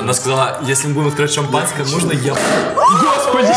Она 0.00 0.14
сказала, 0.14 0.60
если 0.62 0.88
мы 0.88 0.94
будем 0.94 1.08
открывать 1.08 1.32
шампанское, 1.32 1.84
можно 1.84 2.12
я... 2.12 2.34
Господи! 2.74 3.54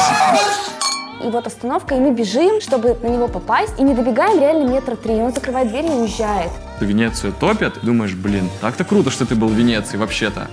И 1.24 1.30
вот 1.30 1.48
остановка, 1.48 1.96
и 1.96 2.00
мы 2.00 2.12
бежим, 2.12 2.59
чтобы 2.59 2.98
на 3.01 3.08
него 3.08 3.30
попасть, 3.30 3.80
и 3.80 3.82
не 3.82 3.93
добегаем 3.93 4.42
реально 4.42 4.69
метра 4.69 4.98
три. 4.98 5.17
И 5.17 5.21
он 5.21 5.33
закрывает 5.33 5.69
дверь 5.69 5.85
и 5.85 5.90
уезжает. 5.90 6.51
Венецию 6.82 7.32
топят, 7.32 7.75
думаешь, 7.82 8.11
блин, 8.11 8.50
так-то 8.59 8.84
круто, 8.84 9.09
что 9.09 9.25
ты 9.25 9.36
был 9.36 9.48
в 9.48 9.54
Венеции 9.54 9.95
вообще-то. 9.95 10.50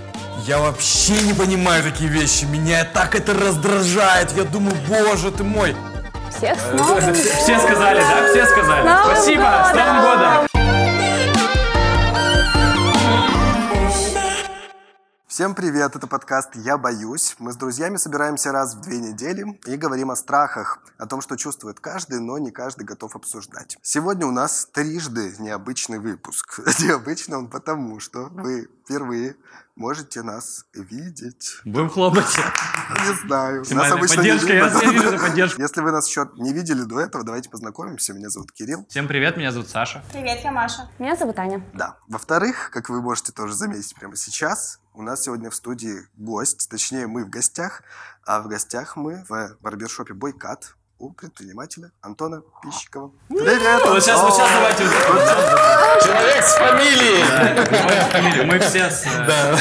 Я 0.47 0.59
вообще 0.61 1.21
не 1.23 1.33
понимаю 1.33 1.83
такие 1.83 2.09
вещи. 2.09 2.45
Меня 2.45 2.85
так 2.85 3.17
это 3.17 3.35
раздражает. 3.35 4.31
Я 4.37 4.45
думаю, 4.45 4.77
боже 4.89 5.33
ты 5.33 5.43
мой. 5.43 5.75
Всех 6.37 6.57
с 6.57 6.73
Новым 6.73 7.01
годом! 7.01 7.15
Все 7.15 7.59
сказали, 7.59 7.99
да? 7.99 8.29
Все 8.31 8.47
сказали. 8.47 8.89
Спасибо, 9.05 9.67
с! 9.69 9.75
Новым 9.75 10.03
годом! 10.03 10.50
Всем 15.41 15.55
привет, 15.55 15.97
это 15.97 16.07
подкаст 16.07 16.51
«Я 16.55 16.77
боюсь». 16.77 17.35
Мы 17.39 17.53
с 17.53 17.57
друзьями 17.57 17.97
собираемся 17.97 18.53
раз 18.53 18.75
в 18.75 18.83
две 18.83 18.99
недели 18.99 19.59
и 19.65 19.77
говорим 19.79 20.11
о 20.11 20.17
страхах, 20.17 20.83
о 20.99 21.07
том, 21.07 21.23
что 21.23 21.37
чувствует 21.37 21.81
каждый, 21.81 22.21
но 22.21 22.37
не 22.37 22.51
каждый 22.51 22.85
готов 22.85 23.17
обсуждать. 23.17 23.79
Сегодня 23.81 24.27
у 24.27 24.33
нас 24.33 24.69
трижды 24.71 25.35
необычный 25.39 25.99
выпуск. 25.99 26.61
Необычно 26.81 27.39
он 27.39 27.49
потому, 27.49 28.01
что 28.01 28.25
вы 28.25 28.69
впервые 28.91 29.37
можете 29.77 30.23
нас 30.23 30.67
видеть. 30.75 31.61
Будем 31.65 31.89
хлопать. 31.89 32.27
Не 32.37 33.27
знаю, 33.27 33.65
нас 33.71 33.93
обычно 33.93 34.17
поддержка, 34.17 34.53
я, 34.53 34.67
я 34.67 34.91
вижу 34.91 35.19
поддержку. 35.19 35.63
Если 35.63 35.81
вы 35.81 35.93
нас 35.93 36.09
еще 36.09 36.29
не 36.37 36.53
видели 36.53 36.83
до 36.83 37.01
этого, 37.01 37.25
давайте 37.25 37.49
познакомимся. 37.49 38.13
Меня 38.13 38.29
зовут 38.31 38.51
Кирилл. 38.53 38.85
Всем 38.89 39.07
привет, 39.07 39.37
меня 39.37 39.53
зовут 39.53 39.69
Саша. 39.69 40.05
Привет, 40.13 40.41
я 40.43 40.51
Маша. 40.51 40.91
Меня 40.99 41.15
зовут 41.15 41.39
Аня. 41.39 41.65
Да. 41.73 41.99
Во-вторых, 42.09 42.71
как 42.73 42.89
вы 42.89 43.01
можете 43.01 43.33
тоже 43.33 43.55
заметить 43.55 43.95
прямо 43.95 44.17
сейчас, 44.17 44.81
у 44.93 45.03
нас 45.03 45.23
сегодня 45.23 45.51
в 45.51 45.55
студии 45.55 46.01
гость, 46.17 46.69
точнее 46.69 47.07
мы 47.07 47.25
в 47.25 47.31
гостях, 47.31 47.83
а 48.27 48.43
в 48.43 48.49
гостях 48.49 48.97
мы 48.97 49.25
в 49.29 49.57
барбершопе 49.61 50.15
Бойкат 50.15 50.75
у 51.01 51.11
предпринимателя 51.11 51.91
Антона 52.03 52.43
Пищикова. 52.63 53.11
Привет, 53.29 53.83
Вот 53.87 54.03
сейчас, 54.03 54.23
вот 54.23 54.35
сейчас 54.35 54.51
давайте 54.53 54.85
Человек 56.05 56.45
с 56.45 56.55
фамилией. 56.57 58.45
Мы 58.45 58.59
все 58.61 58.91
с... 58.91 59.05
э, 59.07 59.57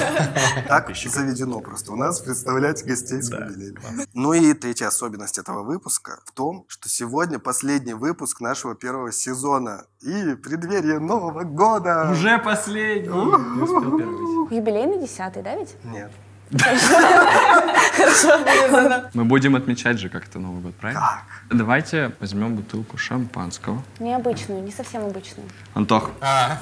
Так 0.68 0.90
заведено 0.96 1.62
просто 1.62 1.94
у 1.94 1.96
нас 1.96 2.20
представлять 2.20 2.86
гостей 2.86 3.22
с 3.22 3.30
фамилиями. 3.30 3.80
Ну 4.14 4.34
и 4.34 4.54
третья 4.54 4.88
особенность 4.88 5.38
этого 5.38 5.64
выпуска 5.64 6.20
в 6.26 6.32
том, 6.34 6.66
что 6.68 6.90
сегодня 6.90 7.40
последний 7.40 7.94
выпуск 7.94 8.42
нашего 8.42 8.76
первого 8.76 9.12
сезона 9.14 9.86
и 10.02 10.36
преддверие 10.36 11.00
Нового 11.00 11.44
года. 11.44 12.10
Уже 12.12 12.38
последний. 12.40 13.08
Юбилейный 14.54 15.00
десятый, 15.00 15.42
да 15.42 15.56
ведь? 15.56 15.74
Нет. 15.86 16.12
Мы 19.14 19.26
будем 19.26 19.56
отмечать 19.56 20.00
же 20.00 20.10
как-то 20.10 20.40
Новый 20.40 20.62
год, 20.62 20.76
правильно? 20.76 21.02
Как? 21.02 21.58
Давайте 21.58 22.12
возьмем 22.20 22.56
бутылку 22.56 22.98
шампанского. 22.98 23.84
Необычную, 24.00 24.64
не 24.64 24.72
совсем 24.72 25.06
обычную. 25.06 25.48
Антох, 25.76 26.10
О, 26.22 26.58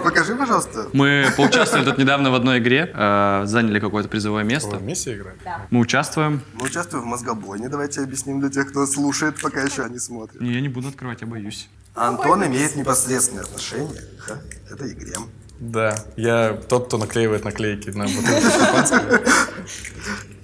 покажи, 0.00 0.34
пожалуйста. 0.34 0.88
мы 0.92 1.26
поучаствовали 1.36 1.84
тут 1.84 1.98
недавно 1.98 2.30
в 2.30 2.34
одной 2.34 2.58
игре, 2.58 2.90
э, 2.94 3.42
заняли 3.44 3.80
какое-то 3.80 4.08
призовое 4.08 4.44
место. 4.44 4.78
Миссия 4.78 5.16
играет? 5.16 5.38
Мы 5.70 5.80
участвуем. 5.80 6.40
Мы 6.54 6.66
участвуем 6.66 7.04
в 7.04 7.06
мозгобойне. 7.06 7.68
Давайте 7.68 8.00
объясним 8.00 8.40
для 8.40 8.48
тех, 8.48 8.70
кто 8.70 8.86
слушает, 8.86 9.40
пока 9.40 9.60
еще 9.60 9.86
не 9.90 9.98
смотрит. 9.98 10.40
Не, 10.40 10.52
я 10.52 10.60
не 10.60 10.68
буду 10.68 10.88
открывать, 10.88 11.20
я 11.20 11.26
боюсь. 11.26 11.68
Антон 11.94 12.44
имеет 12.46 12.76
непосредственное 12.76 13.44
отношение 13.44 14.00
к 14.26 14.72
этой 14.72 14.92
игре. 14.92 15.16
Да, 15.60 16.04
я 16.16 16.58
тот, 16.68 16.88
кто 16.88 16.98
наклеивает 16.98 17.44
наклейки 17.44 17.90
на 17.90 18.04
бутылку 18.04 18.50
шампанского. 18.50 19.20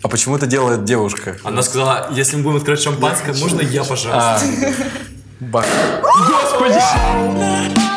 А 0.03 0.09
почему 0.09 0.37
это 0.37 0.47
делает 0.47 0.85
девушка? 0.85 1.37
Она 1.45 1.63
сказала, 1.63 2.09
если 2.13 2.37
мы 2.37 2.45
будем 2.45 2.57
открывать 2.59 2.83
шампанское, 2.83 3.35
можно 3.35 3.61
я, 3.61 3.85
пожалуйста? 3.85 4.41
А, 4.41 4.41
бак. 5.41 5.67
Господи! 6.29 7.90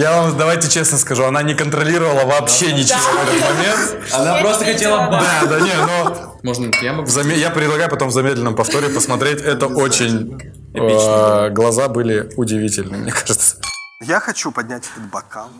Я 0.00 0.22
вам, 0.22 0.38
давайте 0.38 0.70
честно 0.70 0.96
скажу, 0.96 1.24
она 1.24 1.42
не 1.42 1.54
контролировала 1.54 2.24
вообще 2.24 2.72
ничего 2.72 2.98
в 2.98 3.28
этот 3.28 3.40
момент. 3.50 4.12
Она 4.12 4.34
просто 4.40 4.64
хотела 4.64 4.96
бак. 5.10 5.22
Да, 5.42 5.46
да, 5.46 5.60
не, 5.60 5.74
но 5.74 6.38
Можно 6.42 6.70
я 6.82 6.92
могу? 6.94 7.06
в 7.06 7.10
заме- 7.14 7.36
я 7.36 7.50
предлагаю 7.50 7.90
потом 7.90 8.08
в 8.08 8.12
замедленном 8.12 8.54
повторе 8.56 8.88
посмотреть. 8.88 9.42
Это 9.42 9.66
очень... 9.66 10.40
э, 10.74 11.50
Глаза 11.50 11.88
были 11.88 12.30
удивительны, 12.36 12.96
мне 12.96 13.12
кажется. 13.12 13.56
Я 14.02 14.18
хочу 14.18 14.50
поднять 14.50 14.88
этот 14.90 15.10
бокал 15.10 15.50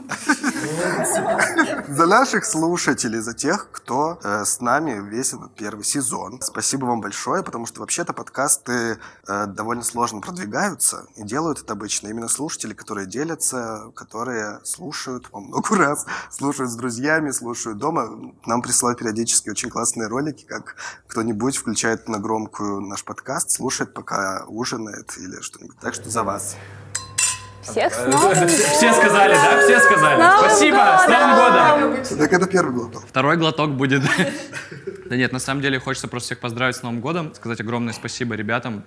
за 1.89 2.06
наших 2.06 2.47
слушателей, 2.47 3.19
за 3.19 3.34
тех, 3.34 3.71
кто 3.71 4.19
э, 4.25 4.47
с 4.47 4.61
нами 4.61 4.99
весь 5.11 5.34
этот 5.34 5.55
первый 5.55 5.84
сезон. 5.84 6.41
Спасибо 6.41 6.87
вам 6.87 7.03
большое, 7.03 7.43
потому 7.43 7.67
что 7.67 7.81
вообще-то 7.81 8.15
подкасты 8.15 8.99
э, 9.29 9.47
довольно 9.47 9.83
сложно 9.83 10.23
продвигаются 10.23 11.06
и 11.17 11.23
делают 11.23 11.61
это 11.61 11.75
обычно 11.75 12.09
именно 12.09 12.29
слушатели, 12.29 12.73
которые 12.73 13.06
делятся, 13.06 13.93
которые 13.95 14.61
слушают 14.65 15.29
по 15.29 15.41
много 15.41 15.77
раз, 15.77 16.06
слушают 16.31 16.71
с 16.71 16.77
друзьями, 16.77 17.33
слушают 17.33 17.77
дома. 17.77 18.33
Нам 18.47 18.62
присылают 18.62 19.00
периодически 19.00 19.50
очень 19.50 19.69
классные 19.69 20.09
ролики, 20.09 20.47
как 20.47 20.77
кто-нибудь 21.09 21.59
включает 21.59 22.09
на 22.09 22.19
громкую 22.19 22.81
наш 22.81 23.05
подкаст, 23.05 23.50
слушает, 23.50 23.93
пока 23.93 24.47
ужинает 24.47 25.19
или 25.19 25.43
что-нибудь. 25.43 25.79
Так 25.79 25.93
что 25.93 26.09
за 26.09 26.23
вас. 26.23 26.56
Всех 27.70 27.94
с 27.94 28.06
Новым 28.06 28.28
годом! 28.34 28.48
Все 28.48 28.92
сказали, 28.92 29.34
да? 29.34 29.62
Все 29.62 29.81
сказали. 29.81 30.20
Новым 30.22 30.38
Спасибо, 30.41 31.00
с 31.04 31.08
Новым 31.08 31.36
годом! 31.36 32.19
Так 32.19 32.32
это 32.32 32.47
первый 32.47 32.75
глоток. 32.75 33.04
Второй 33.08 33.36
глоток 33.36 33.70
будет. 33.72 34.03
Да 35.10 35.16
нет, 35.16 35.32
на 35.32 35.41
самом 35.41 35.60
деле 35.60 35.81
хочется 35.81 36.06
просто 36.06 36.28
всех 36.28 36.38
поздравить 36.38 36.76
с 36.76 36.82
Новым 36.84 37.00
годом, 37.00 37.34
сказать 37.34 37.60
огромное 37.60 37.92
спасибо 37.92 38.36
ребятам, 38.36 38.84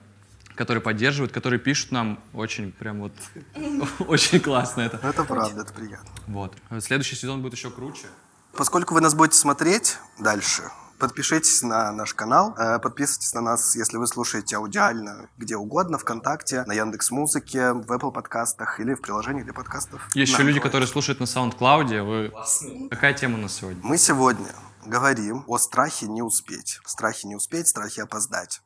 которые 0.56 0.82
поддерживают, 0.82 1.34
которые 1.34 1.60
пишут 1.60 1.92
нам 1.92 2.18
очень 2.34 2.72
прям 2.72 3.02
вот 3.02 3.12
очень 4.08 4.40
классно 4.40 4.84
это. 4.84 5.02
Это 5.04 5.26
правда, 5.26 5.64
это 5.64 5.74
приятно. 5.74 6.10
Вот. 6.28 6.56
Следующий 6.80 7.18
сезон 7.18 7.42
будет 7.42 7.56
еще 7.56 7.70
круче. 7.72 8.08
Поскольку 8.56 8.94
вы 8.94 9.02
нас 9.02 9.14
будете 9.16 9.38
смотреть 9.38 9.98
дальше, 10.18 10.64
подпишитесь 11.04 11.62
на 11.64 11.92
наш 11.92 12.14
канал, 12.14 12.56
э, 12.58 12.80
подписывайтесь 12.80 13.34
на 13.34 13.42
нас, 13.42 13.76
если 13.76 13.98
вы 13.98 14.08
слушаете 14.08 14.56
аудиально 14.56 15.28
где 15.38 15.58
угодно, 15.58 15.98
ВКонтакте, 15.98 16.64
на 16.64 16.72
Яндекс 16.72 17.12
Музыке, 17.12 17.74
в 17.74 17.92
Apple 17.92 18.14
подкастах 18.14 18.80
или 18.80 18.94
в 18.94 19.02
приложениях 19.02 19.44
для 19.44 19.54
подкастов. 19.54 20.10
Есть 20.14 20.32
еще 20.32 20.44
люди, 20.44 20.62
которые 20.62 20.88
слушают 20.88 21.20
на 21.20 21.26
SoundCloud. 21.26 22.04
Вы... 22.04 22.90
Какая 22.90 23.14
тема 23.14 23.38
у 23.38 23.42
нас 23.42 23.54
сегодня? 23.54 23.82
Мы 23.84 23.98
сегодня 23.98 24.48
говорим 24.86 25.44
о 25.48 25.58
страхе 25.58 26.08
не 26.08 26.22
успеть. 26.22 26.80
Страхе 26.86 27.28
не 27.28 27.36
успеть, 27.36 27.68
страхе 27.68 28.04
опоздать. 28.04 28.62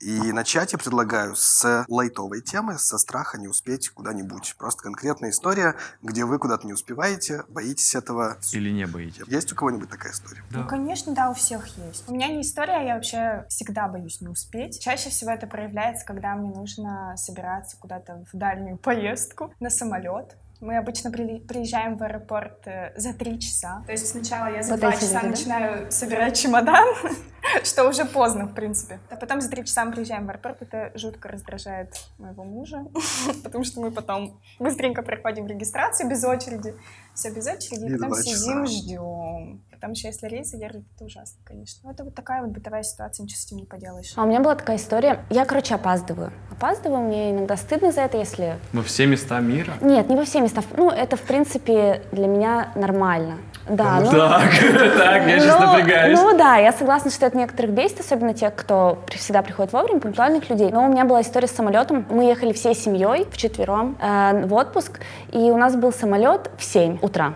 И 0.00 0.32
начать 0.32 0.72
я 0.72 0.78
предлагаю 0.78 1.36
с 1.36 1.84
лайтовой 1.88 2.40
темы, 2.40 2.78
со 2.78 2.96
страха 2.98 3.38
не 3.38 3.48
успеть 3.48 3.90
куда-нибудь. 3.90 4.54
Просто 4.58 4.82
конкретная 4.82 5.30
история, 5.30 5.76
где 6.02 6.24
вы 6.24 6.38
куда-то 6.38 6.66
не 6.66 6.72
успеваете, 6.72 7.44
боитесь 7.48 7.94
этого. 7.94 8.38
Или 8.52 8.70
не 8.70 8.86
боитесь? 8.86 9.26
Есть 9.26 9.52
у 9.52 9.56
кого-нибудь 9.56 9.90
такая 9.90 10.12
история? 10.12 10.42
Ну, 10.50 10.66
конечно, 10.66 11.14
да, 11.14 11.30
у 11.30 11.34
всех 11.34 11.66
есть. 11.76 12.08
У 12.08 12.14
меня 12.14 12.28
не 12.28 12.40
история, 12.40 12.86
я 12.86 12.94
вообще 12.94 13.44
всегда 13.48 13.88
боюсь 13.88 14.20
не 14.20 14.28
успеть. 14.28 14.80
Чаще 14.80 15.10
всего 15.10 15.30
это 15.30 15.46
проявляется, 15.46 16.06
когда 16.06 16.34
мне 16.34 16.50
нужно 16.50 17.14
собираться 17.16 17.76
куда-то 17.76 18.24
в 18.32 18.36
дальнюю 18.36 18.78
поездку 18.78 19.52
на 19.60 19.68
самолет. 19.68 20.36
Мы 20.60 20.76
обычно 20.76 21.10
при- 21.10 21.38
приезжаем 21.40 21.96
в 21.96 22.02
аэропорт 22.02 22.66
э, 22.66 22.92
за 22.94 23.14
три 23.14 23.38
часа. 23.40 23.82
То 23.86 23.92
есть 23.92 24.08
сначала 24.08 24.46
я 24.54 24.62
за 24.62 24.72
Вот 24.72 24.80
два 24.80 24.92
часа 24.92 25.06
люди, 25.06 25.22
да? 25.22 25.28
начинаю 25.30 25.90
собирать 25.92 26.38
чемодан, 26.38 26.86
что 27.64 27.88
уже 27.88 28.04
поздно, 28.04 28.44
в 28.44 28.54
принципе. 28.54 29.00
А 29.08 29.16
потом 29.16 29.40
за 29.40 29.48
три 29.48 29.64
часа 29.64 29.84
мы 29.86 29.92
приезжаем 29.92 30.26
в 30.26 30.28
аэропорт. 30.30 30.60
Это 30.60 30.92
жутко 30.98 31.28
раздражает 31.28 31.94
моего 32.18 32.44
мужа, 32.44 32.84
потому 33.42 33.64
что 33.64 33.80
мы 33.80 33.90
потом 33.90 34.38
быстренько 34.58 35.02
проходим 35.02 35.46
регистрацию 35.46 36.08
без 36.10 36.22
очереди. 36.24 36.74
Все 37.14 37.30
без 37.30 37.46
очереди, 37.46 37.92
И 37.94 37.96
потом 37.96 38.14
сидим, 38.16 38.66
ждем. 38.66 39.62
Потом 39.80 39.92
еще 39.92 40.08
если 40.08 40.26
рейсы 40.26 40.58
держат, 40.58 40.82
это 40.94 41.06
ужасно, 41.06 41.40
конечно. 41.42 41.80
Ну, 41.84 41.90
это 41.90 42.04
вот 42.04 42.14
такая 42.14 42.42
вот 42.42 42.50
бытовая 42.50 42.82
ситуация, 42.82 43.24
ничего 43.24 43.38
с 43.38 43.46
этим 43.46 43.56
не 43.56 43.64
поделаешь. 43.64 44.12
А 44.14 44.24
у 44.24 44.26
меня 44.26 44.40
была 44.40 44.54
такая 44.54 44.76
история. 44.76 45.20
Я, 45.30 45.46
короче, 45.46 45.74
опаздываю. 45.74 46.32
Опаздываю, 46.50 47.00
мне 47.00 47.30
иногда 47.30 47.56
стыдно 47.56 47.90
за 47.90 48.02
это, 48.02 48.18
если... 48.18 48.58
Во 48.74 48.82
все 48.82 49.06
места 49.06 49.40
мира? 49.40 49.72
Нет, 49.80 50.10
не 50.10 50.16
во 50.16 50.24
все 50.26 50.42
места. 50.42 50.62
Ну, 50.76 50.90
это, 50.90 51.16
в 51.16 51.22
принципе, 51.22 52.02
для 52.12 52.26
меня 52.26 52.72
нормально. 52.74 53.38
Да, 53.70 54.00
ну... 54.00 54.10
Так, 54.10 54.50
так, 54.98 55.26
я 55.26 55.40
сейчас 55.40 55.58
Ну, 55.58 55.66
напрягаюсь. 55.66 56.18
Ну 56.20 56.36
да, 56.36 56.56
я 56.56 56.72
согласна, 56.72 57.10
что 57.10 57.24
это 57.24 57.38
некоторых 57.38 57.70
бесит, 57.72 58.00
особенно 58.00 58.34
тех, 58.34 58.54
кто 58.54 59.02
при- 59.06 59.16
всегда 59.16 59.40
приходит 59.40 59.72
вовремя, 59.72 60.00
пунктуальных 60.00 60.50
людей. 60.50 60.70
Но 60.70 60.84
у 60.84 60.88
меня 60.88 61.06
была 61.06 61.22
история 61.22 61.48
с 61.48 61.52
самолетом. 61.52 62.04
Мы 62.10 62.24
ехали 62.24 62.52
всей 62.52 62.74
семьей 62.74 63.26
вчетвером 63.30 63.96
э, 63.98 64.44
в 64.44 64.52
отпуск, 64.52 65.00
и 65.32 65.38
у 65.50 65.56
нас 65.56 65.74
был 65.74 65.90
самолет 65.90 66.50
в 66.58 66.64
7 66.64 66.98
утра. 67.00 67.32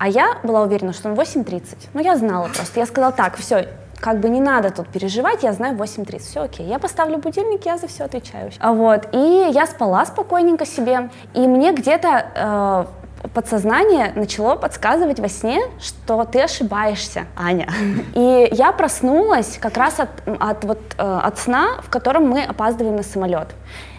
А 0.00 0.08
я 0.08 0.38
была 0.42 0.62
уверена, 0.62 0.94
что 0.94 1.10
он 1.10 1.14
в 1.14 1.20
8.30. 1.20 1.76
Ну, 1.92 2.00
я 2.00 2.16
знала 2.16 2.44
просто. 2.44 2.80
Я 2.80 2.86
сказала, 2.86 3.12
так, 3.12 3.36
все, 3.36 3.68
как 4.00 4.18
бы 4.18 4.30
не 4.30 4.40
надо 4.40 4.70
тут 4.70 4.88
переживать, 4.88 5.42
я 5.42 5.52
знаю 5.52 5.76
8.30, 5.76 6.18
все 6.20 6.40
окей. 6.40 6.66
Я 6.66 6.78
поставлю 6.78 7.18
будильник, 7.18 7.66
я 7.66 7.76
за 7.76 7.86
все 7.86 8.04
отвечаю. 8.04 8.50
А 8.60 8.72
Вот, 8.72 9.08
и 9.12 9.50
я 9.52 9.66
спала 9.66 10.06
спокойненько 10.06 10.64
себе, 10.64 11.10
и 11.34 11.46
мне 11.46 11.74
где-то 11.74 12.24
э, 12.34 12.84
подсознание 13.34 14.12
начало 14.14 14.56
подсказывать 14.56 15.20
во 15.20 15.28
сне, 15.28 15.60
что 15.80 16.24
ты 16.24 16.42
ошибаешься, 16.42 17.26
Аня. 17.36 17.68
И 18.14 18.48
я 18.52 18.72
проснулась 18.72 19.58
как 19.60 19.76
раз 19.76 20.00
от, 20.00 20.10
от, 20.26 20.64
вот, 20.64 20.80
э, 20.96 21.20
от 21.22 21.38
сна, 21.38 21.80
в 21.82 21.90
котором 21.90 22.28
мы 22.28 22.42
опаздываем 22.44 22.96
на 22.96 23.02
самолет. 23.02 23.48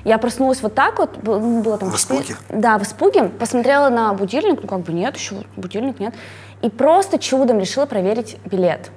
Я 0.03 0.17
проснулась 0.17 0.61
вот 0.61 0.73
так 0.73 0.97
вот, 0.97 1.23
ну, 1.23 1.61
было 1.61 1.77
там... 1.77 1.91
В 1.91 1.95
испуге? 1.95 2.35
Да, 2.49 2.79
в 2.79 2.83
испуге. 2.83 3.25
Посмотрела 3.25 3.89
на 3.89 4.13
будильник, 4.13 4.59
ну 4.61 4.67
как 4.67 4.79
бы 4.81 4.93
нет, 4.93 5.15
еще 5.15 5.35
будильник 5.55 5.99
нет. 5.99 6.15
И 6.63 6.69
просто 6.69 7.19
чудом 7.19 7.59
решила 7.59 7.85
проверить 7.85 8.37
билет. 8.45 8.89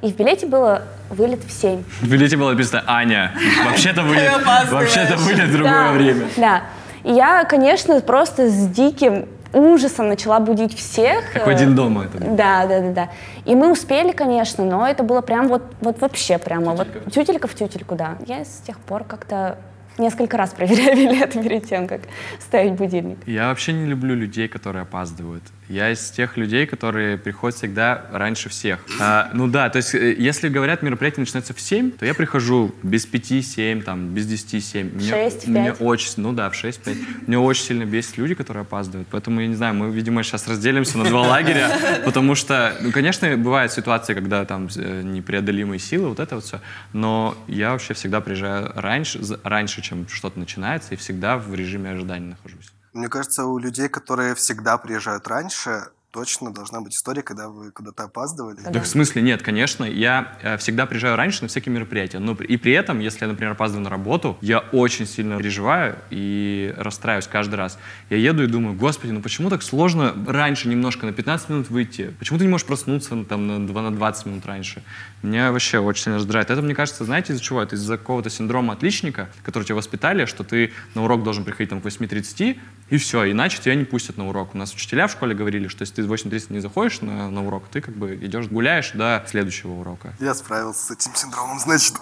И 0.00 0.12
в 0.12 0.16
билете 0.16 0.46
было 0.46 0.82
вылет 1.10 1.44
в 1.44 1.50
7. 1.50 1.82
В 2.00 2.08
билете 2.08 2.36
было 2.36 2.52
написано 2.52 2.84
«Аня». 2.86 3.32
Вообще-то 3.64 4.02
вылет, 4.02 4.32
вообще-то 4.70 5.16
вылет 5.16 5.48
в 5.48 5.52
другое 5.52 5.88
да, 5.88 5.92
время. 5.92 6.28
Да. 6.36 6.62
И 7.04 7.12
я, 7.12 7.44
конечно, 7.44 8.00
просто 8.00 8.48
с 8.48 8.68
диким 8.68 9.26
ужасом 9.52 10.08
начала 10.08 10.40
будить 10.40 10.76
всех. 10.76 11.32
Как 11.32 11.46
в 11.46 11.48
э, 11.48 11.52
один 11.54 11.74
дома 11.74 12.04
это 12.04 12.18
было. 12.18 12.36
Да, 12.36 12.66
да, 12.66 12.80
да, 12.80 12.90
да. 12.92 13.08
И 13.44 13.54
мы 13.54 13.70
успели, 13.70 14.12
конечно, 14.12 14.64
но 14.64 14.86
это 14.86 15.02
было 15.02 15.20
прям 15.20 15.48
вот, 15.48 15.62
вот 15.80 16.00
вообще 16.00 16.38
прямо 16.38 16.72
вот 16.72 16.88
тютелька 17.12 17.48
в 17.48 17.54
тютельку, 17.54 17.94
да. 17.94 18.16
Я 18.26 18.44
с 18.44 18.62
тех 18.66 18.78
пор 18.78 19.04
как-то 19.04 19.58
несколько 19.98 20.36
раз 20.36 20.50
проверяю 20.50 20.96
билеты 20.96 21.42
перед 21.42 21.68
тем, 21.68 21.86
как 21.86 22.02
ставить 22.40 22.72
будильник. 22.72 23.18
Я 23.26 23.48
вообще 23.48 23.72
не 23.72 23.86
люблю 23.86 24.14
людей, 24.14 24.48
которые 24.48 24.82
опаздывают. 24.82 25.42
Я 25.68 25.90
из 25.90 26.10
тех 26.10 26.36
людей, 26.36 26.64
которые 26.66 27.18
приходят 27.18 27.58
всегда 27.58 28.06
раньше 28.12 28.48
всех. 28.48 28.84
А, 29.00 29.30
ну 29.32 29.48
да, 29.48 29.68
то 29.68 29.78
есть, 29.78 29.94
э, 29.96 30.14
если 30.16 30.48
говорят, 30.48 30.82
мероприятие 30.82 31.22
начинается 31.22 31.54
в 31.54 31.60
7, 31.60 31.90
то 31.90 32.06
я 32.06 32.14
прихожу 32.14 32.72
без 32.84 33.04
5-7, 33.04 33.82
там, 33.82 34.14
без 34.14 34.26
10-7. 34.26 34.94
Мне, 34.94 35.10
Шесть, 35.10 35.48
мне 35.48 35.70
пять. 35.70 35.80
очень, 35.80 36.12
ну 36.18 36.32
да, 36.32 36.50
в 36.50 36.54
6-5. 36.54 36.96
Мне 37.26 37.38
очень 37.38 37.64
сильно 37.64 37.84
бесит 37.84 38.16
люди, 38.16 38.34
которые 38.34 38.62
опаздывают. 38.62 39.08
Поэтому, 39.10 39.40
я 39.40 39.48
не 39.48 39.56
знаю, 39.56 39.74
мы, 39.74 39.90
видимо, 39.90 40.22
сейчас 40.22 40.46
разделимся 40.46 40.98
на 40.98 41.04
два 41.04 41.22
лагеря, 41.22 41.68
потому 42.04 42.36
что, 42.36 42.76
ну, 42.80 42.92
конечно, 42.92 43.36
бывают 43.36 43.72
ситуации, 43.72 44.14
когда 44.14 44.44
там 44.44 44.68
э, 44.76 45.02
непреодолимые 45.02 45.80
силы, 45.80 46.10
вот 46.10 46.20
это 46.20 46.36
вот 46.36 46.44
все. 46.44 46.60
Но 46.92 47.36
я 47.48 47.72
вообще 47.72 47.94
всегда 47.94 48.20
приезжаю 48.20 48.70
раньше, 48.76 49.20
раньше, 49.42 49.82
чем 49.86 50.08
что-то 50.08 50.38
начинается, 50.38 50.94
и 50.94 50.96
всегда 50.96 51.38
в 51.38 51.54
режиме 51.54 51.90
ожидания 51.90 52.30
нахожусь. 52.30 52.72
Мне 52.92 53.08
кажется, 53.08 53.44
у 53.44 53.58
людей, 53.58 53.88
которые 53.88 54.34
всегда 54.34 54.78
приезжают 54.78 55.28
раньше, 55.28 55.90
точно 56.16 56.50
должна 56.50 56.80
быть 56.80 56.94
история, 56.94 57.20
когда 57.20 57.50
вы 57.50 57.70
куда-то 57.70 58.04
опаздывали. 58.04 58.56
Да 58.72 58.80
в 58.80 58.86
смысле 58.86 59.20
нет, 59.20 59.42
конечно. 59.42 59.84
Я 59.84 60.38
э, 60.40 60.56
всегда 60.56 60.86
приезжаю 60.86 61.14
раньше 61.14 61.42
на 61.42 61.48
всякие 61.48 61.74
мероприятия. 61.74 62.20
Но 62.20 62.32
и 62.32 62.56
при 62.56 62.72
этом, 62.72 63.00
если 63.00 63.26
я, 63.26 63.28
например, 63.28 63.52
опаздываю 63.52 63.84
на 63.84 63.90
работу, 63.90 64.38
я 64.40 64.60
очень 64.60 65.06
сильно 65.06 65.36
переживаю 65.36 65.98
и 66.08 66.72
расстраиваюсь 66.78 67.26
каждый 67.26 67.56
раз. 67.56 67.78
Я 68.08 68.16
еду 68.16 68.42
и 68.44 68.46
думаю, 68.46 68.74
господи, 68.74 69.12
ну 69.12 69.20
почему 69.20 69.50
так 69.50 69.62
сложно 69.62 70.14
раньше 70.26 70.68
немножко, 70.68 71.04
на 71.04 71.12
15 71.12 71.50
минут 71.50 71.68
выйти? 71.68 72.14
Почему 72.18 72.38
ты 72.38 72.46
не 72.46 72.50
можешь 72.50 72.66
проснуться 72.66 73.14
ну, 73.14 73.24
там, 73.26 73.46
на, 73.46 73.66
2, 73.66 73.82
на 73.82 73.94
20 73.94 74.26
минут 74.26 74.46
раньше? 74.46 74.82
Меня 75.22 75.52
вообще 75.52 75.80
очень 75.80 76.04
сильно 76.04 76.16
раздражает. 76.16 76.50
Это, 76.50 76.62
мне 76.62 76.74
кажется, 76.74 77.04
знаете, 77.04 77.34
из-за 77.34 77.42
чего? 77.42 77.62
Это 77.62 77.74
из-за 77.74 77.98
какого-то 77.98 78.30
синдрома 78.30 78.72
отличника, 78.72 79.28
который 79.42 79.64
тебя 79.64 79.74
воспитали, 79.74 80.24
что 80.24 80.44
ты 80.44 80.72
на 80.94 81.04
урок 81.04 81.24
должен 81.24 81.44
приходить 81.44 81.68
там, 81.68 81.82
к 81.82 81.84
8.30, 81.84 82.56
и 82.88 82.96
все, 82.96 83.30
иначе 83.30 83.60
тебя 83.60 83.74
не 83.74 83.84
пустят 83.84 84.16
на 84.16 84.28
урок. 84.28 84.54
У 84.54 84.58
нас 84.58 84.72
учителя 84.72 85.08
в 85.08 85.12
школе 85.12 85.34
говорили, 85.34 85.68
что 85.68 85.82
если 85.82 85.96
ты 85.96 86.05
в 86.06 86.12
8.30 86.12 86.46
не 86.50 86.60
заходишь 86.60 87.00
на, 87.00 87.30
на 87.30 87.46
урок, 87.46 87.64
ты 87.70 87.80
как 87.80 87.94
бы 87.96 88.14
идешь, 88.16 88.48
гуляешь 88.48 88.92
до 88.92 89.24
следующего 89.28 89.72
урока. 89.72 90.14
Я 90.20 90.34
справился 90.34 90.86
с 90.86 90.90
этим 90.90 91.14
синдромом, 91.14 91.58
значит, 91.64 91.94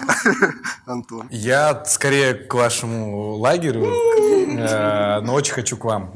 Антон. 0.86 1.28
Я 1.30 1.84
скорее 1.86 2.34
к 2.34 2.54
вашему 2.54 3.36
лагерю, 3.36 3.86
э, 3.86 5.20
но 5.20 5.34
очень 5.34 5.54
хочу 5.54 5.76
к 5.76 5.84
вам. 5.84 6.12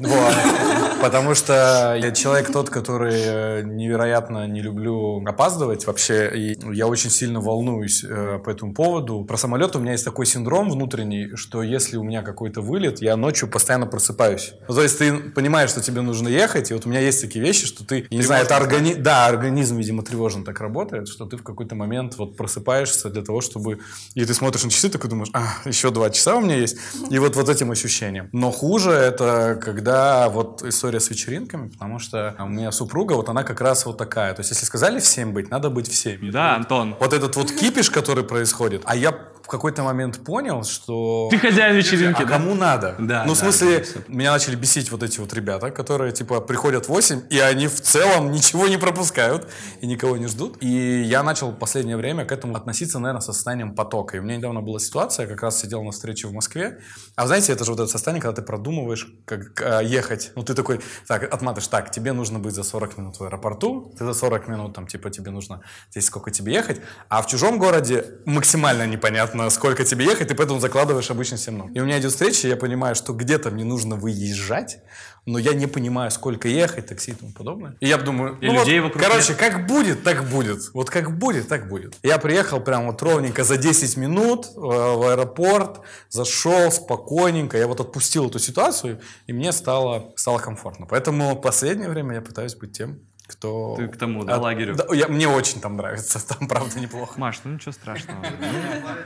Потому 1.01 1.33
что 1.33 1.97
я 1.99 2.11
человек 2.11 2.51
тот, 2.51 2.69
который 2.69 3.15
э, 3.15 3.61
невероятно 3.63 4.47
не 4.47 4.61
люблю 4.61 5.23
опаздывать 5.25 5.87
вообще. 5.87 6.29
И 6.35 6.75
я 6.75 6.87
очень 6.87 7.09
сильно 7.09 7.39
волнуюсь 7.39 8.03
э, 8.03 8.39
по 8.43 8.49
этому 8.49 8.73
поводу. 8.73 9.23
Про 9.23 9.37
самолет 9.37 9.75
у 9.75 9.79
меня 9.79 9.93
есть 9.93 10.03
такой 10.03 10.25
синдром 10.25 10.69
внутренний, 10.69 11.35
что 11.35 11.63
если 11.63 11.97
у 11.97 12.03
меня 12.03 12.21
какой-то 12.21 12.61
вылет, 12.61 13.01
я 13.01 13.15
ночью 13.15 13.47
постоянно 13.47 13.85
просыпаюсь. 13.85 14.53
Ну, 14.67 14.75
то 14.75 14.81
есть 14.81 14.97
ты 14.97 15.13
понимаешь, 15.31 15.69
что 15.69 15.81
тебе 15.81 16.01
нужно 16.01 16.27
ехать, 16.27 16.71
и 16.71 16.73
вот 16.73 16.85
у 16.85 16.89
меня 16.89 16.99
есть 16.99 17.21
такие 17.21 17.43
вещи, 17.43 17.65
что 17.65 17.78
ты, 17.83 18.07
я 18.09 18.17
не 18.17 18.23
знаю, 18.23 18.45
это 18.45 18.55
органи... 18.57 18.93
да, 18.93 19.27
организм, 19.27 19.77
видимо, 19.77 20.03
тревожно 20.03 20.43
так 20.43 20.59
работает, 20.59 21.07
что 21.07 21.25
ты 21.25 21.37
в 21.37 21.43
какой-то 21.43 21.75
момент 21.75 22.17
вот 22.17 22.37
просыпаешься 22.37 23.09
для 23.09 23.21
того, 23.21 23.41
чтобы... 23.41 23.79
И 24.13 24.25
ты 24.25 24.33
смотришь 24.33 24.63
на 24.63 24.69
часы, 24.69 24.89
такой 24.89 25.09
думаешь, 25.09 25.29
а, 25.33 25.47
еще 25.65 25.91
два 25.91 26.09
часа 26.09 26.35
у 26.35 26.41
меня 26.41 26.55
есть. 26.55 26.77
И 27.09 27.19
вот, 27.19 27.35
вот 27.35 27.49
этим 27.49 27.71
ощущением. 27.71 28.29
Но 28.31 28.51
хуже 28.51 28.91
это, 28.91 29.59
когда 29.61 30.29
вот 30.29 30.63
история 30.63 30.99
с 30.99 31.09
вечеринками, 31.09 31.69
потому 31.69 31.99
что 31.99 32.35
у 32.39 32.47
меня 32.47 32.71
супруга, 32.71 33.13
вот 33.13 33.29
она 33.29 33.43
как 33.43 33.61
раз 33.61 33.85
вот 33.85 33.97
такая. 33.97 34.33
То 34.33 34.41
есть 34.41 34.51
если 34.51 34.65
сказали 34.65 34.99
в 34.99 35.05
7 35.05 35.31
быть, 35.31 35.49
надо 35.49 35.69
быть 35.69 35.87
в 35.87 35.95
7. 35.95 36.31
Да, 36.31 36.55
Антон. 36.55 36.95
Вот 36.99 37.13
этот 37.13 37.35
вот 37.35 37.51
кипиш, 37.51 37.89
который 37.89 38.23
происходит. 38.23 38.81
А 38.85 38.95
я 38.95 39.11
какой-то 39.49 39.83
момент 39.83 40.23
понял, 40.23 40.63
что... 40.63 41.27
Ты 41.31 41.39
хозяин 41.39 41.75
вечеринки, 41.75 42.21
А 42.21 42.25
да? 42.25 42.37
кому 42.37 42.55
надо? 42.55 42.95
Да, 42.99 43.23
Ну, 43.25 43.33
в 43.33 43.37
да, 43.37 43.43
смысле, 43.43 43.85
да, 43.95 44.01
меня 44.07 44.31
начали 44.31 44.55
бесить 44.55 44.91
вот 44.91 45.03
эти 45.03 45.19
вот 45.19 45.33
ребята, 45.33 45.71
которые, 45.71 46.11
типа, 46.11 46.39
приходят 46.41 46.85
в 46.85 46.89
8, 46.89 47.23
и 47.29 47.39
они 47.39 47.67
в 47.67 47.81
целом 47.81 48.31
ничего 48.31 48.67
не 48.67 48.77
пропускают 48.77 49.47
и 49.81 49.87
никого 49.87 50.17
не 50.17 50.27
ждут. 50.27 50.57
И 50.61 51.01
я 51.01 51.23
начал 51.23 51.51
в 51.51 51.55
последнее 51.57 51.97
время 51.97 52.25
к 52.25 52.31
этому 52.31 52.55
относиться, 52.55 52.99
наверное, 52.99 53.21
со 53.21 53.33
состоянием 53.33 53.75
потока. 53.75 54.17
И 54.17 54.19
у 54.19 54.23
меня 54.23 54.37
недавно 54.37 54.61
была 54.61 54.79
ситуация, 54.79 55.25
я 55.25 55.29
как 55.31 55.43
раз 55.43 55.59
сидел 55.59 55.83
на 55.83 55.91
встрече 55.91 56.27
в 56.27 56.33
Москве. 56.33 56.79
А 57.15 57.21
вы 57.23 57.27
знаете, 57.27 57.51
это 57.53 57.65
же 57.65 57.71
вот 57.71 57.79
это 57.79 57.89
состояние, 57.89 58.21
когда 58.21 58.35
ты 58.35 58.41
продумываешь, 58.41 59.07
как 59.25 59.61
а, 59.61 59.79
ехать. 59.81 60.31
Ну, 60.35 60.43
ты 60.43 60.53
такой, 60.53 60.79
так, 61.07 61.23
отматываешь, 61.23 61.67
так, 61.67 61.91
тебе 61.91 62.13
нужно 62.13 62.39
быть 62.39 62.53
за 62.53 62.63
40 62.63 62.97
минут 62.97 63.19
в 63.19 63.23
аэропорту, 63.23 63.93
ты 63.97 64.05
за 64.05 64.13
40 64.13 64.47
минут, 64.47 64.73
там, 64.75 64.87
типа, 64.87 65.09
тебе 65.09 65.31
нужно 65.31 65.61
здесь 65.91 66.05
сколько 66.05 66.31
тебе 66.31 66.53
ехать. 66.53 66.81
А 67.07 67.21
в 67.21 67.27
чужом 67.27 67.57
городе 67.59 68.05
максимально 68.25 68.85
непонятно, 68.85 69.38
сколько 69.49 69.85
тебе 69.85 70.05
ехать, 70.05 70.27
ты 70.27 70.35
поэтому 70.35 70.59
закладываешь 70.59 71.09
обычно 71.11 71.37
7 71.37 71.53
минут. 71.53 71.71
И 71.75 71.79
у 71.79 71.85
меня 71.85 71.99
идет 71.99 72.11
встреча, 72.11 72.47
я 72.47 72.57
понимаю, 72.57 72.95
что 72.95 73.13
где-то 73.13 73.51
мне 73.51 73.63
нужно 73.63 73.95
выезжать, 73.95 74.79
но 75.25 75.37
я 75.39 75.53
не 75.53 75.67
понимаю, 75.67 76.11
сколько 76.11 76.47
ехать, 76.47 76.87
такси 76.87 77.11
и 77.11 77.13
тому 77.13 77.31
подобное. 77.31 77.75
И 77.79 77.87
я 77.87 77.97
думаю, 77.97 78.37
И 78.41 78.47
ну 78.47 78.53
вот, 78.53 78.59
людей 78.65 78.79
вокруг 78.79 79.01
короче, 79.03 79.29
нет. 79.33 79.37
как 79.37 79.67
будет, 79.67 80.03
так 80.03 80.27
будет. 80.29 80.73
Вот 80.73 80.89
как 80.89 81.17
будет, 81.17 81.47
так 81.47 81.69
будет. 81.69 81.95
Я 82.03 82.17
приехал 82.17 82.59
прям 82.59 82.87
вот 82.87 83.01
ровненько 83.01 83.43
за 83.43 83.57
10 83.57 83.97
минут 83.97 84.47
э, 84.47 84.59
в 84.59 85.11
аэропорт, 85.11 85.81
зашел 86.09 86.71
спокойненько, 86.71 87.57
я 87.57 87.67
вот 87.67 87.79
отпустил 87.79 88.27
эту 88.27 88.39
ситуацию, 88.39 88.99
и 89.27 89.33
мне 89.33 89.51
стало, 89.51 90.11
стало 90.15 90.39
комфортно. 90.39 90.87
Поэтому 90.89 91.35
в 91.35 91.41
последнее 91.41 91.89
время 91.89 92.15
я 92.15 92.21
пытаюсь 92.21 92.55
быть 92.55 92.71
тем, 92.77 92.99
кто... 93.29 93.75
Ты 93.77 93.87
к 93.87 93.97
тому, 93.97 94.23
да, 94.23 94.37
лагерю? 94.37 94.75
Да, 94.75 94.85
я- 94.93 95.07
мне 95.07 95.27
очень 95.27 95.61
там 95.61 95.77
нравится, 95.77 96.19
там 96.37 96.47
правда 96.47 96.79
неплохо. 96.79 97.19
Маш, 97.19 97.39
ну 97.43 97.53
ничего 97.53 97.71
страшного. 97.71 98.25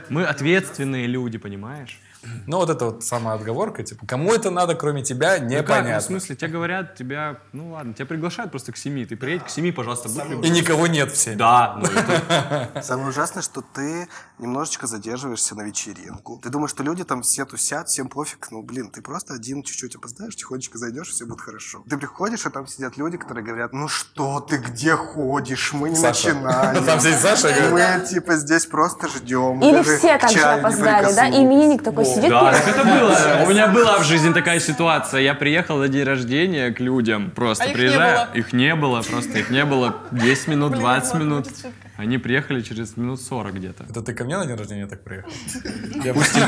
Мы 0.08 0.24
ответственные 0.24 1.06
люди, 1.06 1.38
понимаешь? 1.38 2.00
Ну 2.46 2.58
вот 2.58 2.70
это 2.70 2.86
вот 2.86 3.04
самая 3.04 3.36
отговорка, 3.36 3.82
типа, 3.82 4.06
кому 4.06 4.32
это 4.34 4.50
надо, 4.50 4.74
кроме 4.74 5.02
тебя, 5.02 5.38
Ну 5.38 5.40
как, 5.40 5.50
ну, 5.50 5.56
непонятно. 5.58 6.00
в 6.00 6.02
смысле, 6.02 6.36
тебе 6.36 6.48
говорят, 6.50 6.94
тебя, 6.94 7.38
ну 7.52 7.72
ладно, 7.72 7.94
тебя 7.94 8.06
приглашают 8.06 8.50
просто 8.50 8.72
к 8.72 8.76
семи. 8.76 9.04
Ты 9.06 9.16
приедь 9.16 9.44
к 9.44 9.48
семи, 9.48 9.72
пожалуйста, 9.72 10.08
будь 10.08 10.46
И 10.46 10.50
никого 10.50 10.86
нет 10.86 11.10
все. 11.12 11.34
Да, 11.34 11.76
ну 11.80 11.86
это- 11.96 12.82
Самое 12.82 13.08
ужасное, 13.08 13.42
что 13.42 13.62
ты 13.62 14.08
немножечко 14.38 14.86
задерживаешься 14.86 15.54
на 15.54 15.62
вечеринку. 15.62 16.38
Ты 16.42 16.48
думаешь, 16.50 16.70
что 16.70 16.82
люди 16.82 17.04
там 17.04 17.22
все 17.22 17.44
тусят, 17.44 17.88
всем 17.88 18.08
пофиг. 18.08 18.48
Ну, 18.50 18.62
блин, 18.62 18.90
ты 18.90 19.00
просто 19.02 19.34
один 19.34 19.62
чуть-чуть 19.62 19.96
опоздаешь, 19.96 20.36
тихонечко 20.36 20.78
зайдешь, 20.78 21.08
все 21.08 21.24
будет 21.26 21.40
хорошо. 21.40 21.82
Ты 21.88 21.96
приходишь, 21.96 22.44
а 22.46 22.50
там 22.50 22.66
сидят 22.66 22.96
люди, 22.96 23.16
которые 23.16 23.44
говорят, 23.44 23.72
ну 23.72 23.88
что 23.88 24.40
ты, 24.40 24.58
где 24.58 24.96
ходишь? 24.96 25.72
Мы 25.72 25.90
не 25.90 25.96
Саша. 25.96 26.34
начинали. 26.34 26.84
Там 26.84 27.00
сидит 27.00 27.18
Саша 27.18 27.48
и 27.48 27.68
говорит, 27.68 28.02
Мы, 28.02 28.06
типа, 28.08 28.36
здесь 28.36 28.66
просто 28.66 29.08
ждем. 29.08 29.60
Или 29.62 29.82
все 29.82 30.18
к 30.18 30.20
так 30.22 30.30
же 30.30 30.36
чаю 30.38 30.54
не 30.54 30.60
опоздали, 30.60 30.84
да? 30.84 30.98
прикоснулись. 31.08 31.36
Именинник 31.38 31.82
такой 31.82 32.04
сидит. 32.14 32.30
Да, 32.30 32.52
так 32.52 32.68
это 32.68 32.84
было. 32.84 33.44
У 33.46 33.50
меня 33.50 33.68
была 33.68 33.98
в 33.98 34.04
жизни 34.04 34.32
такая 34.32 34.60
ситуация. 34.60 35.20
Я 35.20 35.34
приехал 35.34 35.78
на 35.78 35.88
день 35.88 36.04
рождения 36.04 36.70
к 36.72 36.80
людям. 36.80 37.30
Просто 37.30 37.64
А 37.64 37.66
их 37.66 37.72
не 37.72 37.76
приезжаю. 37.76 38.26
было? 38.26 38.34
Их 38.36 38.52
не 38.52 38.74
было, 38.74 39.02
просто 39.02 39.38
их 39.38 39.50
не 39.50 39.64
было 39.64 39.96
10 40.12 40.48
минут, 40.48 40.70
Блин, 40.72 40.82
20 40.82 41.12
вот 41.12 41.20
минут. 41.20 41.48
Они 41.96 42.18
приехали 42.18 42.60
через 42.60 42.96
минут 42.96 43.20
40 43.20 43.54
где-то. 43.54 43.84
это 43.88 44.02
ты 44.02 44.14
ко 44.14 44.24
мне 44.24 44.36
на 44.36 44.46
день 44.46 44.56
рождения 44.56 44.86
так 44.86 45.04
приехал? 45.04 45.30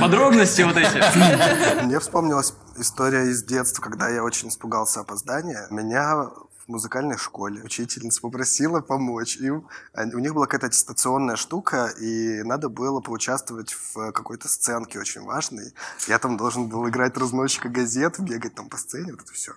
Подробности 0.01 0.63
вот 0.63 0.77
эти. 0.77 1.85
Мне 1.85 2.01
вспомнилась 2.01 2.53
история 2.79 3.31
из 3.31 3.43
детства, 3.45 3.83
когда 3.83 4.09
я 4.09 4.23
очень 4.25 4.49
испугался 4.49 5.01
опоздания. 5.01 5.67
Меня 5.71 6.27
музыкальной 6.69 7.17
школе. 7.17 7.63
Учительница 7.63 8.21
попросила 8.21 8.81
помочь 8.81 9.37
им. 9.37 9.69
У 9.95 10.19
них 10.19 10.35
была 10.35 10.47
какая-то 10.47 10.67
аттестационная 10.67 11.37
штука, 11.37 11.87
и 12.01 12.43
надо 12.43 12.69
было 12.69 13.01
поучаствовать 13.01 13.73
в 13.73 14.13
какой-то 14.13 14.49
сценке 14.49 14.99
очень 14.99 15.23
важной. 15.23 15.73
Я 16.09 16.19
там 16.19 16.37
должен 16.37 16.69
был 16.69 16.89
играть 16.89 17.17
разносчика 17.17 17.69
газет, 17.69 18.19
бегать 18.19 18.55
там 18.55 18.69
по 18.69 18.77
сцене, 18.77 19.13
вот 19.13 19.23
это 19.23 19.33
все. 19.33 19.53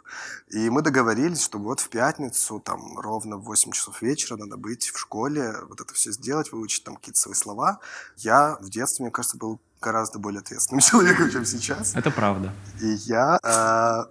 И 0.49 0.69
мы 0.69 0.81
договорились, 0.81 1.41
что 1.41 1.57
вот 1.59 1.79
в 1.79 1.89
пятницу, 1.89 2.59
там, 2.59 2.97
ровно 2.99 3.37
в 3.37 3.43
8 3.43 3.71
часов 3.71 4.01
вечера 4.01 4.37
надо 4.37 4.57
быть 4.57 4.89
в 4.89 4.99
школе, 4.99 5.55
вот 5.67 5.81
это 5.81 5.93
все 5.93 6.11
сделать, 6.11 6.51
выучить 6.51 6.83
там 6.83 6.95
какие-то 6.95 7.19
свои 7.19 7.35
слова. 7.35 7.79
Я 8.17 8.57
в 8.61 8.69
детстве, 8.69 9.03
мне 9.03 9.11
кажется, 9.11 9.37
был 9.37 9.59
гораздо 9.81 10.19
более 10.19 10.39
ответственным 10.39 10.81
человеком, 10.81 11.29
чем 11.31 11.45
сейчас. 11.45 11.95
Это 11.95 12.11
правда. 12.11 12.53
И 12.81 12.87
я 12.87 13.39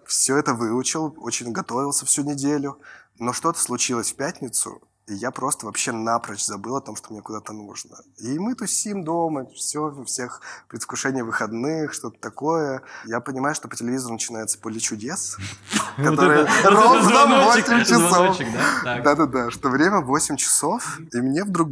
все 0.07 0.37
это 0.37 0.55
выучил, 0.55 1.15
очень 1.19 1.53
готовился 1.53 2.07
всю 2.07 2.23
неделю. 2.23 2.79
Но 3.19 3.33
что-то 3.33 3.59
случилось 3.59 4.13
в 4.13 4.17
пятницу, 4.17 4.81
и 5.09 5.15
я 5.15 5.31
просто 5.31 5.67
вообще 5.67 5.93
напрочь 5.93 6.45
забыл 6.45 6.77
о 6.77 6.81
том, 6.81 6.95
что 6.95 7.13
мне 7.13 7.23
куда-то 7.23 7.53
нужно. 7.53 7.97
И 8.19 8.39
мы 8.39 8.55
тусим 8.55 9.05
дома, 9.05 9.47
все, 9.55 9.91
у 9.91 10.05
всех 10.05 10.43
предвкушение 10.69 11.25
выходных, 11.25 11.95
что-то 11.95 12.19
такое. 12.21 12.83
Я 13.07 13.21
понимаю, 13.21 13.55
что 13.55 13.69
по 13.69 13.77
телевизору 13.77 14.13
начинается 14.13 14.59
«Поле 14.59 14.79
чудес», 14.79 15.39
которое 15.97 16.47
ровно 16.65 17.03
звоночек, 17.03 17.69
8 17.69 17.85
часов. 17.85 18.39
Да-да-да, 18.85 19.51
что 19.51 19.71
время 19.71 20.01
8 20.01 20.37
часов, 20.37 21.01
и 21.13 21.21
мне 21.21 21.43
вдруг 21.43 21.69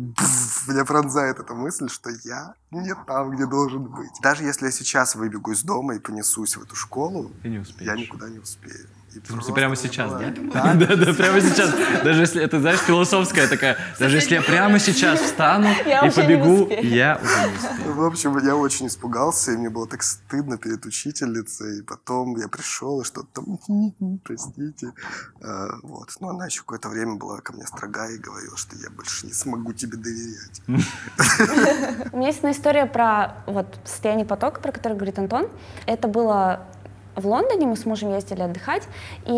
меня 0.66 0.84
пронзает 0.84 1.38
эта 1.38 1.54
мысль, 1.54 1.88
что 1.88 2.10
я 2.24 2.54
не 2.70 2.94
там, 3.06 3.30
где 3.30 3.46
должен 3.46 3.84
быть. 3.84 4.12
Даже 4.22 4.44
если 4.44 4.66
я 4.66 4.72
сейчас 4.72 5.14
выбегу 5.14 5.52
из 5.52 5.62
дома 5.62 5.94
и 5.94 5.98
понесусь 5.98 6.56
в 6.56 6.62
эту 6.62 6.74
школу, 6.74 7.30
я 7.42 7.94
никуда 7.96 8.28
не 8.28 8.38
успею. 8.38 8.88
Смысле, 9.20 9.34
просто 9.34 9.52
прямо 9.52 9.74
не 9.74 9.80
сейчас, 9.80 10.10
да? 10.10 10.18
бывает. 10.18 10.78
Да, 10.78 10.96
да, 10.96 11.12
прямо 11.14 11.40
сейчас. 11.40 11.74
Даже 12.04 12.20
если 12.20 12.42
это, 12.42 12.60
знаешь, 12.60 12.80
философская 12.80 13.48
такая, 13.48 13.76
даже 13.98 14.16
если 14.16 14.34
я 14.34 14.42
прямо 14.42 14.78
сейчас 14.78 15.20
встану 15.20 15.68
и 15.86 16.10
побегу, 16.10 16.68
я 16.82 17.18
уже 17.22 17.48
не 17.48 17.56
успею. 17.56 17.94
В 17.94 18.04
общем, 18.04 18.38
я 18.38 18.56
очень 18.56 18.86
испугался, 18.86 19.52
и 19.52 19.56
мне 19.56 19.70
было 19.70 19.86
так 19.86 20.02
стыдно 20.02 20.58
перед 20.58 20.84
учительницей. 20.84 21.80
И 21.80 21.82
потом 21.82 22.36
я 22.36 22.48
пришел, 22.48 23.00
и 23.00 23.04
что-то 23.04 23.42
там, 23.42 23.58
простите. 24.24 24.92
А, 25.42 25.78
Вот. 25.82 26.10
Но 26.20 26.30
она 26.30 26.46
еще 26.46 26.60
какое-то 26.60 26.88
время 26.88 27.14
была 27.14 27.40
ко 27.40 27.52
мне 27.52 27.66
строга 27.66 28.08
и 28.08 28.18
говорила, 28.18 28.56
что 28.56 28.76
я 28.76 28.90
больше 28.90 29.26
не 29.26 29.32
смогу 29.32 29.72
тебе 29.72 29.96
доверять. 29.96 30.62
У 32.12 32.16
меня 32.16 32.28
есть 32.28 32.38
одна 32.38 32.52
история 32.52 32.86
про 32.86 33.44
вот 33.46 33.78
состояние 33.84 34.26
потока, 34.26 34.60
про 34.60 34.72
которое 34.72 34.94
говорит 34.94 35.18
Антон. 35.18 35.48
Это 35.86 36.08
было 36.08 36.66
в 37.16 37.26
Лондоне, 37.26 37.66
мы 37.66 37.76
с 37.76 37.84
мужем 37.86 38.14
ездили 38.14 38.42
отдыхать, 38.42 38.82
и... 39.24 39.30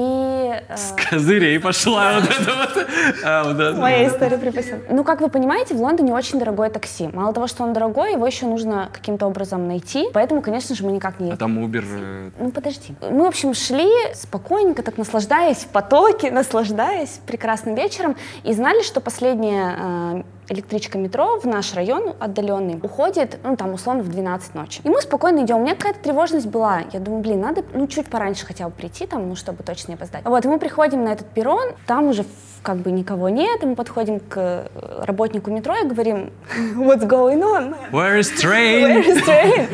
э, 0.68 0.76
Козыря 1.11 1.54
и 1.54 1.58
пошла 1.58 2.20
вот 2.20 2.25
это 2.40 2.52
вот. 2.75 2.87
А. 3.25 3.73
Моя 3.76 4.08
история 4.08 4.37
припасена. 4.38 4.80
Ну, 4.90 5.04
как 5.04 5.20
вы 5.20 5.28
понимаете, 5.28 5.75
в 5.75 5.80
Лондоне 5.80 6.12
очень 6.12 6.38
дорогое 6.38 6.70
такси. 6.70 7.08
Мало 7.12 7.32
того, 7.32 7.47
что 7.47 7.62
он 7.64 7.73
дорогой, 7.73 8.12
его 8.12 8.26
еще 8.26 8.47
нужно 8.47 8.88
каким-то 8.92 9.26
образом 9.26 9.66
найти. 9.68 10.08
Поэтому, 10.12 10.42
конечно 10.42 10.75
же, 10.75 10.85
мы 10.85 10.92
никак 10.92 11.20
не 11.20 11.30
А 11.32 11.37
там 11.37 11.58
Uber... 11.58 11.85
э, 11.85 12.30
Ну, 12.38 12.50
подожди. 12.50 12.94
Мы, 13.00 13.25
в 13.25 13.28
общем, 13.28 13.54
шли 13.54 13.88
спокойненько, 14.14 14.82
так 14.82 14.99
наслаждаясь 14.99 15.58
в 15.58 15.68
потоке, 15.68 16.30
наслаждаясь 16.32 17.20
прекрасным 17.26 17.75
вечером, 17.75 18.16
и 18.44 18.52
знали, 18.52 18.82
что 18.82 19.00
последняя 19.00 19.76
э, 19.78 20.23
электричка 20.49 20.99
метро 20.99 21.38
в 21.40 21.44
наш 21.47 21.75
район 21.75 22.14
отдаленный 22.18 22.78
уходит, 22.82 23.38
ну, 23.44 23.56
там, 23.56 23.75
условно, 23.75 24.02
в 24.02 24.08
12 24.08 24.54
ночи. 24.54 24.80
И 24.85 24.88
мы 24.88 25.00
спокойно 25.02 25.44
идем. 25.44 25.58
У 25.58 25.61
меня 25.62 25.75
какая-то 25.75 26.00
тревожность 26.00 26.47
была. 26.47 26.80
Я 26.92 27.00
думаю, 27.00 27.23
блин, 27.23 27.40
надо, 27.40 27.62
ну, 27.72 27.87
чуть 27.87 28.06
пораньше 28.06 28.46
хотя 28.46 28.68
бы 28.68 28.70
прийти 28.70 29.06
там, 29.06 29.28
ну, 29.28 29.37
чтобы 29.37 29.62
точно 29.62 29.92
не 29.92 29.94
опоздать. 29.94 30.25
Вот, 30.25 30.44
и 30.44 30.48
мы 30.48 30.58
приходим 30.58 31.04
на 31.04 31.08
этот 31.08 31.28
перрон, 31.28 31.75
там 31.87 32.08
уже 32.08 32.25
как 32.62 32.77
бы 32.77 32.91
никого 32.91 33.29
нет, 33.29 33.62
и 33.62 33.67
мы 33.67 33.75
подходим 33.75 34.21
к 34.21 34.37
э, 34.37 34.67
работнику 35.05 35.50
метро 35.50 35.75
и 35.77 35.85
говорим, 35.85 36.31
what's 36.77 37.07
going 37.07 37.43
on? 37.43 37.75
Where 37.93 38.19
is 38.19 38.29
Where 38.43 38.43
train? 38.43 39.05
is 39.05 39.25
train? 39.25 39.69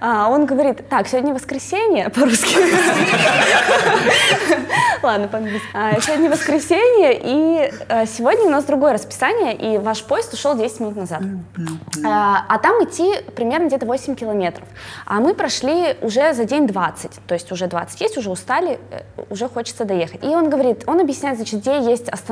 А 0.00 0.28
он 0.28 0.46
говорит, 0.46 0.88
так, 0.88 1.08
сегодня 1.08 1.34
воскресенье, 1.34 2.08
по-русски. 2.14 2.56
Ладно, 5.02 5.28
по-английски. 5.28 5.68
А, 5.72 6.00
Сегодня 6.00 6.30
воскресенье, 6.30 7.18
и 7.22 7.70
э, 7.88 8.06
сегодня 8.06 8.46
у 8.46 8.50
нас 8.50 8.64
другое 8.64 8.92
расписание, 8.92 9.54
и 9.54 9.78
ваш 9.78 10.02
поезд 10.04 10.32
ушел 10.34 10.54
10 10.56 10.80
минут 10.80 10.96
назад. 10.96 11.22
А 12.04 12.44
а 12.48 12.58
там 12.58 12.84
идти 12.84 13.12
примерно 13.34 13.66
где-то 13.66 13.86
8 13.86 14.14
километров. 14.14 14.66
А 15.04 15.20
мы 15.20 15.34
прошли 15.34 15.96
уже 16.00 16.32
за 16.32 16.44
день 16.44 16.66
20, 16.66 17.10
то 17.26 17.34
есть 17.34 17.50
уже 17.52 17.66
20 17.66 18.00
есть, 18.00 18.16
уже 18.18 18.30
устали, 18.30 18.78
э, 18.90 19.00
уже 19.30 19.48
хочется 19.48 19.84
доехать. 19.84 20.24
И 20.24 20.28
он 20.28 20.50
говорит, 20.50 20.84
он 20.86 21.00
объясняет, 21.00 21.36
значит, 21.36 21.60
где 21.60 21.78
есть 21.80 22.08
остановка 22.08 22.25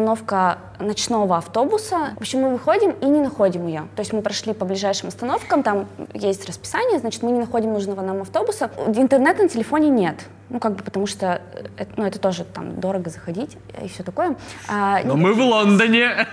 ночного 0.78 1.36
автобуса. 1.36 2.14
В 2.16 2.20
общем, 2.20 2.40
мы 2.40 2.50
выходим 2.50 2.90
и 3.00 3.06
не 3.06 3.20
находим 3.20 3.66
ее. 3.66 3.88
То 3.96 4.00
есть 4.00 4.12
мы 4.12 4.22
прошли 4.22 4.52
по 4.52 4.64
ближайшим 4.64 5.08
остановкам, 5.08 5.62
там 5.62 5.86
есть 6.12 6.46
расписание, 6.46 6.98
значит, 6.98 7.22
мы 7.22 7.30
не 7.30 7.40
находим 7.40 7.72
нужного 7.72 8.02
нам 8.02 8.22
автобуса. 8.22 8.70
Интернета 8.86 9.42
на 9.42 9.48
телефоне 9.48 9.88
нет. 9.88 10.16
Ну, 10.50 10.60
как 10.60 10.76
бы, 10.76 10.82
потому 10.84 11.06
что 11.06 11.40
э, 11.54 11.66
это, 11.78 11.92
ну, 11.96 12.04
это 12.04 12.18
тоже 12.18 12.44
там 12.44 12.80
дорого 12.80 13.10
заходить 13.10 13.56
и 13.82 13.88
все 13.88 14.02
такое. 14.02 14.36
А, 14.68 15.00
Но 15.04 15.16
мы 15.16 15.32
в 15.32 15.40
Лондоне. 15.40 16.26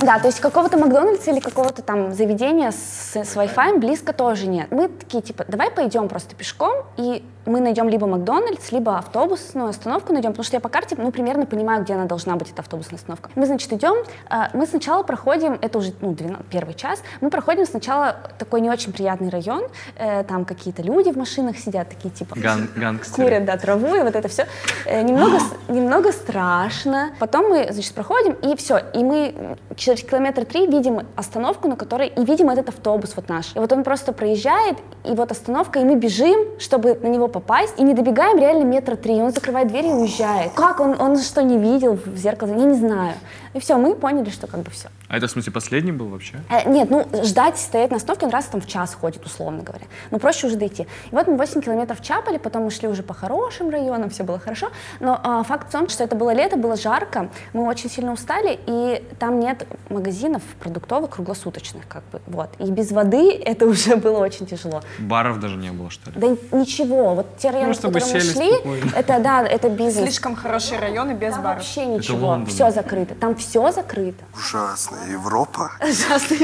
да, 0.00 0.18
то 0.18 0.26
есть 0.26 0.40
какого-то 0.40 0.78
Макдональдса 0.78 1.30
или 1.30 1.40
какого-то 1.40 1.82
там 1.82 2.12
заведения 2.12 2.70
с, 2.70 3.14
с 3.16 3.36
Wi-Fi 3.36 3.78
близко 3.78 4.12
тоже 4.12 4.46
нет. 4.46 4.68
Мы 4.70 4.88
такие, 4.88 5.22
типа, 5.22 5.44
давай 5.46 5.70
пойдем 5.70 6.08
просто 6.08 6.34
пешком, 6.34 6.84
и 6.96 7.22
мы 7.46 7.60
найдем 7.60 7.88
либо 7.90 8.06
Макдональдс, 8.06 8.72
либо 8.72 8.96
автобусную 8.98 9.68
остановку 9.68 10.12
найдем, 10.14 10.30
потому 10.30 10.44
что 10.44 10.56
я 10.56 10.60
по 10.60 10.70
карте, 10.70 10.96
ну, 10.98 11.12
примерно 11.12 11.44
понимаю, 11.44 11.82
где 11.84 11.92
она 11.94 12.06
должна 12.06 12.36
быть, 12.36 12.50
эта 12.50 12.62
автобусная 12.62 12.96
остановка. 12.98 13.28
Мы, 13.34 13.44
значит, 13.46 13.70
идем, 13.72 13.94
а, 14.30 14.48
мы 14.54 14.66
сначала 14.66 15.02
проходим, 15.02 15.58
это 15.60 15.78
уже, 15.78 15.92
ну, 16.00 16.14
12 16.14 16.46
первый 16.46 16.74
час, 16.74 17.02
мы 17.20 17.28
проходим 17.28 17.66
сначала 17.66 18.16
такой 18.38 18.62
не 18.62 18.70
очень 18.70 18.92
приятный 18.92 19.28
район, 19.28 19.64
э, 19.96 20.24
там 20.24 20.44
какие-то 20.46 20.82
люди 20.82 21.10
в 21.10 21.16
машинах 21.16 21.58
сидят, 21.58 21.90
такие, 21.90 22.10
типа, 22.10 22.34
Ган- 22.38 22.68
Гангстеры. 22.74 23.28
Курят, 23.34 23.44
да, 23.44 23.56
траву 23.56 23.94
и 23.94 24.00
вот 24.02 24.14
это 24.14 24.28
все. 24.28 24.46
Немного, 24.86 25.38
с- 25.40 25.54
немного 25.68 26.12
страшно. 26.12 27.10
Потом 27.18 27.48
мы, 27.48 27.68
значит, 27.70 27.94
проходим, 27.94 28.32
и 28.32 28.56
все. 28.56 28.78
И 28.94 28.98
мы 29.04 29.56
через 29.76 30.02
километра 30.02 30.44
три 30.44 30.66
видим 30.66 31.00
остановку, 31.16 31.68
на 31.68 31.76
которой... 31.76 32.08
И 32.08 32.24
видим 32.24 32.50
этот 32.50 32.68
автобус 32.68 33.12
вот 33.16 33.28
наш. 33.28 33.54
И 33.56 33.58
вот 33.58 33.72
он 33.72 33.84
просто 33.84 34.12
проезжает, 34.12 34.78
и 35.04 35.14
вот 35.14 35.30
остановка, 35.30 35.80
и 35.80 35.84
мы 35.84 35.96
бежим, 35.96 36.58
чтобы 36.58 36.94
на 36.94 37.08
него 37.08 37.28
попасть, 37.28 37.74
и 37.78 37.82
не 37.82 37.94
добегаем 37.94 38.38
реально 38.38 38.64
метра 38.64 38.96
три. 38.96 39.16
И 39.18 39.20
он 39.20 39.32
закрывает 39.32 39.68
дверь 39.68 39.86
и 39.86 39.92
уезжает. 39.92 40.52
Как? 40.54 40.80
Он, 40.80 41.00
он 41.00 41.18
что, 41.18 41.42
не 41.42 41.58
видел 41.58 41.98
в 42.04 42.16
зеркало? 42.16 42.48
Я 42.48 42.64
не 42.64 42.74
знаю. 42.74 43.14
И 43.54 43.60
все, 43.60 43.76
мы 43.76 43.94
поняли, 43.94 44.30
что 44.30 44.46
как 44.46 44.60
бы 44.60 44.70
все. 44.70 44.88
А 45.08 45.16
это, 45.18 45.26
в 45.26 45.30
смысле, 45.30 45.52
последний 45.52 45.92
был 45.92 46.08
вообще? 46.08 46.40
Э, 46.50 46.68
Нет, 46.68 46.90
ну 46.90 47.06
ждать, 47.24 47.58
стоять 47.58 47.90
на 47.90 47.98
остановке, 47.98 48.26
он 48.26 48.32
раз 48.32 48.46
там 48.46 48.60
в 48.60 48.66
час 48.66 48.94
ходит, 48.94 49.24
условно 49.26 49.62
говоря. 49.62 49.84
Ну 50.10 50.18
проще 50.18 50.46
уже 50.46 50.56
дойти. 50.56 50.82
И 51.10 51.14
вот 51.14 51.26
мы 51.26 51.36
8 51.36 51.60
километров 51.60 52.00
чапали, 52.00 52.38
потом 52.38 52.64
мы 52.64 52.70
шли 52.70 52.88
уже 52.88 53.02
по 53.02 53.12
хорошим 53.14 53.68
районам, 53.70 54.08
все 54.10 54.24
было 54.24 54.38
хорошо. 54.38 54.68
Но 55.00 55.20
а, 55.22 55.42
факт 55.42 55.68
в 55.68 55.72
том, 55.72 55.88
что 55.88 56.02
это 56.04 56.16
было 56.16 56.32
лето, 56.32 56.56
было 56.56 56.76
жарко, 56.76 57.28
мы 57.52 57.66
очень 57.66 57.90
сильно 57.90 58.12
устали, 58.12 58.58
и 58.66 59.02
там 59.18 59.40
нет 59.40 59.66
магазинов 59.90 60.42
продуктовых 60.60 61.10
круглосуточных, 61.10 61.86
как 61.86 62.02
бы, 62.10 62.20
вот. 62.26 62.50
И 62.58 62.70
без 62.70 62.90
воды 62.90 63.30
это 63.44 63.66
уже 63.66 63.96
было 63.96 64.18
очень 64.18 64.46
тяжело. 64.46 64.82
Баров 64.98 65.38
даже 65.38 65.56
не 65.56 65.70
было, 65.70 65.90
что 65.90 66.10
ли? 66.10 66.18
Да 66.18 66.56
ничего, 66.58 67.14
вот 67.14 67.36
те 67.36 67.50
районы, 67.50 67.68
Ну, 67.68 67.74
в 67.74 67.76
чтобы 67.76 68.00
которые 68.00 68.24
мы 68.24 68.30
шли, 68.32 68.52
спокойно. 68.54 68.90
это, 68.96 69.18
да, 69.20 69.42
это 69.46 69.68
бизнес. 69.68 70.04
Слишком 70.04 70.34
хорошие 70.34 70.80
районы 70.80 71.12
без 71.12 71.34
Там 71.34 71.42
баров. 71.42 71.58
вообще 71.58 71.84
ничего, 71.86 72.44
все 72.46 72.70
закрыто, 72.70 73.14
там 73.14 73.36
все 73.36 73.70
закрыто. 73.70 74.24
Ужасно. 74.34 74.93
Европа. 75.08 75.72
Ужасно, 75.80 76.36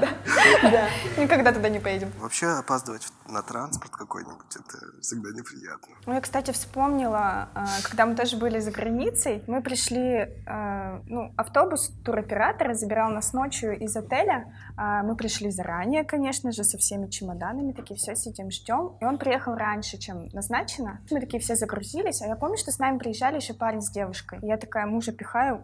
да. 0.00 0.08
Да. 0.62 0.88
Никогда 1.22 1.52
туда 1.52 1.68
не 1.68 1.80
поедем. 1.80 2.12
Вообще 2.18 2.46
опаздывать 2.46 3.06
на 3.28 3.42
транспорт 3.42 3.92
какой-нибудь, 3.92 4.56
это 4.56 5.00
всегда 5.00 5.30
неприятно. 5.30 5.94
Ну, 6.06 6.14
я, 6.14 6.20
кстати, 6.20 6.50
вспомнила, 6.52 7.48
э, 7.54 7.64
когда 7.82 8.06
мы 8.06 8.14
тоже 8.14 8.36
были 8.36 8.60
за 8.60 8.70
границей, 8.70 9.42
мы 9.46 9.62
пришли, 9.62 10.28
э, 10.46 11.00
ну, 11.06 11.32
автобус 11.36 11.92
туроператора 12.04 12.74
забирал 12.74 13.10
нас 13.10 13.32
ночью 13.32 13.78
из 13.78 13.96
отеля. 13.96 14.52
А 14.76 15.02
Мы 15.02 15.16
пришли 15.16 15.50
заранее, 15.50 16.04
конечно 16.04 16.52
же, 16.52 16.64
со 16.64 16.76
всеми 16.78 17.08
чемоданами, 17.08 17.72
такие 17.72 17.96
все 17.96 18.14
сидим, 18.14 18.50
ждем. 18.50 18.96
И 19.00 19.04
он 19.04 19.18
приехал 19.18 19.54
раньше, 19.54 19.98
чем 19.98 20.28
назначено. 20.32 21.00
Мы 21.10 21.20
такие 21.20 21.40
все 21.40 21.56
загрузились, 21.56 22.22
а 22.22 22.26
я 22.26 22.36
помню, 22.36 22.56
что 22.56 22.70
с 22.70 22.78
нами 22.78 22.98
приезжали 22.98 23.36
еще 23.36 23.54
парень 23.54 23.80
с 23.80 23.90
девушкой. 23.90 24.38
И 24.42 24.46
я 24.46 24.56
такая 24.56 24.86
мужа 24.86 25.12
пихаю, 25.12 25.62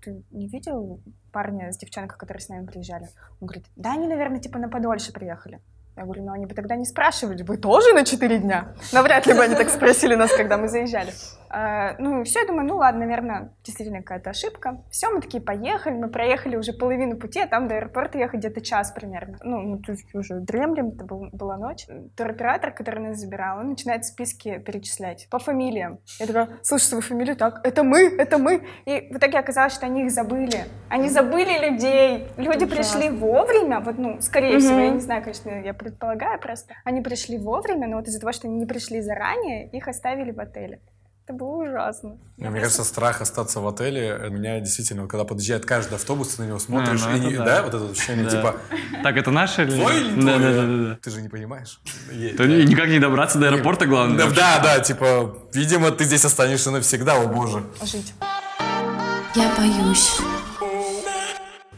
ты 0.00 0.24
не 0.30 0.48
видел 0.48 1.00
парня 1.32 1.72
с 1.72 1.78
девчонкой, 1.78 2.18
которые 2.18 2.40
с 2.40 2.48
нами 2.48 2.66
приезжали? 2.66 3.08
Он 3.40 3.46
говорит, 3.46 3.66
да, 3.76 3.92
они, 3.92 4.06
наверное, 4.06 4.40
типа 4.40 4.58
на 4.58 4.68
подольше 4.68 5.12
приехали. 5.12 5.60
Я 5.96 6.04
говорю, 6.04 6.24
ну 6.24 6.32
они 6.32 6.46
бы 6.46 6.54
тогда 6.54 6.76
не 6.76 6.84
спрашивали, 6.84 7.42
вы 7.42 7.56
тоже 7.56 7.92
на 7.92 8.04
4 8.04 8.38
дня? 8.38 8.74
Навряд 8.92 9.26
ли 9.26 9.34
бы 9.34 9.42
они 9.42 9.54
так 9.54 9.68
спросили 9.70 10.14
нас, 10.14 10.32
когда 10.32 10.56
мы 10.56 10.68
заезжали. 10.68 11.12
Э, 11.52 11.96
ну, 11.98 12.22
все, 12.24 12.40
я 12.40 12.46
думаю, 12.46 12.66
ну 12.66 12.76
ладно, 12.76 13.00
наверное, 13.00 13.52
действительно 13.64 13.98
какая-то 13.98 14.30
ошибка. 14.30 14.82
Все, 14.90 15.10
мы 15.10 15.20
такие 15.20 15.42
поехали, 15.42 15.94
мы 15.94 16.08
проехали 16.08 16.56
уже 16.56 16.72
половину 16.72 17.16
пути, 17.16 17.40
а 17.40 17.48
там 17.48 17.66
до 17.66 17.76
аэропорта 17.76 18.18
ехать 18.18 18.40
где-то 18.40 18.60
час 18.60 18.92
примерно. 18.92 19.38
Ну, 19.42 19.58
мы 19.60 19.78
тут 19.78 19.98
уже 20.14 20.40
дремлем, 20.40 20.90
это 20.90 21.04
был, 21.04 21.28
была 21.32 21.56
ночь. 21.56 21.86
Туроператор, 22.16 22.70
который 22.70 23.00
нас 23.00 23.18
забирал, 23.18 23.58
он 23.58 23.70
начинает 23.70 24.04
списки 24.04 24.58
перечислять 24.58 25.26
по 25.28 25.38
фамилиям. 25.38 25.98
Я 26.18 26.26
такая, 26.26 26.48
слушай, 26.62 26.84
свою 26.84 27.02
фамилию, 27.02 27.36
так, 27.36 27.60
это 27.64 27.82
мы, 27.82 28.14
это 28.16 28.38
мы. 28.38 28.64
И 28.84 29.08
в 29.12 29.16
итоге 29.16 29.38
оказалось, 29.38 29.74
что 29.74 29.86
они 29.86 30.04
их 30.04 30.12
забыли. 30.12 30.66
Они 30.88 31.08
забыли 31.08 31.70
людей. 31.70 32.28
Люди 32.36 32.64
пришли 32.66 33.10
вовремя, 33.10 33.80
вот, 33.80 33.98
ну, 33.98 34.20
скорее 34.20 34.58
всего, 34.58 34.78
я 34.78 34.90
не 34.90 35.00
знаю, 35.00 35.22
конечно, 35.22 35.50
я 35.50 35.74
предполагаю 35.84 36.38
просто. 36.40 36.74
Они 36.84 37.00
пришли 37.00 37.38
вовремя, 37.38 37.88
но 37.88 37.96
вот 37.96 38.06
из-за 38.06 38.20
того, 38.20 38.32
что 38.32 38.46
они 38.46 38.56
не 38.58 38.66
пришли 38.66 39.00
заранее, 39.00 39.68
их 39.70 39.88
оставили 39.88 40.30
в 40.30 40.38
отеле. 40.40 40.80
Это 41.26 41.36
было 41.38 41.62
ужасно. 41.62 42.18
Мне 42.38 42.60
кажется, 42.60 42.82
страх 42.82 43.20
остаться 43.20 43.60
в 43.60 43.68
отеле, 43.68 44.16
у 44.28 44.32
меня 44.32 44.58
действительно, 44.60 45.06
когда 45.06 45.24
подъезжает 45.24 45.64
каждый 45.64 45.94
автобус, 45.94 46.34
ты 46.34 46.42
на 46.42 46.48
него 46.48 46.58
смотришь, 46.58 47.02
ну 47.04 47.28
и 47.30 47.36
да. 47.36 47.44
да, 47.44 47.62
вот 47.62 47.74
это 47.74 47.90
ощущение, 47.90 48.24
Да. 48.24 48.30
типа, 48.30 48.56
Так, 49.02 49.16
это 49.16 49.30
наше 49.30 49.62
или 49.62 49.70
твой 49.70 50.00
или 50.00 50.20
Да, 50.20 50.38
да, 50.38 50.52
да, 50.52 50.66
да. 50.88 50.98
Ты 51.00 51.10
же 51.10 51.22
не 51.22 51.28
понимаешь. 51.28 51.80
Ни- 52.10 52.64
никак 52.68 52.88
не 52.88 52.98
добраться 52.98 53.38
до 53.38 53.46
аэропорта, 53.48 53.86
главное. 53.86 54.28
Да, 54.30 54.60
да, 54.62 54.80
типа, 54.80 55.38
видимо, 55.52 55.90
ты 55.92 56.04
здесь 56.04 56.24
останешься 56.24 56.70
навсегда, 56.72 57.14
о 57.22 57.26
боже. 57.26 57.62
Жить. 57.84 58.12
Я 59.36 59.52
боюсь. 59.56 60.18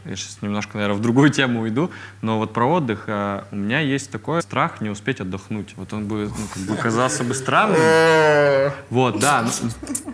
Я 0.05 0.15
сейчас 0.15 0.37
немножко, 0.41 0.77
наверное, 0.77 0.97
в 0.97 1.01
другую 1.01 1.29
тему 1.29 1.61
уйду, 1.61 1.89
но 2.21 2.37
вот 2.37 2.53
про 2.53 2.65
отдых 2.65 3.05
а, 3.07 3.47
у 3.51 3.55
меня 3.55 3.79
есть 3.79 4.11
такой 4.11 4.41
страх 4.41 4.81
не 4.81 4.89
успеть 4.89 5.21
отдохнуть. 5.21 5.73
Вот 5.77 5.93
он 5.93 6.07
бы, 6.07 6.25
ну, 6.27 6.47
как 6.53 6.63
бы 6.63 6.75
казался 6.75 7.23
бы 7.23 7.33
странным. 7.33 7.79
Вот, 8.89 9.19
да, 9.19 9.43
ну, 9.61 9.69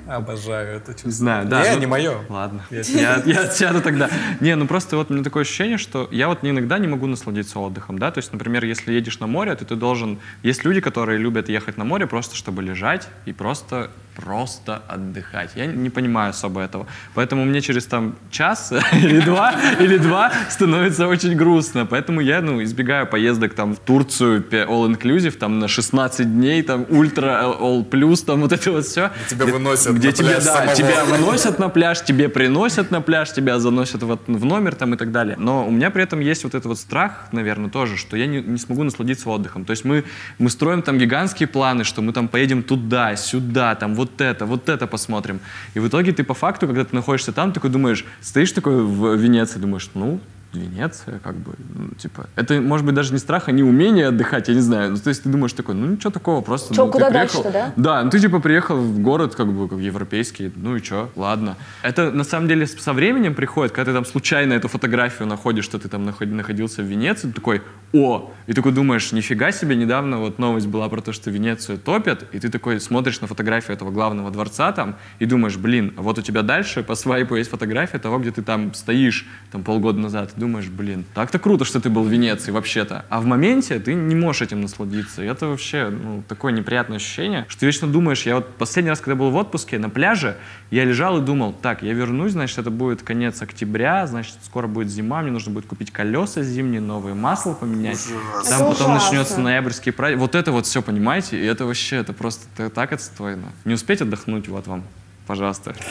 Обожаю 0.07 0.77
это 0.77 0.93
чувство. 0.93 1.07
не 1.07 1.13
знаю, 1.13 1.47
да. 1.47 1.63
Не, 1.63 1.75
ну, 1.75 1.79
не 1.81 1.85
мое. 1.85 2.17
Ладно, 2.29 2.63
я, 2.69 3.21
я 3.25 3.47
сяду 3.49 3.81
тогда. 3.81 4.09
Не, 4.39 4.55
ну 4.55 4.67
просто 4.67 4.95
вот 4.95 5.11
у 5.11 5.13
меня 5.13 5.23
такое 5.23 5.43
ощущение, 5.43 5.77
что 5.77 6.07
я 6.11 6.27
вот 6.27 6.39
иногда 6.41 6.77
не 6.79 6.87
могу 6.87 7.07
насладиться 7.07 7.59
отдыхом, 7.59 7.99
да, 7.99 8.11
то 8.11 8.19
есть, 8.19 8.31
например, 8.31 8.65
если 8.65 8.93
едешь 8.93 9.19
на 9.19 9.27
море, 9.27 9.55
то 9.55 9.65
ты 9.65 9.75
должен... 9.75 10.19
Есть 10.43 10.63
люди, 10.65 10.81
которые 10.81 11.17
любят 11.19 11.49
ехать 11.49 11.77
на 11.77 11.83
море 11.83 12.07
просто, 12.07 12.35
чтобы 12.35 12.63
лежать 12.63 13.07
и 13.25 13.33
просто 13.33 13.91
просто 14.19 14.81
отдыхать. 14.87 15.51
Я 15.55 15.65
не 15.65 15.89
понимаю 15.89 16.29
особо 16.31 16.61
этого. 16.61 16.87
Поэтому 17.15 17.45
мне 17.45 17.61
через 17.61 17.85
там 17.85 18.15
час 18.31 18.73
или 18.93 19.19
два, 19.21 19.53
или 19.79 19.97
два 19.97 20.31
становится 20.49 21.07
очень 21.07 21.35
грустно. 21.35 21.85
Поэтому 21.85 22.21
я, 22.21 22.41
ну, 22.41 22.61
избегаю 22.63 23.07
поездок 23.07 23.53
там 23.53 23.75
в 23.75 23.79
Турцию, 23.79 24.43
all-inclusive, 24.51 25.31
там 25.31 25.59
на 25.59 25.67
16 25.67 26.33
дней, 26.33 26.63
там 26.63 26.85
ультра, 26.89 27.43
all 27.43 27.89
plus, 27.89 28.25
там 28.25 28.41
вот 28.41 28.51
это 28.51 28.71
вот 28.71 28.85
все. 28.85 29.11
Тебя 29.29 29.45
выносят 29.45 29.95
Где 29.95 30.07
на 30.07 30.13
тебе, 30.13 30.27
пляж 30.29 30.43
да, 30.43 30.53
самого. 30.55 30.75
тебя 30.75 31.05
выносят 31.05 31.59
на 31.59 31.69
пляж, 31.69 32.03
тебе 32.03 32.29
приносят 32.29 32.91
на 32.91 33.01
пляж, 33.01 33.31
тебя 33.31 33.59
заносят 33.59 34.03
вот 34.03 34.21
в 34.27 34.45
номер 34.45 34.75
там 34.75 34.93
и 34.93 34.97
так 34.97 35.11
далее. 35.11 35.35
Но 35.39 35.67
у 35.67 35.71
меня 35.71 35.89
при 35.91 36.03
этом 36.03 36.19
есть 36.19 36.43
вот 36.43 36.55
этот 36.55 36.65
вот 36.65 36.77
страх, 36.77 37.29
наверное, 37.31 37.69
тоже, 37.69 37.97
что 37.97 38.17
я 38.17 38.27
не, 38.27 38.41
не 38.41 38.57
смогу 38.57 38.83
насладиться 38.83 39.29
отдыхом. 39.29 39.65
То 39.65 39.71
есть 39.71 39.85
мы, 39.85 40.03
мы 40.37 40.49
строим 40.49 40.81
там 40.81 40.97
гигантские 40.97 41.47
планы, 41.47 41.83
что 41.83 42.01
мы 42.01 42.13
там 42.13 42.27
поедем 42.27 42.63
туда, 42.63 43.15
сюда, 43.15 43.75
там 43.75 43.95
вот 43.95 44.08
это, 44.17 44.45
вот 44.45 44.69
это 44.69 44.87
посмотрим. 44.87 45.39
И 45.73 45.79
в 45.79 45.87
итоге 45.87 46.11
ты 46.11 46.23
по 46.23 46.33
факту, 46.33 46.67
когда 46.67 46.83
ты 46.83 46.95
находишься 46.95 47.31
там, 47.31 47.51
такой 47.53 47.69
думаешь, 47.69 48.05
стоишь 48.21 48.51
такой 48.51 48.83
в 48.83 49.15
Венеции, 49.15 49.59
думаешь, 49.59 49.89
ну, 49.93 50.19
Венеция, 50.53 51.19
как 51.19 51.35
бы, 51.35 51.53
ну, 51.75 51.89
типа, 51.97 52.27
это 52.35 52.59
может 52.59 52.85
быть 52.85 52.95
даже 52.95 53.13
не 53.13 53.19
страх, 53.19 53.43
а 53.49 53.51
не 53.51 53.61
умение 53.61 54.07
отдыхать, 54.07 54.47
я 54.47 54.55
не 54.55 54.61
знаю. 54.61 54.91
Ну, 54.91 54.97
то 54.97 55.09
есть 55.09 55.23
ты 55.23 55.29
думаешь 55.29 55.53
такой, 55.53 55.75
ну 55.75 55.85
ничего 55.85 56.09
такого, 56.09 56.41
просто. 56.41 56.73
Чё, 56.73 56.85
ну, 56.85 56.91
ты 56.91 56.93
куда 56.93 57.09
приехал- 57.09 57.43
дальше-то, 57.43 57.51
да? 57.51 57.73
да, 57.75 58.03
ну 58.03 58.09
ты 58.09 58.19
типа 58.19 58.39
приехал 58.39 58.77
в 58.77 58.99
город, 58.99 59.35
как 59.35 59.47
бы, 59.53 59.67
как 59.67 59.77
европейский, 59.79 60.51
ну 60.55 60.75
и 60.75 60.81
чё, 60.81 61.09
ладно. 61.15 61.55
Это 61.83 62.09
на 62.11 62.23
самом 62.23 62.47
деле 62.47 62.65
со 62.65 62.93
временем 62.93 63.35
приходит, 63.35 63.73
когда 63.73 63.91
ты 63.91 63.95
там 63.95 64.05
случайно 64.05 64.53
эту 64.53 64.67
фотографию 64.67 65.27
находишь, 65.27 65.65
что 65.65 65.77
ты 65.77 65.87
там 65.87 66.03
наход- 66.03 66.27
находился 66.29 66.81
в 66.81 66.85
Венеции, 66.85 67.27
ты 67.27 67.33
такой, 67.33 67.61
о, 67.93 68.31
и 68.47 68.53
такой 68.53 68.71
думаешь, 68.71 69.11
нифига 69.11 69.51
себе, 69.51 69.75
недавно 69.75 70.17
вот 70.17 70.39
новость 70.39 70.67
была 70.67 70.89
про 70.89 71.01
то, 71.01 71.13
что 71.13 71.29
Венецию 71.29 71.77
топят, 71.77 72.25
и 72.31 72.39
ты 72.39 72.49
такой 72.49 72.79
смотришь 72.79 73.21
на 73.21 73.27
фотографию 73.27 73.75
этого 73.75 73.91
главного 73.91 74.31
дворца 74.31 74.71
там, 74.71 74.95
и 75.19 75.25
думаешь, 75.25 75.57
блин, 75.57 75.93
а 75.97 76.01
вот 76.01 76.17
у 76.17 76.21
тебя 76.23 76.41
дальше 76.41 76.81
по 76.81 76.95
свайпу 76.95 77.35
есть 77.35 77.51
фотография 77.51 77.99
того, 77.99 78.17
где 78.17 78.31
ты 78.31 78.41
там 78.41 78.73
стоишь, 78.73 79.27
там 79.51 79.63
полгода 79.63 79.99
назад, 79.99 80.31
думаешь, 80.39 80.67
блин, 80.67 81.05
так-то 81.13 81.37
круто, 81.39 81.65
что 81.65 81.79
ты 81.79 81.89
был 81.89 82.03
в 82.03 82.09
Венеции 82.09 82.51
вообще-то. 82.51 83.05
А 83.09 83.19
в 83.21 83.25
моменте 83.25 83.79
ты 83.79 83.93
не 83.93 84.15
можешь 84.15 84.41
этим 84.41 84.61
насладиться. 84.61 85.23
И 85.23 85.27
это 85.27 85.47
вообще, 85.47 85.89
ну, 85.89 86.23
такое 86.27 86.51
неприятное 86.51 86.97
ощущение, 86.97 87.45
что 87.49 87.59
ты 87.59 87.65
вечно 87.65 87.87
думаешь, 87.87 88.23
я 88.23 88.35
вот 88.35 88.55
последний 88.55 88.89
раз, 88.89 88.99
когда 88.99 89.15
был 89.15 89.29
в 89.29 89.35
отпуске 89.35 89.77
на 89.77 89.89
пляже, 89.89 90.37
я 90.71 90.85
лежал 90.85 91.17
и 91.17 91.21
думал, 91.21 91.53
так, 91.53 91.83
я 91.83 91.93
вернусь, 91.93 92.31
значит, 92.31 92.57
это 92.57 92.71
будет 92.71 93.03
конец 93.03 93.41
октября, 93.41 94.07
значит, 94.07 94.35
скоро 94.43 94.67
будет 94.67 94.89
зима, 94.89 95.21
мне 95.21 95.31
нужно 95.31 95.51
будет 95.51 95.65
купить 95.65 95.91
колеса 95.91 96.41
зимние, 96.41 96.81
новые 96.81 97.15
масло 97.15 97.53
поменять. 97.53 97.97
Ужасно. 97.97 98.49
Там 98.49 98.61
Это 98.61 98.71
потом 98.71 98.91
ужасно. 98.91 98.93
начнется 98.93 99.39
ноябрьский 99.39 99.91
праздник. 99.91 100.19
Вот 100.19 100.35
это 100.35 100.51
вот 100.51 100.65
все, 100.65 100.81
понимаете? 100.81 101.39
И 101.41 101.45
это 101.45 101.65
вообще, 101.65 101.97
это 101.97 102.13
просто 102.13 102.69
так 102.69 102.93
отстойно. 102.93 103.51
Не 103.65 103.73
успеть 103.73 104.01
отдохнуть, 104.01 104.47
вот 104.47 104.67
вам, 104.67 104.83
пожалуйста. 105.29 105.75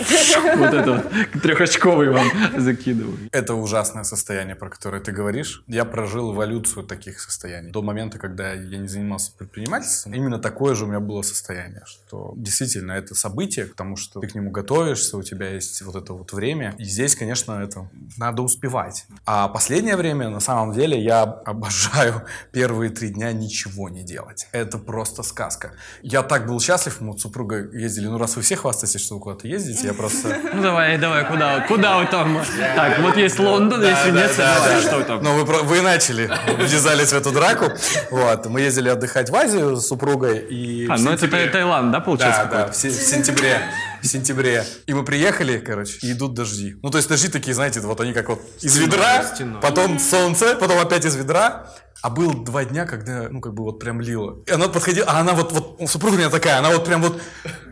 Вот 0.57 0.75
это 0.75 1.11
трехочковый 1.43 2.11
вам 2.11 2.27
закидываю. 2.57 3.19
Это 3.31 3.55
ужасное 3.55 4.03
состояние, 4.03 4.57
про 4.57 4.69
которое 4.69 5.01
ты 5.01 5.13
говоришь. 5.13 5.63
Я 5.69 5.85
прожил 5.85 6.35
эволюцию 6.35 6.85
таких 6.85 7.21
состояний. 7.21 7.71
До 7.71 7.83
момента, 7.83 8.19
когда 8.19 8.53
я 8.53 8.79
не 8.79 8.89
занимался 8.89 9.31
предпринимательством, 9.39 10.15
именно 10.15 10.39
такое 10.39 10.75
же 10.75 10.85
у 10.85 10.89
меня 10.89 11.01
было 11.01 11.23
состояние, 11.23 11.83
что 11.87 12.33
действительно 12.37 12.93
это 12.93 13.15
событие, 13.15 13.67
потому 13.67 13.97
что 13.97 14.21
ты 14.21 14.27
к 14.27 14.35
нему 14.35 14.51
готовишься, 14.51 15.17
у 15.17 15.23
тебя 15.23 15.51
есть 15.51 15.83
вот 15.83 15.95
это 15.95 16.13
вот 16.15 16.33
время. 16.33 16.75
И 16.79 16.85
здесь, 16.85 17.15
конечно, 17.15 17.53
это 17.63 17.89
надо 18.17 18.43
успевать. 18.43 19.07
А 19.25 19.49
последнее 19.49 19.97
время, 19.97 20.31
на 20.31 20.41
самом 20.41 20.73
деле, 20.73 21.01
я 21.01 21.23
обожаю 21.23 22.23
первые 22.53 22.91
три 22.91 23.11
дня 23.11 23.33
ничего 23.33 23.89
не 23.89 24.03
делать. 24.03 24.49
Это 24.51 24.79
просто 24.79 25.23
сказка. 25.23 25.75
Я 26.03 26.23
так 26.23 26.47
был 26.49 26.61
счастлив, 26.61 27.01
мы 27.01 27.17
с 27.17 27.23
супругой 27.23 27.81
ездили, 27.81 28.09
ну 28.09 28.19
раз 28.19 28.35
вы 28.37 28.43
все 28.43 28.57
хвастаетесь, 28.57 29.05
что 29.05 29.15
вы 29.15 29.28
куда-то 29.29 29.47
ездите, 29.49 29.89
я 29.89 29.95
просто... 29.95 30.37
Ну 30.55 30.63
давай, 30.63 30.97
давай, 30.99 31.25
куда, 31.27 31.61
куда 31.61 31.99
вы 31.99 32.07
там? 32.07 32.41
Так, 32.75 33.01
вот 33.01 33.17
есть 33.17 33.39
Лондон, 33.39 33.83
есть 33.83 34.07
Венеция, 34.07 34.55
давай, 34.55 34.81
что 34.81 35.03
там? 35.03 35.23
Ну, 35.23 35.45
вы, 35.45 35.81
начали, 35.83 36.31
ввязались 36.59 37.13
в 37.13 37.17
эту 37.17 37.31
драку. 37.31 37.67
Вот, 38.11 38.47
мы 38.47 38.63
ездили 38.63 38.89
отдыхать 38.89 39.31
в 39.31 39.37
Азию 39.37 39.77
с 39.77 39.87
супругой. 39.87 40.39
И 40.39 40.89
А, 40.89 40.97
ну 40.99 41.13
это 41.13 41.29
Таиланд, 41.29 41.93
да, 41.93 42.01
получается? 42.01 42.49
Да, 42.51 42.67
да, 42.67 42.73
в 42.73 42.77
сентябре. 42.77 43.61
В 44.03 44.07
сентябре. 44.07 44.65
И 44.87 44.95
мы 44.95 45.05
приехали, 45.05 45.59
короче, 45.59 45.99
и 46.03 46.13
идут 46.13 46.35
дожди. 46.35 46.77
Ну, 46.83 46.91
то 46.91 46.99
есть 46.99 47.09
дожди 47.09 47.29
такие, 47.29 47.55
знаете, 47.55 47.81
вот 47.81 48.01
они 48.01 48.13
как 48.13 48.29
вот 48.29 48.41
из 48.61 48.77
ведра, 48.77 49.25
стеной. 49.25 49.61
потом 49.61 49.99
солнце, 49.99 50.57
потом 50.57 50.79
опять 50.79 51.05
из 51.05 51.17
ведра. 51.17 51.69
А 52.01 52.11
было 52.11 52.33
два 52.33 52.65
дня, 52.65 52.87
когда, 52.87 53.29
ну, 53.29 53.41
как 53.41 53.55
бы 53.55 53.65
вот 53.65 53.81
прям 53.81 54.01
лило. 54.01 54.41
И 54.47 54.53
она 54.53 54.69
подходила, 54.69 55.07
а 55.09 55.19
она 55.19 55.33
вот, 55.33 55.51
вот, 55.51 55.91
супруга 55.91 56.15
у 56.15 56.19
меня 56.19 56.31
такая, 56.31 56.59
она 56.59 56.71
вот 56.71 56.85
прям 56.85 57.03
вот... 57.03 57.21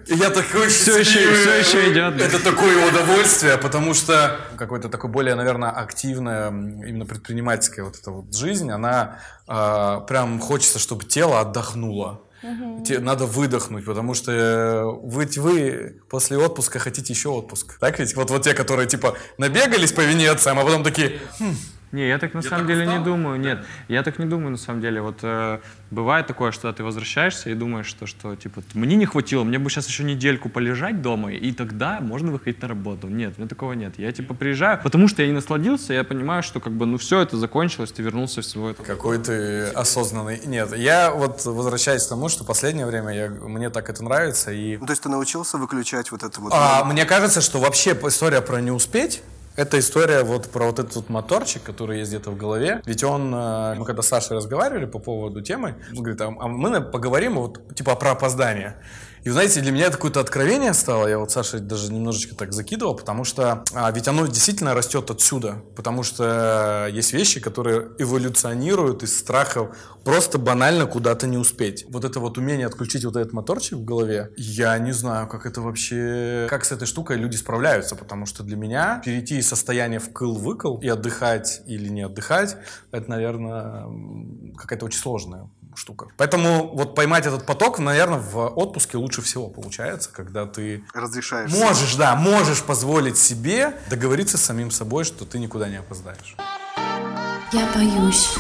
И 0.08 0.14
я 0.14 0.30
такой 0.30 0.68
Все 0.68 0.98
еще, 0.98 1.32
все 1.32 1.58
еще 1.58 1.92
идет. 1.92 2.20
Это 2.20 2.42
такое 2.42 2.88
удовольствие, 2.88 3.56
потому 3.56 3.94
что 3.94 4.36
какое-то 4.56 4.88
такое 4.88 5.10
более, 5.10 5.36
наверное, 5.36 5.70
активная, 5.70 6.48
именно 6.48 7.06
предпринимательская 7.06 7.84
вот 7.84 7.96
эта 7.96 8.10
вот 8.10 8.34
жизнь, 8.34 8.70
она 8.70 9.20
а, 9.46 10.00
прям 10.00 10.40
хочется, 10.40 10.80
чтобы 10.80 11.04
тело 11.04 11.40
отдохнуло. 11.40 12.22
Те- 12.84 12.98
надо 13.00 13.26
выдохнуть, 13.26 13.84
потому 13.84 14.14
что 14.14 14.32
э, 14.32 14.84
вы, 14.84 15.28
вы 15.36 15.96
после 16.08 16.38
отпуска 16.38 16.78
хотите 16.78 17.12
еще 17.12 17.28
отпуск. 17.30 17.78
Так 17.80 17.98
ведь? 17.98 18.14
Вот, 18.16 18.30
вот 18.30 18.42
те, 18.42 18.54
которые 18.54 18.86
типа 18.86 19.16
набегались 19.38 19.92
по 19.92 20.00
Венециям, 20.00 20.58
а 20.58 20.64
потом 20.64 20.84
такие, 20.84 21.18
«Хм, 21.38 21.54
Не, 21.92 22.08
я 22.08 22.18
так 22.18 22.34
на 22.34 22.42
самом 22.42 22.66
деле 22.66 22.86
не 22.86 22.98
думаю. 22.98 23.38
Нет, 23.38 23.64
я 23.88 24.02
так 24.02 24.18
не 24.18 24.26
думаю 24.26 24.50
на 24.50 24.56
самом 24.56 24.80
деле. 24.80 25.00
Вот 25.00 25.18
э, 25.22 25.60
бывает 25.90 26.26
такое, 26.26 26.50
что 26.50 26.72
ты 26.72 26.82
возвращаешься 26.82 27.50
и 27.50 27.54
думаешь, 27.54 27.86
что, 27.86 28.06
что 28.06 28.34
типа 28.34 28.62
мне 28.74 28.96
не 28.96 29.06
хватило, 29.06 29.44
мне 29.44 29.58
бы 29.58 29.70
сейчас 29.70 29.86
еще 29.86 30.02
недельку 30.02 30.48
полежать 30.48 31.00
дома, 31.00 31.32
и 31.32 31.52
тогда 31.52 32.00
можно 32.00 32.32
выходить 32.32 32.60
на 32.60 32.68
работу. 32.68 33.08
Нет, 33.08 33.34
у 33.36 33.40
меня 33.40 33.48
такого 33.48 33.72
нет. 33.74 33.98
Я 33.98 34.12
типа 34.12 34.34
приезжаю, 34.34 34.80
потому 34.82 35.06
что 35.06 35.22
я 35.22 35.28
не 35.28 35.34
насладился, 35.34 35.92
я 35.92 36.02
понимаю, 36.02 36.42
что 36.42 36.60
как 36.60 36.72
бы 36.72 36.86
ну 36.86 36.98
все 36.98 37.20
это 37.20 37.36
закончилось, 37.36 37.92
ты 37.92 38.02
вернулся 38.02 38.42
в 38.42 38.44
свой 38.44 38.72
этот 38.72 38.86
какой 38.86 39.18
ты 39.18 39.66
осознанный. 39.68 40.40
Нет, 40.44 40.76
я 40.76 41.12
вот 41.12 41.44
возвращаюсь 41.44 42.04
к 42.04 42.08
тому, 42.08 42.28
что 42.28 42.44
последнее 42.44 42.86
время 42.86 43.14
я, 43.14 43.30
мне 43.30 43.70
так 43.70 43.88
это 43.88 44.02
нравится, 44.02 44.50
и 44.50 44.76
Ну, 44.76 44.86
то 44.86 44.92
есть 44.92 45.02
ты 45.02 45.08
научился 45.08 45.56
выключать 45.56 46.10
вот 46.10 46.22
это 46.22 46.40
вот... 46.40 46.52
А, 46.54 46.84
мне 46.84 47.04
кажется, 47.04 47.40
что 47.40 47.60
вообще 47.60 47.92
история 47.92 48.40
про 48.40 48.60
не 48.60 48.70
успеть 48.70 49.22
это 49.56 49.78
история 49.78 50.22
вот 50.22 50.48
про 50.48 50.66
вот 50.66 50.78
этот 50.78 50.96
вот 50.96 51.08
моторчик, 51.08 51.62
который 51.62 51.98
есть 51.98 52.10
где-то 52.10 52.30
в 52.30 52.36
голове. 52.36 52.82
Ведь 52.86 53.02
он, 53.04 53.34
э, 53.34 53.74
мы 53.78 53.84
когда 53.84 54.02
с 54.02 54.08
Сашей 54.08 54.36
разговаривали 54.36 54.86
по 54.86 54.98
поводу 54.98 55.40
темы, 55.40 55.76
он 55.90 56.02
говорит, 56.02 56.20
а, 56.20 56.26
а 56.26 56.48
мы 56.48 56.80
поговорим 56.80 57.34
вот 57.36 57.74
типа 57.74 57.94
про 57.96 58.12
опоздание. 58.12 58.76
И, 59.26 59.30
знаете, 59.30 59.60
для 59.60 59.72
меня 59.72 59.86
это 59.86 59.96
какое-то 59.96 60.20
откровение 60.20 60.72
стало. 60.72 61.08
Я 61.08 61.18
вот 61.18 61.32
Саша 61.32 61.58
даже 61.58 61.92
немножечко 61.92 62.36
так 62.36 62.52
закидывал, 62.52 62.94
потому 62.94 63.24
что 63.24 63.64
а, 63.74 63.90
ведь 63.90 64.06
оно 64.06 64.24
действительно 64.28 64.72
растет 64.72 65.10
отсюда. 65.10 65.64
Потому 65.74 66.04
что 66.04 66.88
есть 66.92 67.12
вещи, 67.12 67.40
которые 67.40 67.88
эволюционируют 67.98 69.02
из 69.02 69.18
страхов 69.18 69.76
просто 70.04 70.38
банально 70.38 70.86
куда-то 70.86 71.26
не 71.26 71.38
успеть. 71.38 71.84
Вот 71.88 72.04
это 72.04 72.20
вот 72.20 72.38
умение 72.38 72.68
отключить 72.68 73.04
вот 73.04 73.16
этот 73.16 73.32
моторчик 73.32 73.78
в 73.78 73.84
голове, 73.84 74.30
я 74.36 74.78
не 74.78 74.92
знаю, 74.92 75.26
как 75.26 75.44
это 75.44 75.60
вообще... 75.60 76.46
Как 76.48 76.64
с 76.64 76.70
этой 76.70 76.86
штукой 76.86 77.16
люди 77.16 77.34
справляются, 77.34 77.96
потому 77.96 78.26
что 78.26 78.44
для 78.44 78.56
меня 78.56 79.02
перейти 79.04 79.38
из 79.38 79.48
состояния 79.48 79.98
в 79.98 80.12
кыл-выкл 80.12 80.78
и 80.80 80.86
отдыхать 80.86 81.62
или 81.66 81.88
не 81.88 82.02
отдыхать, 82.02 82.56
это, 82.92 83.10
наверное, 83.10 83.88
какая-то 84.56 84.84
очень 84.84 85.00
сложная 85.00 85.50
штука. 85.76 86.08
Поэтому 86.16 86.68
вот 86.74 86.94
поймать 86.94 87.26
этот 87.26 87.46
поток, 87.46 87.78
наверное, 87.78 88.18
в 88.18 88.48
отпуске 88.48 88.96
лучше 88.96 89.22
всего 89.22 89.48
получается, 89.48 90.10
когда 90.12 90.46
ты 90.46 90.84
Разрешаешь. 90.94 91.50
можешь, 91.52 91.94
да, 91.96 92.16
можешь 92.16 92.62
позволить 92.62 93.18
себе 93.18 93.78
договориться 93.88 94.38
с 94.38 94.42
самим 94.42 94.70
собой, 94.70 95.04
что 95.04 95.24
ты 95.24 95.38
никуда 95.38 95.68
не 95.68 95.76
опоздаешь. 95.76 96.36
Я 97.52 97.68
боюсь. 97.74 98.34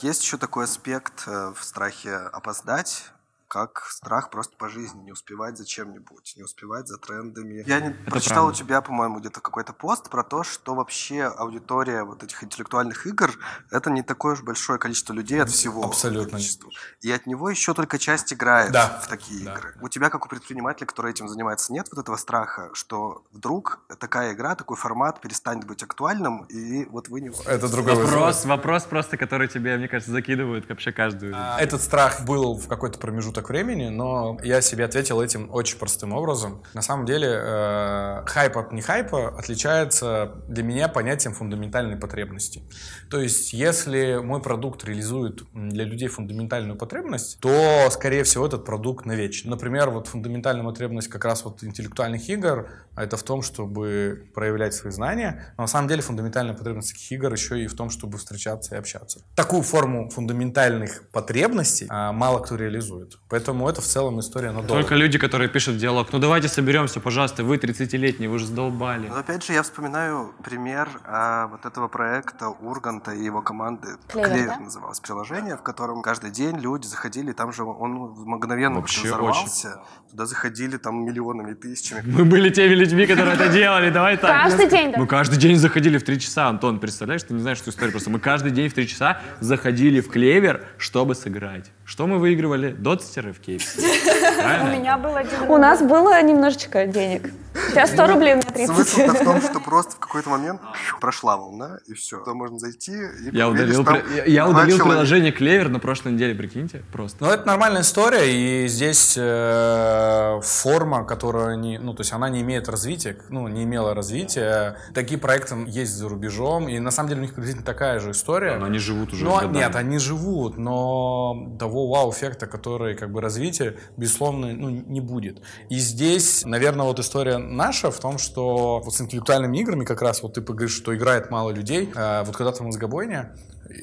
Есть 0.00 0.22
еще 0.22 0.36
такой 0.36 0.64
аспект 0.64 1.24
э, 1.26 1.52
в 1.58 1.64
страхе 1.64 2.14
опоздать, 2.14 3.04
как 3.48 3.86
страх 3.90 4.30
просто 4.30 4.56
по 4.56 4.68
жизни, 4.68 5.02
не 5.02 5.12
успевать 5.12 5.56
за 5.56 5.64
чем-нибудь, 5.64 6.34
не 6.36 6.42
успевать 6.42 6.88
за 6.88 6.98
трендами. 6.98 7.62
Я 7.66 7.80
не 7.80 7.90
прочитал 7.90 8.44
правда. 8.46 8.50
у 8.50 8.52
тебя, 8.64 8.80
по-моему, 8.80 9.20
где-то 9.20 9.40
какой-то 9.40 9.72
пост 9.72 10.10
про 10.10 10.22
то, 10.24 10.42
что 10.42 10.74
вообще 10.74 11.24
аудитория 11.24 12.02
вот 12.04 12.22
этих 12.22 12.42
интеллектуальных 12.42 13.06
игр 13.06 13.32
это 13.70 13.90
не 13.90 14.02
такое 14.02 14.34
уж 14.34 14.42
большое 14.42 14.78
количество 14.78 15.12
людей 15.12 15.40
от 15.42 15.50
всего. 15.50 15.84
Абсолютно. 15.84 16.32
количества. 16.32 16.70
И 17.02 17.10
от 17.12 17.26
него 17.26 17.48
еще 17.50 17.72
только 17.74 17.98
часть 17.98 18.32
играет 18.32 18.72
Да. 18.72 19.00
в 19.02 19.08
такие 19.08 19.44
Да. 19.44 19.52
игры. 19.54 19.74
У 19.80 19.88
тебя, 19.88 20.10
как 20.10 20.24
у 20.26 20.28
предпринимателя, 20.28 20.86
который 20.86 21.10
этим 21.12 21.28
занимается, 21.28 21.72
нет 21.72 21.86
вот 21.92 22.00
этого 22.00 22.16
страха, 22.16 22.70
что 22.72 23.24
вдруг 23.32 23.80
такая 24.00 24.32
игра, 24.32 24.54
такой 24.54 24.76
формат 24.76 25.20
перестанет 25.20 25.64
быть 25.66 25.82
актуальным, 25.82 26.44
и 26.44 26.84
вот 26.86 27.08
вы 27.08 27.20
не... 27.20 27.30
Это 27.46 27.68
другой 27.68 27.94
Вопрос, 27.94 28.44
вопрос 28.44 28.84
просто, 28.84 29.16
который 29.16 29.48
тебе, 29.48 29.76
мне 29.76 29.88
кажется, 29.88 30.10
закидывают 30.12 30.68
вообще 30.68 30.92
каждую. 30.92 31.34
А, 31.36 31.58
Этот 31.60 31.80
страх 31.80 32.24
был 32.24 32.58
в 32.58 32.66
какой-то 32.68 32.98
промежуток 32.98 33.35
времени, 33.48 33.88
но 33.88 34.38
я 34.42 34.60
себе 34.60 34.84
ответил 34.84 35.20
этим 35.20 35.48
очень 35.52 35.78
простым 35.78 36.12
образом. 36.12 36.62
На 36.74 36.82
самом 36.82 37.06
деле, 37.06 37.28
э, 37.30 38.22
хайп 38.26 38.56
от 38.56 38.72
не 38.72 38.82
хайпа 38.82 39.28
отличается 39.28 40.32
для 40.48 40.62
меня 40.62 40.88
понятием 40.88 41.34
фундаментальной 41.34 41.96
потребности. 41.96 42.62
То 43.10 43.20
есть, 43.20 43.52
если 43.52 44.16
мой 44.22 44.40
продукт 44.40 44.84
реализует 44.84 45.42
для 45.52 45.84
людей 45.84 46.08
фундаментальную 46.08 46.76
потребность, 46.76 47.38
то, 47.40 47.88
скорее 47.90 48.24
всего, 48.24 48.46
этот 48.46 48.64
продукт 48.64 49.06
навечно. 49.06 49.50
Например, 49.50 49.90
вот 49.90 50.08
фундаментальная 50.08 50.64
потребность 50.64 51.08
как 51.08 51.24
раз 51.24 51.44
вот 51.44 51.62
интеллектуальных 51.62 52.28
игр, 52.28 52.68
а 52.94 53.04
это 53.04 53.16
в 53.16 53.22
том, 53.22 53.42
чтобы 53.42 54.30
проявлять 54.34 54.74
свои 54.74 54.92
знания. 54.92 55.52
Но 55.56 55.64
на 55.64 55.68
самом 55.68 55.88
деле 55.88 56.02
фундаментальная 56.02 56.54
потребность 56.54 56.92
таких 56.92 57.12
игр 57.12 57.32
еще 57.32 57.62
и 57.62 57.66
в 57.66 57.74
том, 57.74 57.90
чтобы 57.90 58.18
встречаться 58.18 58.74
и 58.74 58.78
общаться. 58.78 59.20
Такую 59.34 59.62
форму 59.62 60.10
фундаментальных 60.10 61.08
потребностей 61.10 61.86
а, 61.88 62.12
мало 62.12 62.40
кто 62.40 62.56
реализует. 62.56 63.18
Поэтому 63.28 63.68
это 63.68 63.80
в 63.80 63.84
целом 63.84 64.20
история 64.20 64.52
надолго. 64.52 64.68
Только 64.68 64.94
люди, 64.94 65.18
которые 65.18 65.48
пишут 65.48 65.78
диалог, 65.78 66.12
ну 66.12 66.20
давайте 66.20 66.46
соберемся, 66.46 67.00
пожалуйста, 67.00 67.42
вы 67.42 67.56
30-летние, 67.56 68.28
вы 68.28 68.38
же 68.38 68.46
задолбали. 68.46 69.08
Но 69.08 69.16
опять 69.16 69.44
же, 69.44 69.52
я 69.52 69.64
вспоминаю 69.64 70.32
пример 70.44 70.88
а, 71.04 71.48
вот 71.48 71.66
этого 71.66 71.88
проекта 71.88 72.48
Урганта 72.48 73.10
и 73.12 73.24
его 73.24 73.42
команды. 73.42 73.88
Клевер, 74.06 74.46
да? 74.46 74.58
называлось 74.60 75.00
приложение, 75.00 75.56
в 75.56 75.62
котором 75.62 76.02
каждый 76.02 76.30
день 76.30 76.56
люди 76.58 76.86
заходили, 76.86 77.32
там 77.32 77.52
же 77.52 77.64
он 77.64 77.94
мгновенно 77.94 78.76
Вообще 78.76 79.08
взорвался. 79.08 79.80
Туда 80.08 80.26
заходили 80.26 80.76
там 80.76 81.04
миллионами, 81.04 81.54
тысячами. 81.54 82.02
Мы 82.06 82.24
были 82.24 82.50
теми 82.50 82.74
людьми, 82.74 83.06
которые 83.06 83.34
это 83.34 83.48
делали, 83.48 83.90
давай 83.90 84.18
так. 84.18 84.44
Каждый 84.44 84.68
день, 84.68 84.92
да? 84.92 84.98
Мы 84.98 85.08
каждый 85.08 85.36
день 85.36 85.56
заходили 85.56 85.98
в 85.98 86.04
3 86.04 86.20
часа, 86.20 86.46
Антон, 86.46 86.78
представляешь, 86.78 87.24
ты 87.24 87.34
не 87.34 87.40
знаешь 87.40 87.60
эту 87.60 87.70
историю, 87.70 87.90
просто 87.90 88.08
мы 88.10 88.20
каждый 88.20 88.52
день 88.52 88.68
в 88.68 88.74
3 88.74 88.86
часа 88.86 89.20
заходили 89.40 90.00
в 90.00 90.10
клевер, 90.10 90.64
чтобы 90.78 91.16
сыграть. 91.16 91.72
Что 91.86 92.08
мы 92.08 92.18
выигрывали? 92.18 92.72
Дотстеры 92.72 93.32
в 93.32 93.38
кейсе. 93.38 93.80
У 93.80 94.66
меня 94.66 94.98
был 94.98 95.14
один... 95.14 95.42
У 95.48 95.56
нас 95.56 95.80
было 95.80 96.20
немножечко 96.20 96.84
денег. 96.84 97.30
Сейчас 97.70 97.90
100 97.92 98.06
рублей, 98.06 98.34
у 98.34 98.36
меня 98.36 98.46
30. 98.50 98.74
Смысл-то 98.74 99.14
в 99.14 99.24
том, 99.24 99.40
что 99.42 99.60
просто 99.60 99.92
в 99.96 99.98
какой-то 99.98 100.30
момент 100.30 100.60
прошла 101.00 101.36
волна, 101.36 101.78
и 101.86 101.94
все. 101.94 102.18
Туда 102.20 102.34
можно 102.34 102.58
зайти 102.58 102.92
и 102.92 103.36
Я 103.36 103.48
удалил, 103.48 103.84
там 103.84 103.98
я- 104.14 104.24
я 104.24 104.48
удалил 104.48 104.76
человека. 104.78 104.88
приложение 104.90 105.32
Клевер 105.32 105.68
на 105.68 105.78
прошлой 105.80 106.12
неделе, 106.12 106.34
прикиньте, 106.34 106.82
просто. 106.92 107.24
Ну, 107.24 107.30
это 107.30 107.46
нормальная 107.46 107.82
история, 107.82 108.30
и 108.64 108.68
здесь 108.68 109.14
э, 109.18 110.40
форма, 110.42 111.04
которая 111.04 111.56
не, 111.56 111.78
ну, 111.78 111.94
то 111.94 112.00
есть 112.02 112.12
она 112.12 112.28
не 112.28 112.40
имеет 112.42 112.68
развития, 112.68 113.16
ну, 113.28 113.48
не 113.48 113.64
имела 113.64 113.94
развития. 113.94 114.76
Такие 114.94 115.18
проекты 115.18 115.56
есть 115.66 115.94
за 115.94 116.08
рубежом, 116.08 116.68
и 116.68 116.78
на 116.78 116.90
самом 116.90 117.08
деле 117.08 117.20
у 117.20 117.22
них 117.24 117.34
приблизительно 117.34 117.64
такая 117.66 118.00
же 118.00 118.10
история. 118.12 118.56
Но 118.58 118.66
они 118.66 118.78
живут 118.78 119.12
уже 119.12 119.24
годами. 119.24 119.56
нет, 119.56 119.76
они 119.76 119.98
живут, 119.98 120.56
но 120.58 121.48
того 121.58 121.88
вау-эффекта, 121.88 122.46
который 122.46 122.94
как 122.96 123.10
бы 123.10 123.20
развитие, 123.20 123.76
безусловно, 123.96 124.48
ну, 124.52 124.68
не 124.70 125.00
будет. 125.00 125.42
И 125.68 125.76
здесь, 125.76 126.44
наверное, 126.44 126.86
вот 126.86 126.98
история 126.98 127.38
наша 127.56 127.90
в 127.90 127.98
том, 127.98 128.18
что 128.18 128.80
вот 128.84 128.94
с 128.94 129.00
интеллектуальными 129.00 129.58
играми 129.58 129.84
как 129.84 130.02
раз 130.02 130.22
вот 130.22 130.34
ты 130.34 130.40
говоришь, 130.40 130.74
что 130.74 130.94
играет 130.94 131.30
мало 131.30 131.50
людей. 131.50 131.90
А 131.96 132.22
вот 132.24 132.36
когда-то 132.36 132.62
в 132.62 132.66
мозгобойне 132.66 133.30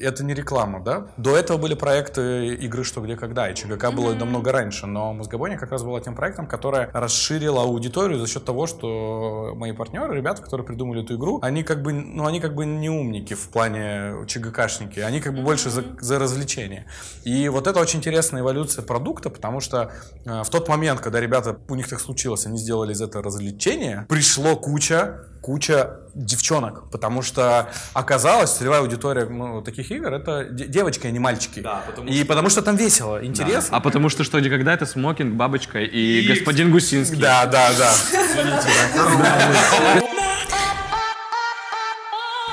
это 0.00 0.24
не 0.24 0.34
реклама, 0.34 0.80
да? 0.80 1.08
До 1.16 1.36
этого 1.36 1.58
были 1.58 1.74
проекты 1.74 2.54
игры 2.54 2.84
«Что, 2.84 3.00
где, 3.00 3.16
когда», 3.16 3.50
и 3.50 3.54
ЧГК 3.54 3.90
было 3.90 4.14
намного 4.14 4.52
раньше, 4.52 4.86
но 4.86 5.12
Мозгобойня 5.12 5.58
как 5.58 5.70
раз 5.70 5.82
была 5.82 6.00
тем 6.00 6.14
проектом, 6.14 6.46
которая 6.46 6.90
расширила 6.92 7.62
аудиторию 7.62 8.18
за 8.18 8.26
счет 8.26 8.44
того, 8.44 8.66
что 8.66 9.52
мои 9.56 9.72
партнеры, 9.72 10.16
ребята, 10.16 10.42
которые 10.42 10.66
придумали 10.66 11.02
эту 11.02 11.16
игру, 11.16 11.38
они 11.42 11.62
как 11.62 11.82
бы, 11.82 11.92
ну, 11.92 12.26
они 12.26 12.40
как 12.40 12.54
бы 12.54 12.66
не 12.66 12.90
умники 12.90 13.34
в 13.34 13.48
плане 13.48 14.26
ЧГКшники, 14.26 15.00
они 15.00 15.20
как 15.20 15.34
бы 15.34 15.42
больше 15.42 15.70
за, 15.70 15.84
за 16.00 16.18
развлечение. 16.18 16.86
И 17.24 17.48
вот 17.48 17.66
это 17.66 17.80
очень 17.80 17.98
интересная 17.98 18.42
эволюция 18.42 18.82
продукта, 18.82 19.30
потому 19.30 19.60
что 19.60 19.92
э, 20.24 20.42
в 20.42 20.50
тот 20.50 20.68
момент, 20.68 21.00
когда 21.00 21.20
ребята, 21.20 21.58
у 21.68 21.74
них 21.74 21.88
так 21.88 22.00
случилось, 22.00 22.46
они 22.46 22.58
сделали 22.58 22.92
из 22.92 23.00
этого 23.00 23.24
развлечение, 23.24 24.06
пришло 24.08 24.56
куча 24.56 25.26
куча 25.44 25.98
девчонок, 26.14 26.90
потому 26.90 27.20
что 27.20 27.68
оказалось, 27.92 28.52
целевая 28.52 28.80
аудитория 28.80 29.26
ну, 29.26 29.60
таких 29.60 29.90
игр 29.90 30.10
это 30.14 30.44
де- 30.44 30.66
девочки, 30.66 31.06
а 31.06 31.10
не 31.10 31.18
мальчики. 31.18 31.62
и 32.08 32.24
потому 32.24 32.48
что 32.48 32.62
там 32.62 32.76
весело, 32.76 33.22
интересно. 33.22 33.76
А 33.76 33.80
потому 33.80 34.08
что 34.08 34.24
что, 34.24 34.40
никогда 34.40 34.72
это 34.72 34.86
смокинг, 34.86 35.34
бабочка 35.34 35.80
и, 35.82 36.26
господин 36.26 36.72
Гусинский. 36.72 37.20
Да, 37.20 37.44
да, 37.44 37.70
да. 37.76 37.92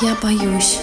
Я 0.01 0.15
боюсь. 0.21 0.79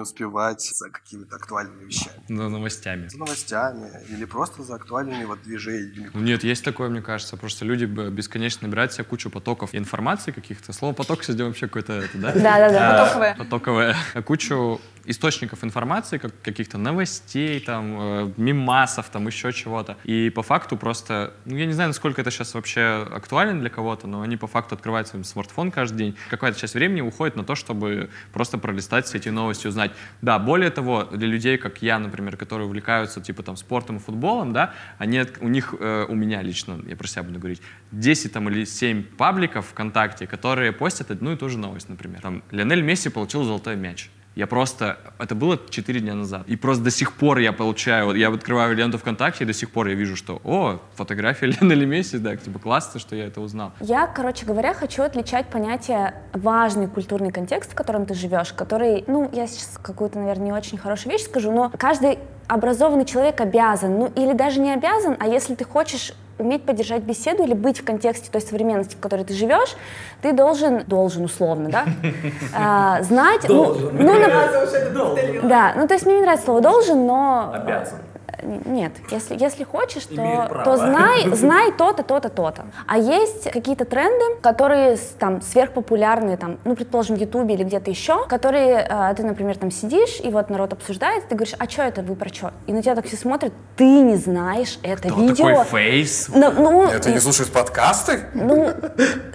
Не 0.00 0.02
успевать 0.02 0.62
за 0.62 0.88
какими-то 0.88 1.36
актуальными 1.36 1.84
вещами. 1.84 2.16
Ну, 2.28 2.48
новостями. 2.48 3.08
За 3.08 3.18
новостями 3.18 3.90
или 4.08 4.24
просто 4.24 4.62
за 4.62 4.76
актуальными 4.76 5.24
вот 5.26 5.42
движениями. 5.42 6.10
Ну, 6.14 6.20
Нет, 6.22 6.42
есть 6.42 6.64
такое, 6.64 6.88
мне 6.88 7.02
кажется. 7.02 7.36
Просто 7.36 7.66
люди 7.66 7.84
бесконечно 7.84 8.66
набирают 8.66 8.94
себе 8.94 9.04
кучу 9.04 9.28
потоков 9.28 9.74
информации 9.74 10.30
каких-то. 10.30 10.72
Слово 10.72 10.94
поток 10.94 11.22
сегодня 11.22 11.44
вообще 11.44 11.66
какое-то, 11.66 11.92
это, 11.92 12.16
да? 12.16 12.32
Да-да-да. 12.32 13.02
А, 13.02 13.04
Потоковое. 13.04 13.34
Потоковое. 13.34 13.96
Кучу 14.24 14.80
источников 15.04 15.64
информации, 15.64 16.18
как 16.18 16.32
каких-то 16.42 16.78
новостей, 16.78 17.60
там, 17.60 17.96
э, 18.00 18.32
мимасов, 18.36 19.08
там, 19.10 19.26
еще 19.26 19.52
чего-то. 19.52 19.96
И 20.04 20.30
по 20.30 20.42
факту 20.42 20.76
просто, 20.76 21.34
ну, 21.44 21.56
я 21.56 21.66
не 21.66 21.72
знаю, 21.72 21.88
насколько 21.88 22.20
это 22.20 22.30
сейчас 22.30 22.54
вообще 22.54 23.06
актуально 23.10 23.60
для 23.60 23.70
кого-то, 23.70 24.06
но 24.06 24.22
они 24.22 24.36
по 24.36 24.46
факту 24.46 24.74
открывают 24.74 25.08
свой 25.08 25.24
смартфон 25.24 25.70
каждый 25.70 25.98
день. 25.98 26.16
Какая-то 26.28 26.58
часть 26.58 26.74
времени 26.74 27.00
уходит 27.00 27.36
на 27.36 27.44
то, 27.44 27.54
чтобы 27.54 28.10
просто 28.32 28.58
пролистать 28.58 29.06
все 29.06 29.18
эти 29.18 29.28
новости, 29.28 29.66
узнать. 29.66 29.92
Да, 30.22 30.38
более 30.38 30.70
того, 30.70 31.04
для 31.04 31.28
людей, 31.28 31.58
как 31.58 31.82
я, 31.82 31.98
например, 31.98 32.36
которые 32.36 32.66
увлекаются, 32.66 33.20
типа, 33.20 33.42
там, 33.42 33.56
спортом 33.56 33.96
и 33.96 33.98
футболом, 34.00 34.52
да, 34.52 34.74
они, 34.98 35.24
у 35.40 35.48
них, 35.48 35.74
э, 35.78 36.06
у 36.08 36.14
меня 36.14 36.42
лично, 36.42 36.78
я 36.86 36.96
про 36.96 37.06
себя 37.06 37.22
буду 37.22 37.38
говорить, 37.38 37.62
10 37.92 38.32
там 38.32 38.48
или 38.48 38.64
7 38.64 39.02
пабликов 39.02 39.66
ВКонтакте, 39.68 40.26
которые 40.26 40.72
постят 40.72 41.10
одну 41.10 41.32
и 41.32 41.36
ту 41.36 41.48
же 41.48 41.58
новость, 41.58 41.88
например. 41.88 42.20
Там, 42.20 42.42
Лионель 42.50 42.82
Месси 42.82 43.08
получил 43.08 43.44
золотой 43.44 43.76
мяч. 43.76 44.10
Я 44.36 44.46
просто... 44.46 44.98
Это 45.18 45.34
было 45.34 45.58
4 45.68 46.00
дня 46.00 46.14
назад. 46.14 46.42
И 46.46 46.56
просто 46.56 46.84
до 46.84 46.90
сих 46.90 47.12
пор 47.14 47.38
я 47.38 47.52
получаю... 47.52 48.06
вот 48.06 48.16
Я 48.16 48.28
открываю 48.28 48.76
ленту 48.76 48.98
ВКонтакте, 48.98 49.44
и 49.44 49.46
до 49.46 49.52
сих 49.52 49.70
пор 49.70 49.88
я 49.88 49.94
вижу, 49.94 50.16
что, 50.16 50.40
о, 50.44 50.80
фотография 50.94 51.46
Лионеля 51.60 51.86
Месси, 51.86 52.18
да, 52.18 52.36
типа 52.36 52.58
классно, 52.58 53.00
что 53.00 53.16
я 53.16 53.26
это 53.26 53.40
узнал. 53.40 53.72
Я, 53.80 54.06
короче 54.06 54.46
говоря, 54.46 54.72
хочу 54.72 55.02
отличать 55.02 55.46
понятие 55.48 56.14
важный 56.32 56.86
культурный 56.86 57.32
контекст, 57.32 57.72
в 57.72 57.74
котором 57.74 58.06
ты 58.06 58.14
живешь, 58.14 58.52
который, 58.52 59.04
ну, 59.06 59.28
я 59.32 59.46
сейчас 59.46 59.78
какую-то, 59.82 60.18
наверное, 60.18 60.46
не 60.46 60.52
очень 60.52 60.78
хорошую 60.78 61.12
вещь 61.12 61.24
скажу, 61.24 61.50
но 61.50 61.70
каждый 61.76 62.18
образованный 62.46 63.04
человек 63.04 63.40
обязан, 63.40 63.98
ну, 63.98 64.12
или 64.16 64.32
даже 64.32 64.60
не 64.60 64.72
обязан, 64.72 65.16
а 65.18 65.26
если 65.26 65.54
ты 65.54 65.64
хочешь 65.64 66.12
уметь 66.40 66.64
поддержать 66.64 67.02
беседу 67.02 67.44
или 67.44 67.54
быть 67.54 67.80
в 67.80 67.84
контексте 67.84 68.30
той 68.30 68.40
современности, 68.40 68.96
в 68.96 69.00
которой 69.00 69.24
ты 69.24 69.34
живешь, 69.34 69.76
ты 70.22 70.32
должен, 70.32 70.84
должен 70.86 71.24
условно, 71.24 71.70
да, 71.70 71.84
а, 72.54 73.02
знать, 73.02 73.46
ну, 73.48 73.74
ну, 73.92 74.12
нап- 74.20 75.48
да, 75.48 75.74
ну 75.76 75.86
то 75.86 75.94
есть 75.94 76.06
мне 76.06 76.16
не 76.16 76.22
нравится 76.22 76.46
слово 76.46 76.60
должен, 76.60 77.06
но 77.06 77.52
Обязан. 77.54 77.98
Нет, 78.42 78.92
если, 79.10 79.36
если 79.38 79.64
хочешь, 79.64 80.04
то, 80.04 80.62
то 80.64 80.76
знай, 80.76 81.28
знай 81.34 81.72
то-то, 81.72 82.02
то-то, 82.02 82.28
то-то. 82.28 82.64
А 82.86 82.98
есть 82.98 83.50
какие-то 83.50 83.84
тренды, 83.84 84.40
которые 84.40 84.96
там 85.18 85.42
сверхпопулярные, 85.42 86.36
там, 86.36 86.58
ну, 86.64 86.74
предположим, 86.74 87.16
в 87.16 87.20
Ютубе 87.20 87.54
или 87.54 87.64
где-то 87.64 87.90
еще, 87.90 88.26
которые 88.26 88.86
э, 88.88 89.14
ты, 89.16 89.24
например, 89.24 89.56
там 89.56 89.70
сидишь, 89.70 90.20
и 90.22 90.30
вот 90.30 90.50
народ 90.50 90.72
обсуждает, 90.72 91.28
ты 91.28 91.34
говоришь, 91.34 91.54
а 91.58 91.68
что 91.68 91.82
это 91.82 92.02
вы 92.02 92.14
про 92.14 92.28
что? 92.28 92.52
И 92.66 92.72
на 92.72 92.82
тебя 92.82 92.94
так 92.94 93.06
все 93.06 93.16
смотрят, 93.16 93.52
ты 93.76 93.84
не 93.84 94.16
знаешь 94.16 94.78
это 94.82 95.08
Кто 95.08 95.20
видео. 95.20 95.48
такой 95.48 95.64
фейс? 95.64 96.28
Ну, 96.34 96.50
ну, 96.52 96.84
Это 96.84 97.10
не 97.10 97.20
слушают 97.20 97.52
подкасты? 97.52 98.20
ну, 98.34 98.72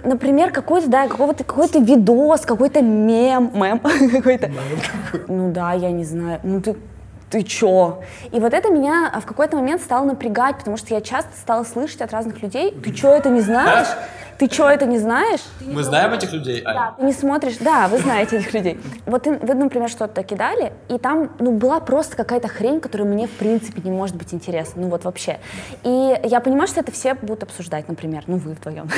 например, 0.04 0.52
какой-то, 0.52 0.88
да, 0.88 1.08
какого-то, 1.08 1.44
какой-то 1.44 1.78
видос, 1.78 2.42
какой-то 2.42 2.82
мем, 2.82 3.50
мем 3.54 3.78
какой-то. 4.12 4.50
Ну 5.28 5.52
да, 5.52 5.72
я 5.72 5.90
не 5.90 6.04
знаю. 6.04 6.40
Ну 6.42 6.60
ты, 6.60 6.76
ты 7.30 7.42
чё? 7.42 8.02
И 8.32 8.40
вот 8.40 8.54
это 8.54 8.70
меня 8.70 9.10
а, 9.12 9.20
в 9.20 9.26
какой-то 9.26 9.56
момент 9.56 9.82
стало 9.82 10.04
напрягать, 10.04 10.58
потому 10.58 10.76
что 10.76 10.94
я 10.94 11.00
часто 11.00 11.30
стала 11.36 11.64
слышать 11.64 12.00
от 12.00 12.12
разных 12.12 12.42
людей, 12.42 12.70
ты 12.72 12.92
чё 12.92 13.10
это 13.10 13.30
не 13.30 13.40
знаешь? 13.40 13.88
Ты 14.38 14.48
чё 14.48 14.68
это 14.68 14.84
не 14.86 14.98
знаешь? 14.98 15.40
Мы 15.60 15.82
знаем 15.82 16.12
этих 16.12 16.32
людей? 16.32 16.62
Да, 16.62 16.94
ты 16.98 17.04
не 17.04 17.12
смотришь, 17.12 17.56
да, 17.60 17.88
вы 17.88 17.98
знаете 17.98 18.36
этих 18.38 18.52
людей. 18.52 18.78
Вот 19.06 19.22
ты- 19.22 19.38
вы, 19.38 19.54
например, 19.54 19.88
что-то 19.88 20.22
кидали, 20.22 20.72
и 20.88 20.98
там, 20.98 21.30
ну, 21.38 21.52
была 21.52 21.80
просто 21.80 22.16
какая-то 22.16 22.48
хрень, 22.48 22.80
которая 22.80 23.08
мне, 23.08 23.26
в 23.26 23.30
принципе, 23.30 23.80
не 23.82 23.90
может 23.90 24.16
быть 24.16 24.34
интересна, 24.34 24.82
ну, 24.82 24.88
вот 24.88 25.04
вообще. 25.04 25.38
И 25.84 26.20
я 26.24 26.40
понимаю, 26.40 26.68
что 26.68 26.80
это 26.80 26.92
все 26.92 27.14
будут 27.14 27.44
обсуждать, 27.44 27.88
например, 27.88 28.24
ну, 28.26 28.36
вы 28.36 28.52
вдвоем. 28.52 28.88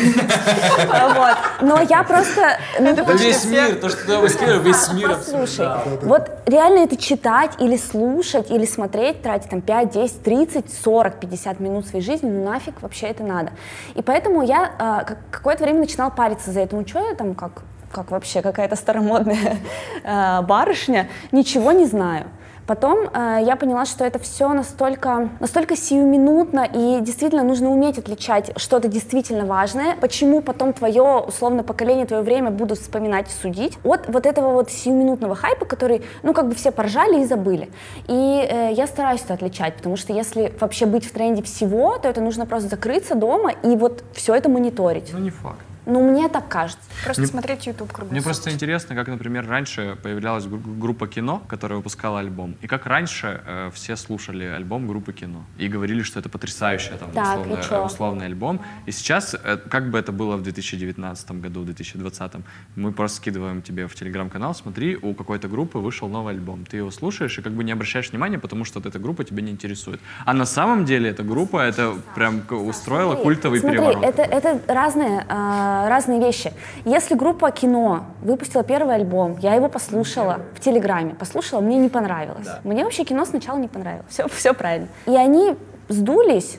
Вот. 1.14 1.36
Но 1.60 1.80
я 1.88 2.02
просто... 2.02 2.58
ну, 2.80 2.94
Да 2.96 3.02
весь 3.12 3.44
мир, 3.44 3.76
то, 3.76 3.88
что 3.88 4.06
ты 4.06 4.16
выскидываешь, 4.18 4.62
весь 4.64 4.92
мир 4.92 5.08
Послушай, 5.16 5.68
вот 6.02 6.30
реально 6.46 6.78
это 6.80 6.96
читать 6.96 7.52
или 7.60 7.76
слушать, 7.76 8.50
или 8.50 8.64
смотреть, 8.64 9.22
тратить 9.22 9.50
там 9.50 9.60
5, 9.60 9.90
10, 9.92 10.22
30, 10.22 10.72
40, 10.82 11.20
50 11.20 11.60
минут 11.60 11.86
своей 11.86 12.04
жизни, 12.04 12.28
ну 12.28 12.44
нафиг 12.44 12.80
вообще 12.82 13.06
это 13.06 13.22
надо. 13.22 13.50
И 13.94 14.02
поэтому 14.02 14.42
я 14.42 14.70
а, 14.78 15.04
как- 15.04 15.18
какое-то 15.30 15.64
время 15.64 15.80
начинала 15.80 16.10
париться 16.10 16.50
за 16.50 16.60
это, 16.60 16.76
ну 16.76 16.86
что 16.86 17.00
я 17.08 17.14
там 17.14 17.34
как, 17.34 17.62
как 17.92 18.10
вообще 18.10 18.42
какая-то 18.42 18.76
старомодная 18.76 19.58
а, 20.04 20.42
барышня, 20.48 21.08
ничего 21.32 21.72
не 21.72 21.86
знаю. 21.86 22.26
Потом 22.68 23.08
э, 23.08 23.38
я 23.46 23.56
поняла, 23.56 23.86
что 23.86 24.04
это 24.04 24.18
все 24.18 24.52
настолько, 24.52 25.30
настолько 25.40 25.74
сиюминутно, 25.74 26.68
и 26.70 27.00
действительно 27.00 27.42
нужно 27.42 27.70
уметь 27.70 27.96
отличать 27.96 28.52
что-то 28.58 28.88
действительно 28.88 29.46
важное, 29.46 29.96
почему 29.96 30.42
потом 30.42 30.74
твое, 30.74 31.24
условно, 31.26 31.62
поколение, 31.62 32.04
твое 32.04 32.22
время 32.22 32.50
будут 32.50 32.78
вспоминать 32.78 33.28
и 33.30 33.32
судить, 33.32 33.78
от 33.84 34.06
вот 34.08 34.26
этого 34.26 34.52
вот 34.52 34.70
сиюминутного 34.70 35.34
хайпа, 35.34 35.64
который, 35.64 36.02
ну, 36.22 36.34
как 36.34 36.46
бы 36.46 36.54
все 36.54 36.70
поржали 36.70 37.22
и 37.22 37.24
забыли. 37.24 37.70
И 38.06 38.46
э, 38.46 38.72
я 38.74 38.86
стараюсь 38.86 39.22
это 39.22 39.32
отличать, 39.32 39.74
потому 39.76 39.96
что 39.96 40.12
если 40.12 40.52
вообще 40.60 40.84
быть 40.84 41.06
в 41.06 41.12
тренде 41.12 41.42
всего, 41.42 41.96
то 41.96 42.06
это 42.06 42.20
нужно 42.20 42.44
просто 42.44 42.68
закрыться 42.68 43.14
дома 43.14 43.52
и 43.62 43.76
вот 43.76 44.04
все 44.12 44.34
это 44.34 44.50
мониторить. 44.50 45.08
Ну, 45.14 45.20
не 45.20 45.30
факт. 45.30 45.67
Ну, 45.90 46.06
мне 46.10 46.28
так 46.28 46.48
кажется. 46.48 46.82
Просто 47.02 47.26
смотреть 47.26 47.66
YouTube 47.66 47.88
круглосуточно. 47.92 48.12
Мне 48.12 48.22
просто 48.22 48.50
интересно, 48.52 48.94
как, 48.94 49.08
например, 49.08 49.48
раньше 49.48 49.96
появлялась 50.02 50.44
гру- 50.44 50.58
группа 50.58 51.08
кино, 51.08 51.42
которая 51.48 51.78
выпускала 51.78 52.20
альбом, 52.20 52.56
и 52.60 52.66
как 52.66 52.84
раньше 52.84 53.40
э, 53.46 53.70
все 53.72 53.96
слушали 53.96 54.44
альбом 54.44 54.86
группы 54.86 55.14
кино 55.14 55.44
и 55.56 55.66
говорили, 55.68 56.02
что 56.02 56.20
это 56.20 56.28
потрясающий 56.28 56.90
там, 57.00 57.10
Так, 57.12 57.38
условно- 57.46 57.84
условный 57.86 58.26
альбом. 58.26 58.60
И 58.84 58.92
сейчас, 58.92 59.34
э, 59.34 59.56
как 59.56 59.90
бы 59.90 59.98
это 59.98 60.12
было 60.12 60.36
в 60.36 60.42
2019 60.42 61.40
году, 61.40 61.62
в 61.62 61.64
2020, 61.64 62.44
мы 62.76 62.92
просто 62.92 63.16
скидываем 63.16 63.62
тебе 63.62 63.86
в 63.86 63.94
телеграм-канал, 63.94 64.54
смотри, 64.54 64.96
у 64.96 65.14
какой-то 65.14 65.48
группы 65.48 65.78
вышел 65.78 66.08
новый 66.08 66.34
альбом. 66.34 66.66
Ты 66.66 66.76
его 66.76 66.90
слушаешь 66.90 67.38
и 67.38 67.42
как 67.42 67.52
бы 67.54 67.64
не 67.64 67.72
обращаешь 67.72 68.10
внимания, 68.10 68.38
потому 68.38 68.66
что 68.66 68.78
вот 68.80 68.86
эта 68.86 68.98
группа 68.98 69.24
тебя 69.24 69.42
не 69.42 69.50
интересует. 69.52 70.00
А 70.26 70.34
на 70.34 70.44
самом 70.44 70.84
деле 70.84 71.08
эта 71.08 71.22
группа 71.22 71.62
это 71.62 71.94
прям 72.14 72.42
устроила 72.50 73.16
культовый 73.16 73.60
Смотри, 73.60 73.78
переворот. 73.78 74.04
это, 74.04 74.22
это 74.22 74.60
разные, 74.74 75.24
а, 75.28 75.77
разные 75.86 76.18
вещи. 76.20 76.52
Если 76.84 77.14
группа 77.14 77.50
кино 77.50 78.06
выпустила 78.22 78.64
первый 78.64 78.94
альбом, 78.94 79.36
я 79.40 79.54
его 79.54 79.68
послушала 79.68 80.40
в 80.54 80.60
Телеграме, 80.60 81.14
послушала, 81.14 81.60
мне 81.60 81.76
не 81.78 81.88
понравилось. 81.88 82.48
Мне 82.64 82.84
вообще 82.84 83.04
кино 83.04 83.24
сначала 83.24 83.58
не 83.58 83.68
понравилось. 83.68 84.06
Все, 84.08 84.26
все 84.28 84.54
правильно. 84.54 84.88
И 85.06 85.14
они 85.14 85.56
сдулись, 85.88 86.58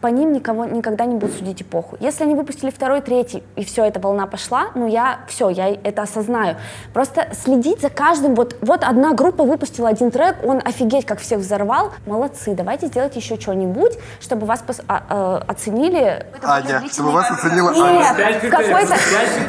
по 0.00 0.06
ним 0.08 0.32
никого 0.32 0.64
никогда 0.64 1.04
не 1.04 1.16
будут 1.16 1.36
судить 1.36 1.62
эпоху. 1.62 1.96
Если 2.00 2.24
они 2.24 2.34
выпустили 2.34 2.70
второй, 2.70 3.00
третий, 3.00 3.42
и 3.56 3.64
все, 3.64 3.84
эта 3.84 4.00
волна 4.00 4.26
пошла, 4.26 4.68
ну 4.74 4.86
я 4.86 5.20
все, 5.28 5.48
я 5.48 5.68
это 5.68 6.02
осознаю. 6.02 6.56
Просто 6.92 7.28
следить 7.32 7.80
за 7.80 7.90
каждым, 7.90 8.34
вот, 8.34 8.56
вот 8.60 8.82
одна 8.84 9.12
группа 9.12 9.44
выпустила 9.44 9.88
один 9.88 10.10
трек, 10.10 10.36
он 10.44 10.60
офигеть 10.64 11.06
как 11.06 11.20
всех 11.20 11.40
взорвал, 11.40 11.92
молодцы, 12.06 12.54
давайте 12.54 12.86
сделайте 12.86 13.18
еще 13.18 13.38
что-нибудь, 13.38 13.92
чтобы 14.20 14.46
вас 14.46 14.62
пос- 14.66 14.84
а, 14.88 15.04
а, 15.08 15.44
оценили 15.46 16.26
Аня, 16.42 16.82
чтобы 16.92 17.12
вас 17.12 17.30
оценила 17.30 17.70
Аня. 17.70 18.14
нет, 18.16 18.42
в 18.42 18.50
какой-то, 18.50 18.94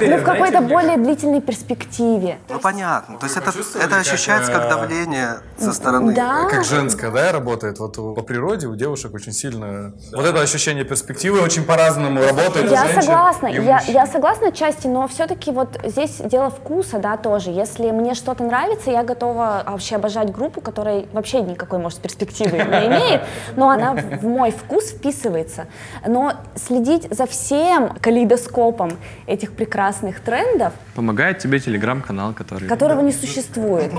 ну, 0.01 0.17
в 0.17 0.23
какой-то 0.23 0.61
более 0.61 0.97
длительной 0.97 1.41
перспективе. 1.41 2.37
Ну 2.49 2.59
понятно. 2.59 3.17
То 3.17 3.25
есть 3.25 3.37
это, 3.37 3.51
это 3.81 3.97
ощущается 3.97 4.51
как 4.51 4.69
давление 4.69 5.39
со 5.57 5.73
стороны. 5.73 6.13
Да, 6.13 6.47
Как 6.49 6.63
женская, 6.63 7.11
да, 7.11 7.31
работает? 7.31 7.79
Вот 7.79 7.95
по 7.95 8.21
природе 8.21 8.67
у 8.67 8.75
девушек 8.75 9.13
очень 9.13 9.31
сильно... 9.31 9.93
Вот 10.13 10.25
это 10.25 10.38
ощущение 10.41 10.83
перспективы 10.83 11.41
очень 11.41 11.63
по-разному 11.63 12.21
работает 12.21 12.71
я 12.71 12.85
женщин 12.85 13.01
согласна, 13.01 13.47
я, 13.47 13.81
я 13.87 14.05
согласна 14.07 14.47
отчасти, 14.47 14.87
но 14.87 15.07
все-таки 15.07 15.51
вот 15.51 15.79
здесь 15.83 16.17
дело 16.23 16.49
вкуса, 16.49 16.99
да, 16.99 17.17
тоже. 17.17 17.51
Если 17.51 17.91
мне 17.91 18.13
что-то 18.13 18.43
нравится, 18.43 18.91
я 18.91 19.03
готова 19.03 19.63
вообще 19.65 19.95
обожать 19.95 20.31
группу, 20.31 20.61
которая 20.61 21.05
вообще 21.13 21.41
никакой, 21.41 21.79
может, 21.79 21.99
перспективы 21.99 22.57
не 22.57 22.63
имеет, 22.87 23.21
но 23.55 23.69
она 23.69 23.93
в 23.93 24.23
мой 24.23 24.51
вкус 24.51 24.89
вписывается. 24.89 25.67
Но 26.05 26.33
следить 26.55 27.07
за 27.11 27.25
всем 27.25 27.89
калейдоскопом 28.01 28.97
этих 29.27 29.53
прекрасных 29.53 30.19
трендов, 30.21 30.73
Помогает 30.95 31.39
тебе 31.39 31.59
телеграм-канал, 31.59 32.33
который... 32.33 32.67
которого 32.67 33.01
не 33.01 33.11
существует. 33.11 33.91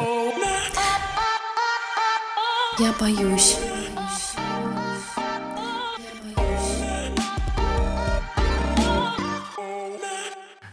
Я 2.78 2.92
боюсь. 2.98 3.58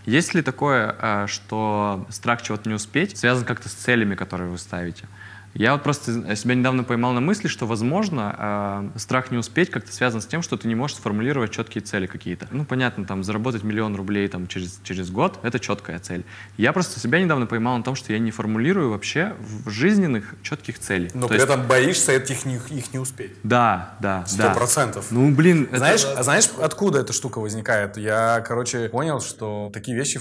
Есть 0.08 0.34
ли 0.34 0.42
такое, 0.42 0.96
а, 1.00 1.28
что 1.28 2.08
страх 2.10 2.42
чего-то 2.42 2.70
не 2.70 2.76
успеть 2.76 3.18
связан 3.18 3.44
как-то 3.44 3.68
с 3.68 3.74
целями, 3.74 4.16
которые 4.16 4.50
вы 4.50 4.58
ставите? 4.58 5.06
Я 5.58 5.74
вот 5.74 5.82
просто 5.82 6.36
себя 6.36 6.54
недавно 6.54 6.84
поймал 6.84 7.14
на 7.14 7.20
мысли, 7.20 7.48
что, 7.48 7.66
возможно, 7.66 8.36
а, 8.38 8.92
страх 8.96 9.32
не 9.32 9.40
успеть 9.40 9.72
как-то 9.72 9.92
связан 9.92 10.22
с 10.22 10.28
тем, 10.28 10.44
что 10.44 10.56
ты 10.56 10.68
не 10.68 10.76
можешь 10.76 10.98
сформулировать 10.98 11.50
четкие 11.52 11.82
цели 11.82 12.06
какие-то. 12.06 12.48
Ну, 12.52 12.64
понятно, 12.64 13.06
там, 13.06 13.24
заработать 13.24 13.64
миллион 13.64 13.96
рублей 13.96 14.28
там, 14.28 14.48
через, 14.48 14.80
через 14.84 15.10
год— 15.10 15.40
это 15.42 15.60
четкая 15.60 15.98
цель. 15.98 16.26
Я 16.58 16.74
просто 16.74 17.00
себя 17.00 17.20
недавно 17.20 17.48
поймал 17.48 17.76
на 17.76 17.84
том, 17.84 17.96
что 17.96 18.14
я 18.14 18.20
не 18.20 18.30
формулирую 18.30 18.92
вообще 18.92 19.34
в 19.40 19.72
жизненных 19.72 20.36
четких 20.44 20.78
целей. 20.78 21.10
Но 21.16 21.22
То 21.22 21.30
при 21.30 21.36
есть- 21.38 21.46
этом 21.50 21.66
боишься 21.66 22.12
этих 22.12 22.46
не, 22.46 22.58
их 22.58 22.94
не 22.94 23.00
успеть. 23.00 23.32
Да, 23.42 23.96
да, 24.00 24.26
Сто 24.28 24.44
да. 24.44 24.54
процентов. 24.54 25.08
Ну, 25.10 25.32
блин, 25.34 25.64
это- 25.72 25.78
Знаешь, 25.80 26.06
а 26.06 26.22
знаешь, 26.22 26.50
откуда 26.62 27.00
эта 27.00 27.14
штука 27.14 27.40
возникает? 27.40 27.98
Я, 27.98 28.44
короче, 28.48 28.90
понял, 28.90 29.22
что 29.22 29.72
такие 29.74 29.98
вещи, 29.98 30.20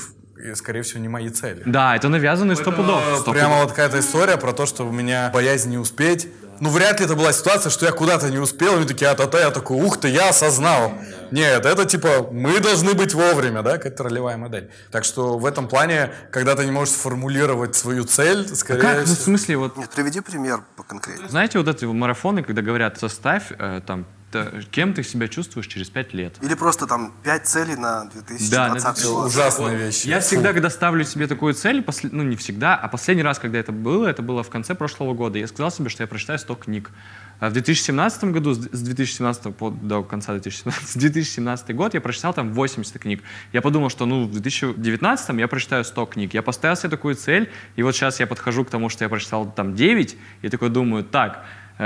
скорее 0.55 0.83
всего, 0.83 1.01
не 1.01 1.09
мои 1.09 1.29
цели. 1.29 1.63
Да, 1.67 1.97
это 1.97 2.09
навязанный 2.09 2.57
сто 2.57 2.73
пудов. 2.73 3.25
Прямо 3.25 3.63
вот 3.63 3.71
какая-то 3.71 4.01
история 4.01 4.37
про 4.37 4.53
то, 4.53 4.67
что 4.67 4.85
у 4.85 4.93
меня 4.93 5.31
боязнь 5.33 5.71
не 5.71 5.79
успеть. 5.79 6.29
Ну, 6.61 6.71
вряд 6.71 7.01
ли 7.01 7.07
это 7.07 7.15
была 7.15 7.33
ситуация, 7.33 7.71
что 7.71 7.85
я 7.85 7.93
куда-то 7.93 8.31
не 8.31 8.39
успел, 8.39 8.75
и 8.75 8.77
они 8.77 8.87
такие, 8.87 9.11
а-та-та, 9.11 9.41
я 9.41 9.51
такой, 9.51 9.77
ух 9.77 9.99
ты, 10.01 10.09
я 10.09 10.31
осознал. 10.31 10.93
Нет, 11.31 11.67
это 11.67 11.85
типа, 11.85 12.29
мы 12.31 12.61
должны 12.61 12.95
быть 12.95 13.13
вовремя, 13.15 13.63
да, 13.63 13.73
какая-то 13.73 14.05
ролевая 14.05 14.37
модель. 14.37 14.71
Так 14.91 15.05
что 15.05 15.39
в 15.39 15.45
этом 15.45 15.69
плане, 15.69 16.13
когда 16.31 16.55
ты 16.55 16.65
не 16.65 16.71
можешь 16.71 16.95
сформулировать 16.95 17.77
свою 17.77 18.05
цель, 18.05 18.49
скорее 18.55 18.81
Как? 18.81 18.97
Ну, 18.97 19.03
в 19.03 19.07
всего... 19.07 19.25
смысле, 19.25 19.57
вот 19.59 19.77
Нет, 19.77 19.91
приведи 19.91 20.21
пример 20.21 20.61
поконкретнее. 20.77 21.29
Знаете, 21.29 21.59
вот 21.59 21.69
эти 21.69 21.85
марафоны, 21.85 22.43
когда 22.43 22.63
говорят, 22.63 22.99
составь 22.99 23.53
э, 23.59 23.81
там, 23.87 24.07
т- 24.45 24.63
кем 24.71 24.93
ты 24.95 25.03
себя 25.03 25.29
чувствуешь 25.29 25.67
через 25.67 25.89
пять 25.91 26.15
лет. 26.15 26.37
Или 26.43 26.55
просто 26.55 26.87
там 26.87 27.13
пять 27.23 27.47
целей 27.47 27.77
на 27.77 28.05
2020 28.07 28.51
Да, 28.51 29.09
год. 29.11 29.27
Ужасные 29.27 29.77
вещи. 29.77 30.07
Я 30.09 30.21
всегда, 30.21 30.53
когда 30.53 30.71
ставлю 30.71 31.05
себе 31.05 31.27
такую 31.27 31.55
цель, 31.55 31.81
посл- 31.81 32.09
ну 32.13 32.23
не 32.23 32.37
всегда, 32.37 32.75
а 32.77 32.89
последний 32.89 33.23
раз, 33.23 33.39
когда 33.39 33.59
это 33.59 33.73
было, 33.73 34.07
это 34.07 34.23
было 34.23 34.43
в 34.43 34.51
конце 34.51 34.75
прошлого 34.75 35.15
года. 35.15 35.39
Я 35.39 35.47
сказал 35.47 35.71
себе, 35.71 35.89
что 35.89 36.03
я 36.03 36.07
прочитаю 36.07 36.39
100 36.39 36.55
книг. 36.57 36.91
А 37.39 37.51
в 37.51 37.53
2017 37.53 38.25
году, 38.33 38.55
с 38.55 38.59
с 38.73 38.81
2017 38.81 39.55
по, 39.55 39.71
до 39.71 40.03
конца 40.03 40.33
2017, 40.33 40.89
с 40.89 40.95
2017 40.97 41.75
год 41.77 41.93
я 41.95 42.01
прочитал 42.01 42.33
там 42.33 42.53
80 42.53 42.99
книг. 42.99 43.23
Я 43.53 43.61
подумал, 43.61 43.91
что 43.91 44.07
ну 44.07 44.25
в 44.25 44.33
2019 44.33 45.39
я 45.39 45.49
прочитаю 45.49 45.85
100 45.85 46.07
книг. 46.07 46.35
Я 46.35 46.43
поставил 46.43 46.77
себе 46.77 46.89
такую 46.91 47.15
цель, 47.15 47.51
и 47.77 47.83
вот 47.83 47.95
сейчас 47.95 48.21
я 48.21 48.27
подхожу 48.27 48.65
к 48.65 48.71
тому, 48.71 48.89
что 48.89 49.05
я 49.05 49.09
прочитал 49.11 49.51
там 49.53 49.75
9, 49.75 50.17
и 50.43 50.49
такой 50.49 50.71
думаю, 50.71 51.05
так, 51.05 51.45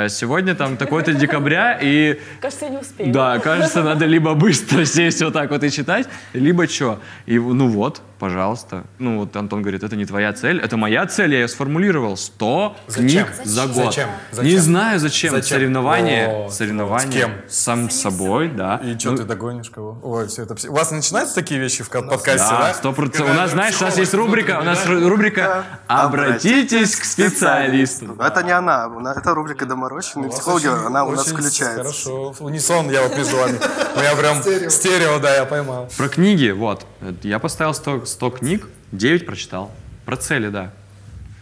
сегодня 0.09 0.55
там 0.55 0.76
такой-то 0.76 1.12
декабря, 1.12 1.79
и 1.81 2.20
Кажется, 2.40 2.66
я 2.66 2.70
не 2.70 2.79
успею. 2.79 3.12
да, 3.12 3.38
кажется, 3.38 3.83
надо 3.83 4.07
либо 4.07 4.35
быстро 4.35 4.85
сесть 4.85 5.22
вот 5.22 5.33
так 5.33 5.50
вот 5.50 5.64
и 5.64 5.70
читать, 5.70 6.09
либо 6.33 6.66
что. 6.68 7.00
И 7.26 7.38
ну 7.38 7.68
вот, 7.68 8.03
пожалуйста. 8.20 8.85
Ну 8.98 9.18
вот 9.18 9.35
Антон 9.35 9.62
говорит, 9.62 9.83
это 9.83 9.96
не 9.96 10.04
твоя 10.04 10.33
цель, 10.33 10.61
это 10.61 10.76
моя 10.76 11.06
цель, 11.06 11.33
я 11.33 11.40
ее 11.40 11.48
сформулировал. 11.48 12.16
100 12.16 12.76
Зачем? 12.87 13.26
книг 13.26 13.26
за 13.44 13.66
год. 13.66 13.87
Зачем? 13.87 14.09
Не 14.33 14.37
Зачем? 14.50 14.61
знаю 14.61 15.00
зачем. 15.00 15.30
Зачем? 15.33 15.59
Соревнования. 15.59 16.28
Вот, 16.28 16.52
Соревнования. 16.54 17.11
с 17.11 17.14
кем? 17.14 17.30
Сам 17.48 17.90
с 17.90 18.00
собой, 18.00 18.48
да. 18.48 18.76
И 18.85 18.96
что 18.98 19.11
Ну, 19.12 19.16
ты 19.16 19.24
догонишь 19.24 19.70
кого? 19.70 19.98
Ой, 20.02 20.28
все 20.28 20.42
это... 20.42 20.54
У 20.68 20.72
вас 20.74 20.90
начинаются 20.92 21.35
такие 21.35 21.59
вещи 21.59 21.83
в 21.83 21.88
ка- 21.88 22.02
подкасте, 22.02 22.50
Да, 22.50 22.59
да? 22.68 22.74
сто 22.74 22.92
процентов. 22.92 23.30
У 23.30 23.35
нас, 23.35 23.50
знаешь, 23.50 23.80
у 23.80 23.85
нас 23.85 23.96
есть 23.98 24.14
рубрика, 24.14 24.59
у 24.61 24.64
нас 24.64 24.85
ру- 24.87 25.09
рубрика 25.09 25.64
«Обратитесь 25.87 26.94
к 26.96 27.04
специалисту». 27.04 28.16
Это 28.20 28.42
не 28.42 28.52
она, 28.52 28.88
это 29.16 29.35
рубрика 29.35 29.66
«Доморощенные 29.66 30.30
психологи», 30.30 30.66
она 30.68 31.04
у 31.04 31.12
нас 31.12 31.26
включается. 31.26 31.76
Хорошо. 31.83 32.35
Унисон 32.40 32.90
я 32.90 33.02
вот 33.02 33.16
между 33.16 33.37
вами. 33.37 33.59
Меня 33.96 34.14
прям 34.16 34.70
стерео, 34.70 35.18
да, 35.18 35.35
я 35.37 35.44
поймал. 35.44 35.88
Про 35.96 36.09
книги, 36.09 36.50
вот. 36.50 36.85
Я 37.22 37.38
поставил 37.38 37.74
100, 37.74 38.06
100 38.06 38.30
книг, 38.30 38.68
9 38.92 39.26
прочитал. 39.26 39.70
Про 40.04 40.16
цели, 40.16 40.48
да. 40.48 40.72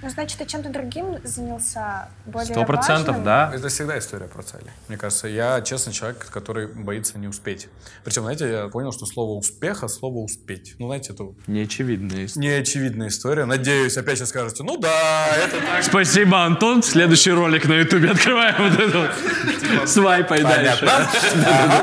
Ну, 0.00 0.08
значит, 0.10 0.38
ты 0.38 0.46
чем-то 0.46 0.70
другим 0.70 1.18
занялся 1.24 2.08
более 2.24 2.52
Сто 2.52 2.64
процентов, 2.64 3.24
да. 3.24 3.50
Это 3.52 3.68
всегда 3.68 3.98
история 3.98 4.26
про 4.26 4.42
цели. 4.42 4.70
Мне 4.86 4.96
кажется, 4.96 5.26
я 5.26 5.60
честный 5.60 5.92
человек, 5.92 6.28
который 6.30 6.68
боится 6.68 7.18
не 7.18 7.26
успеть. 7.26 7.68
Причем, 8.04 8.22
знаете, 8.22 8.48
я 8.48 8.68
понял, 8.68 8.92
что 8.92 9.06
слово 9.06 9.36
успеха, 9.38 9.88
слово 9.88 10.18
успеть. 10.18 10.76
Ну, 10.78 10.86
знаете, 10.86 11.12
это 11.14 11.24
Неочевидная 11.48 12.26
история. 12.26 12.48
неочевидная 12.48 13.08
история. 13.08 13.44
Надеюсь, 13.44 13.96
опять 13.96 14.18
сейчас 14.18 14.28
скажете, 14.28 14.62
ну 14.62 14.76
да, 14.78 15.26
это 15.36 15.60
так. 15.60 15.82
Спасибо, 15.82 16.44
Антон. 16.44 16.82
Следующий 16.82 17.32
ролик 17.32 17.66
на 17.66 17.74
ютубе 17.74 18.10
открываем 18.12 18.70
вот 18.70 18.78
это 18.80 18.98
вот. 18.98 19.88
Свайпай 19.88 20.42
дальше. 20.42 20.88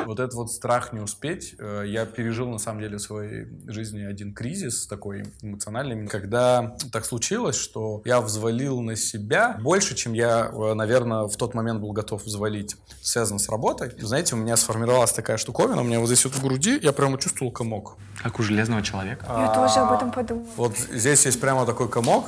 Вот 0.05 0.19
этот 0.19 0.33
вот 0.35 0.51
страх 0.51 0.93
не 0.93 0.99
успеть, 0.99 1.55
э, 1.59 1.83
я 1.87 2.05
пережил 2.05 2.49
на 2.49 2.57
самом 2.59 2.81
деле 2.81 2.97
в 2.97 3.01
своей 3.01 3.45
жизни 3.67 4.03
один 4.03 4.33
кризис 4.33 4.87
такой 4.87 5.25
эмоциональный, 5.41 6.07
когда 6.07 6.75
так 6.91 7.05
случилось, 7.05 7.57
что 7.57 8.01
я 8.05 8.21
взвалил 8.21 8.81
на 8.81 8.95
себя 8.95 9.57
больше, 9.59 9.95
чем 9.95 10.13
я, 10.13 10.51
э, 10.53 10.73
наверное, 10.75 11.23
в 11.23 11.35
тот 11.35 11.55
момент 11.55 11.81
был 11.81 11.91
готов 11.91 12.23
взвалить, 12.23 12.77
связано 13.01 13.39
с 13.39 13.49
работой. 13.49 13.91
Знаете, 13.97 14.35
у 14.35 14.37
меня 14.37 14.55
сформировалась 14.57 15.11
такая 15.11 15.37
штуковина, 15.37 15.81
у 15.81 15.83
меня 15.83 15.99
вот 15.99 16.05
здесь 16.05 16.23
вот 16.23 16.35
в 16.35 16.43
груди, 16.43 16.79
я 16.81 16.93
прямо 16.93 17.17
чувствовал 17.17 17.51
комок. 17.51 17.97
Как 18.21 18.39
у 18.39 18.43
железного 18.43 18.83
человека. 18.83 19.25
Я 19.27 19.53
тоже 19.53 19.79
об 19.79 19.93
этом 19.93 20.11
подумала. 20.11 20.47
Вот 20.55 20.77
здесь 20.77 21.25
есть 21.25 21.41
прямо 21.41 21.65
такой 21.65 21.89
комок, 21.89 22.25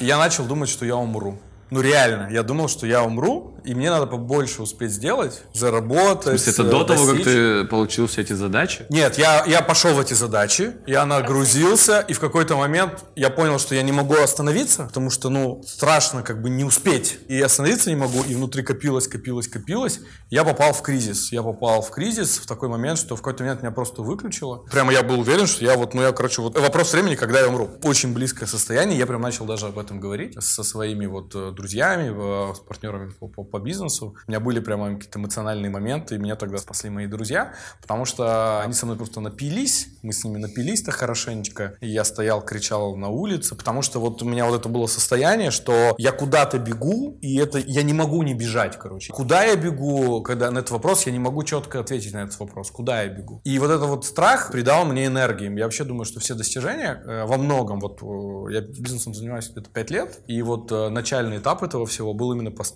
и 0.00 0.04
я 0.04 0.18
начал 0.18 0.44
думать, 0.44 0.68
что 0.68 0.84
я 0.84 0.96
умру. 0.96 1.38
Ну 1.70 1.80
реально, 1.80 2.28
я 2.30 2.42
думал, 2.42 2.68
что 2.68 2.86
я 2.86 3.04
умру, 3.04 3.51
и 3.64 3.74
мне 3.74 3.90
надо 3.90 4.06
побольше 4.06 4.62
успеть 4.62 4.92
сделать, 4.92 5.42
заработать. 5.52 6.24
То 6.24 6.32
есть 6.32 6.48
это 6.48 6.62
э, 6.62 6.70
до 6.70 6.84
того, 6.84 7.06
как 7.06 7.16
достичь. 7.16 7.24
ты 7.24 7.64
получил 7.64 8.06
все 8.06 8.22
эти 8.22 8.32
задачи? 8.32 8.86
Нет, 8.88 9.18
я, 9.18 9.44
я 9.46 9.62
пошел 9.62 9.94
в 9.94 10.00
эти 10.00 10.14
задачи, 10.14 10.72
я 10.86 11.06
нагрузился, 11.06 12.00
и 12.00 12.12
в 12.12 12.20
какой-то 12.20 12.56
момент 12.56 13.04
я 13.16 13.30
понял, 13.30 13.58
что 13.58 13.74
я 13.74 13.82
не 13.82 13.92
могу 13.92 14.14
остановиться, 14.16 14.84
потому 14.84 15.10
что, 15.10 15.28
ну, 15.28 15.62
страшно 15.66 16.22
как 16.22 16.42
бы 16.42 16.50
не 16.50 16.64
успеть. 16.64 17.18
И 17.28 17.40
остановиться 17.40 17.90
не 17.90 17.96
могу, 17.96 18.22
и 18.22 18.34
внутри 18.34 18.62
копилось, 18.62 19.08
копилось, 19.08 19.48
копилось. 19.48 20.00
Я 20.30 20.44
попал 20.44 20.72
в 20.72 20.82
кризис. 20.82 21.32
Я 21.32 21.42
попал 21.42 21.82
в 21.82 21.90
кризис 21.90 22.38
в 22.38 22.46
такой 22.46 22.68
момент, 22.68 22.98
что 22.98 23.16
в 23.16 23.22
какой-то 23.22 23.44
момент 23.44 23.62
меня 23.62 23.72
просто 23.72 24.02
выключило. 24.02 24.64
Прямо 24.70 24.92
я 24.92 25.02
был 25.02 25.20
уверен, 25.20 25.46
что 25.46 25.64
я 25.64 25.76
вот, 25.76 25.94
ну, 25.94 26.02
я, 26.02 26.12
короче, 26.12 26.42
вот 26.42 26.58
вопрос 26.58 26.92
времени, 26.92 27.14
когда 27.14 27.40
я 27.40 27.48
умру. 27.48 27.70
Очень 27.82 28.12
близкое 28.14 28.46
состояние, 28.46 28.98
я 28.98 29.06
прям 29.06 29.20
начал 29.20 29.44
даже 29.44 29.66
об 29.66 29.78
этом 29.78 30.00
говорить 30.00 30.42
со 30.42 30.62
своими 30.62 31.06
вот 31.06 31.34
э, 31.34 31.50
друзьями, 31.52 32.12
э, 32.14 32.54
с 32.54 32.58
партнерами 32.60 33.10
по, 33.10 33.28
по- 33.28 33.44
по 33.52 33.60
бизнесу. 33.60 34.16
У 34.26 34.30
меня 34.30 34.40
были 34.40 34.58
прямо 34.60 34.94
какие-то 34.94 35.18
эмоциональные 35.18 35.70
моменты, 35.70 36.16
и 36.16 36.18
меня 36.18 36.34
тогда 36.36 36.58
спасли 36.58 36.90
мои 36.90 37.06
друзья, 37.06 37.54
потому 37.80 38.04
что 38.04 38.62
они 38.62 38.72
со 38.72 38.86
мной 38.86 38.98
просто 38.98 39.20
напились, 39.20 39.88
мы 40.02 40.12
с 40.12 40.24
ними 40.24 40.38
напились-то 40.38 40.90
хорошенечко, 40.90 41.76
и 41.80 41.88
я 41.88 42.04
стоял, 42.04 42.42
кричал 42.44 42.96
на 42.96 43.08
улице, 43.08 43.54
потому 43.54 43.82
что 43.82 44.00
вот 44.00 44.22
у 44.22 44.24
меня 44.24 44.46
вот 44.46 44.58
это 44.58 44.68
было 44.68 44.86
состояние, 44.86 45.50
что 45.50 45.94
я 45.98 46.12
куда-то 46.12 46.58
бегу, 46.58 47.18
и 47.20 47.36
это 47.36 47.58
я 47.58 47.82
не 47.82 47.92
могу 47.92 48.22
не 48.22 48.34
бежать, 48.34 48.78
короче. 48.78 49.12
Куда 49.12 49.44
я 49.44 49.56
бегу, 49.56 50.22
когда 50.22 50.50
на 50.50 50.58
этот 50.58 50.70
вопрос, 50.70 51.06
я 51.06 51.12
не 51.12 51.18
могу 51.18 51.42
четко 51.44 51.80
ответить 51.80 52.14
на 52.14 52.24
этот 52.24 52.38
вопрос, 52.40 52.70
куда 52.70 53.02
я 53.02 53.08
бегу. 53.08 53.40
И 53.44 53.58
вот 53.58 53.70
этот 53.70 53.88
вот 53.88 54.04
страх 54.06 54.50
придал 54.50 54.84
мне 54.86 55.06
энергии. 55.06 55.54
Я 55.58 55.64
вообще 55.64 55.84
думаю, 55.84 56.06
что 56.06 56.20
все 56.20 56.34
достижения 56.34 57.02
э, 57.04 57.24
во 57.26 57.36
многом, 57.36 57.80
вот 57.80 58.02
э, 58.02 58.54
я 58.54 58.60
бизнесом 58.62 59.14
занимаюсь 59.14 59.50
где-то 59.50 59.70
5 59.70 59.90
лет, 59.90 60.20
и 60.26 60.40
вот 60.42 60.72
э, 60.72 60.88
начальный 60.88 61.38
этап 61.38 61.62
этого 61.62 61.84
всего 61.86 62.14
был 62.14 62.32
именно 62.32 62.50
пос- 62.50 62.74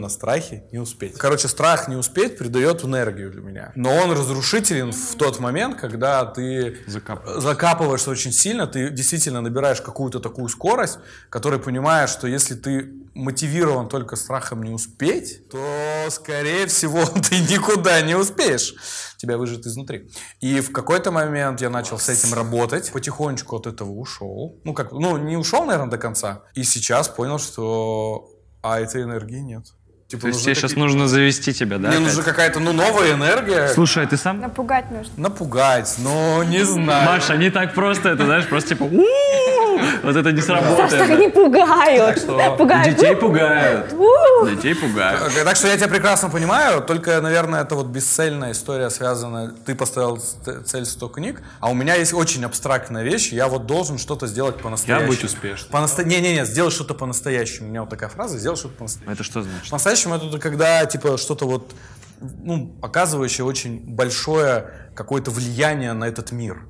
построен 0.00 0.02
на 0.02 0.08
страхе 0.08 0.64
не 0.72 0.78
успеть. 0.78 1.18
Короче, 1.18 1.48
страх 1.48 1.88
не 1.88 1.96
успеть 1.96 2.38
придает 2.38 2.84
энергию 2.84 3.30
для 3.30 3.40
меня. 3.40 3.72
Но 3.74 3.94
он 3.94 4.12
разрушителен 4.12 4.92
в 4.92 5.14
тот 5.16 5.38
момент, 5.40 5.80
когда 5.80 6.24
ты 6.24 6.78
Закапываешь. 6.86 7.42
закапываешься 7.42 8.10
очень 8.10 8.32
сильно, 8.32 8.66
ты 8.66 8.90
действительно 8.90 9.40
набираешь 9.40 9.80
какую-то 9.80 10.20
такую 10.20 10.48
скорость, 10.48 10.98
которая 11.30 11.60
понимаешь, 11.60 12.10
что 12.10 12.26
если 12.26 12.54
ты 12.54 12.90
мотивирован 13.14 13.88
только 13.88 14.16
страхом 14.16 14.62
не 14.62 14.70
успеть, 14.70 15.48
то, 15.50 15.58
скорее 16.10 16.66
всего, 16.66 17.04
ты 17.28 17.40
никуда 17.40 18.00
не 18.02 18.14
успеешь. 18.14 18.74
Тебя 19.18 19.36
выжжет 19.36 19.66
изнутри. 19.66 20.08
И 20.40 20.60
в 20.60 20.72
какой-то 20.72 21.10
момент 21.10 21.60
я 21.60 21.70
начал 21.70 21.98
с 21.98 22.08
этим 22.08 22.34
работать, 22.34 22.90
потихонечку 22.92 23.56
от 23.56 23.66
этого 23.66 23.90
ушел. 23.90 24.60
Ну, 24.64 24.72
как, 24.72 24.92
ну, 24.92 25.18
не 25.18 25.36
ушел, 25.36 25.64
наверное, 25.64 25.90
до 25.90 25.98
конца. 25.98 26.42
И 26.54 26.64
сейчас 26.64 27.08
понял, 27.08 27.38
что 27.38 28.30
а 28.62 28.80
этой 28.80 29.02
энергии 29.02 29.38
нет. 29.38 29.66
Типа, 30.10 30.22
То 30.22 30.28
есть 30.28 30.42
тебе 30.42 30.56
сейчас 30.56 30.74
нужно 30.74 31.06
завести 31.06 31.52
тебя, 31.52 31.78
да? 31.78 31.86
Мне 31.86 31.98
опять? 31.98 32.08
нужна 32.08 32.22
какая-то, 32.24 32.58
ну, 32.58 32.72
новая 32.72 33.12
энергия. 33.12 33.68
Слушай, 33.68 34.02
а 34.02 34.06
ты 34.08 34.16
сам... 34.16 34.40
Напугать 34.40 34.90
нужно. 34.90 35.12
Напугать, 35.16 35.94
но 35.98 36.42
не 36.42 36.64
знаю. 36.64 37.06
Маша, 37.06 37.36
не 37.36 37.48
так 37.50 37.74
просто 37.74 38.08
это, 38.08 38.24
знаешь, 38.24 38.46
просто 38.46 38.70
типа 38.70 38.82
«У-у-у!» 38.82 39.59
Вот 40.02 40.16
это 40.16 40.32
не 40.32 40.40
Так 40.40 40.46
сработает. 40.46 41.18
не 41.18 41.28
пугают. 41.28 42.18
что 42.18 42.56
Пугают. 42.56 42.94
Детей 42.96 43.16
пугают. 43.16 43.94
Детей 44.50 44.74
пугают. 44.74 45.32
Так 45.44 45.56
что 45.56 45.68
я 45.68 45.76
тебя 45.76 45.88
прекрасно 45.88 46.28
понимаю, 46.30 46.80
только, 46.82 47.20
наверное, 47.20 47.62
это 47.62 47.74
вот 47.74 47.86
бесцельная 47.86 48.52
история 48.52 48.90
связана. 48.90 49.54
Ты 49.64 49.74
поставил 49.74 50.18
цель 50.64 50.84
100 50.84 51.08
книг, 51.08 51.42
а 51.60 51.70
у 51.70 51.74
меня 51.74 51.94
есть 51.94 52.12
очень 52.14 52.44
абстрактная 52.44 53.02
вещь. 53.02 53.32
Я 53.32 53.48
вот 53.48 53.66
должен 53.66 53.98
что-то 53.98 54.26
сделать 54.26 54.56
по-настоящему. 54.58 55.06
Я 55.12 55.16
быть 55.16 55.24
успешным. 55.24 55.70
По-наста- 55.70 56.04
Не-не-не, 56.04 56.44
сделай 56.44 56.70
что-то 56.70 56.94
по-настоящему. 56.94 57.66
У 57.68 57.70
меня 57.70 57.80
вот 57.82 57.90
такая 57.90 58.08
фраза, 58.08 58.38
сделай 58.38 58.56
что-то 58.56 58.74
по-настоящему. 58.76 59.12
Это 59.14 59.24
что 59.24 59.42
значит? 59.42 59.68
По-настоящему 59.70 60.14
это 60.16 60.38
когда, 60.38 60.84
типа, 60.86 61.16
что-то 61.18 61.46
вот, 61.46 61.72
ну, 62.20 62.74
оказывающее 62.82 63.44
очень 63.44 63.80
большое 63.94 64.70
какое-то 64.94 65.30
влияние 65.30 65.92
на 65.92 66.04
этот 66.04 66.32
мир. 66.32 66.62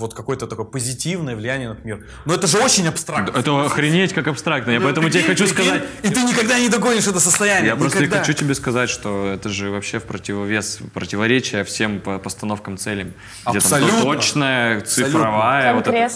Вот 0.00 0.14
какое-то 0.14 0.46
такое 0.46 0.66
позитивное 0.66 1.36
влияние 1.36 1.68
на 1.68 1.72
этот 1.74 1.84
мир. 1.84 2.06
Но 2.24 2.34
это 2.34 2.46
же 2.46 2.58
очень 2.58 2.88
абстрактно. 2.88 3.38
Это 3.38 3.64
охренеть 3.64 4.12
как 4.12 4.26
абстрактно. 4.26 4.70
Я 4.70 4.80
поэтому 4.80 5.08
тебе 5.10 5.22
хочу 5.22 5.44
прикинь, 5.44 5.64
сказать... 5.64 5.82
И 6.02 6.08
ты 6.08 6.22
никогда 6.22 6.58
не 6.58 6.68
догонишь 6.68 7.06
это 7.06 7.20
состояние. 7.20 7.68
Я 7.68 7.76
просто 7.76 7.98
никогда. 7.98 8.18
хочу 8.18 8.32
тебе 8.32 8.54
сказать, 8.54 8.90
что 8.90 9.28
это 9.32 9.48
же 9.48 9.70
вообще 9.70 9.98
в 9.98 10.04
противовес, 10.04 10.78
противоречие 10.92 11.64
всем 11.64 12.00
по- 12.00 12.18
постановкам 12.18 12.78
целям. 12.78 13.12
Где-то 13.46 13.58
Абсолютно. 13.58 14.00
точная, 14.02 14.80
цифровая. 14.80 15.74
вот 15.74 15.86
это. 15.86 16.08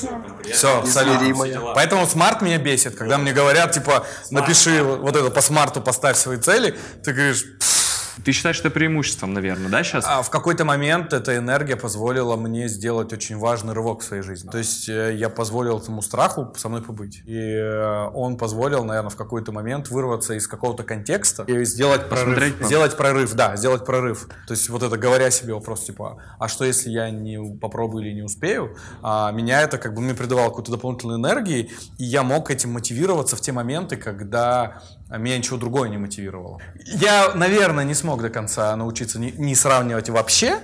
Все, 0.53 0.79
абсолютно. 0.79 1.73
Поэтому 1.75 2.07
смарт 2.07 2.43
меня 2.43 2.59
бесит, 2.59 2.97
когда 2.97 3.19
мне 3.19 3.33
говорят, 3.33 3.73
типа, 3.73 4.07
напиши 4.31 4.83
вот 4.83 5.15
это 5.17 5.31
по 5.31 5.41
смарту, 5.41 5.81
поставь 5.81 6.17
свои 6.17 6.39
цели. 6.39 6.77
Ты 7.05 7.13
говоришь, 7.13 7.45
Ты 8.23 8.33
считаешь 8.33 8.61
это 8.61 8.71
преимуществом, 8.71 9.33
наверное, 9.33 9.69
да, 9.69 9.83
сейчас? 9.83 10.05
а 10.07 10.23
в 10.23 10.31
какой-то 10.31 10.65
момент 10.65 11.13
эта 11.13 11.37
энергия 11.37 11.77
позволила 11.77 12.37
мне 12.37 12.69
сделать 12.69 13.13
очень 13.13 13.39
важный 13.39 13.73
рывок 13.73 14.03
в 14.03 14.05
своей 14.05 14.23
жизни. 14.23 14.51
То 14.51 14.59
есть 14.59 14.89
э, 14.89 15.15
я 15.15 15.29
позволил 15.29 15.79
этому 15.79 16.03
страху 16.03 16.53
со 16.57 16.69
мной 16.69 16.83
побыть. 16.83 17.23
И 17.27 17.37
э, 17.37 18.09
он 18.15 18.37
позволил, 18.37 18.85
наверное, 18.85 19.11
в 19.11 19.17
какой-то 19.17 19.53
момент 19.53 19.89
вырваться 19.91 20.35
из 20.35 20.47
какого-то 20.47 20.85
контекста 20.85 21.45
и 21.45 21.65
сделать 21.65 22.09
прорыв. 22.09 22.55
Сделать 22.61 22.97
прорыв, 22.97 23.35
да, 23.35 23.57
сделать 23.57 23.85
прорыв. 23.85 24.29
То 24.47 24.55
есть 24.55 24.69
вот 24.69 24.83
это 24.83 24.97
говоря 24.97 25.31
себе 25.31 25.55
вопрос, 25.55 25.85
типа, 25.85 26.23
а 26.39 26.49
что 26.49 26.65
если 26.65 26.91
я 26.91 27.11
не 27.11 27.59
попробую 27.59 28.07
или 28.07 28.15
не 28.15 28.23
успею? 28.23 28.77
А 29.03 29.33
меня 29.33 29.63
это 29.63 29.79
как 29.79 29.95
бы 29.95 30.01
мне 30.01 30.15
придавало 30.15 30.51
какой-то 30.51 30.73
дополнительной 30.73 31.17
энергии, 31.17 31.71
и 31.99 32.05
я 32.05 32.23
мог 32.23 32.51
этим 32.51 32.73
мотивироваться 32.73 33.37
в 33.37 33.41
те 33.41 33.53
моменты, 33.53 33.97
когда 33.97 34.83
а, 35.09 35.19
меня 35.19 35.39
ничего 35.39 35.57
другое 35.57 35.89
не 35.89 35.99
мотивировало. 35.99 36.61
Я, 36.85 37.35
наверное, 37.35 37.85
не 37.85 37.95
смог 37.95 38.23
до 38.23 38.31
конца 38.31 38.75
научиться 38.77 39.19
не, 39.19 39.55
сравнивать 39.55 40.09
вообще, 40.09 40.59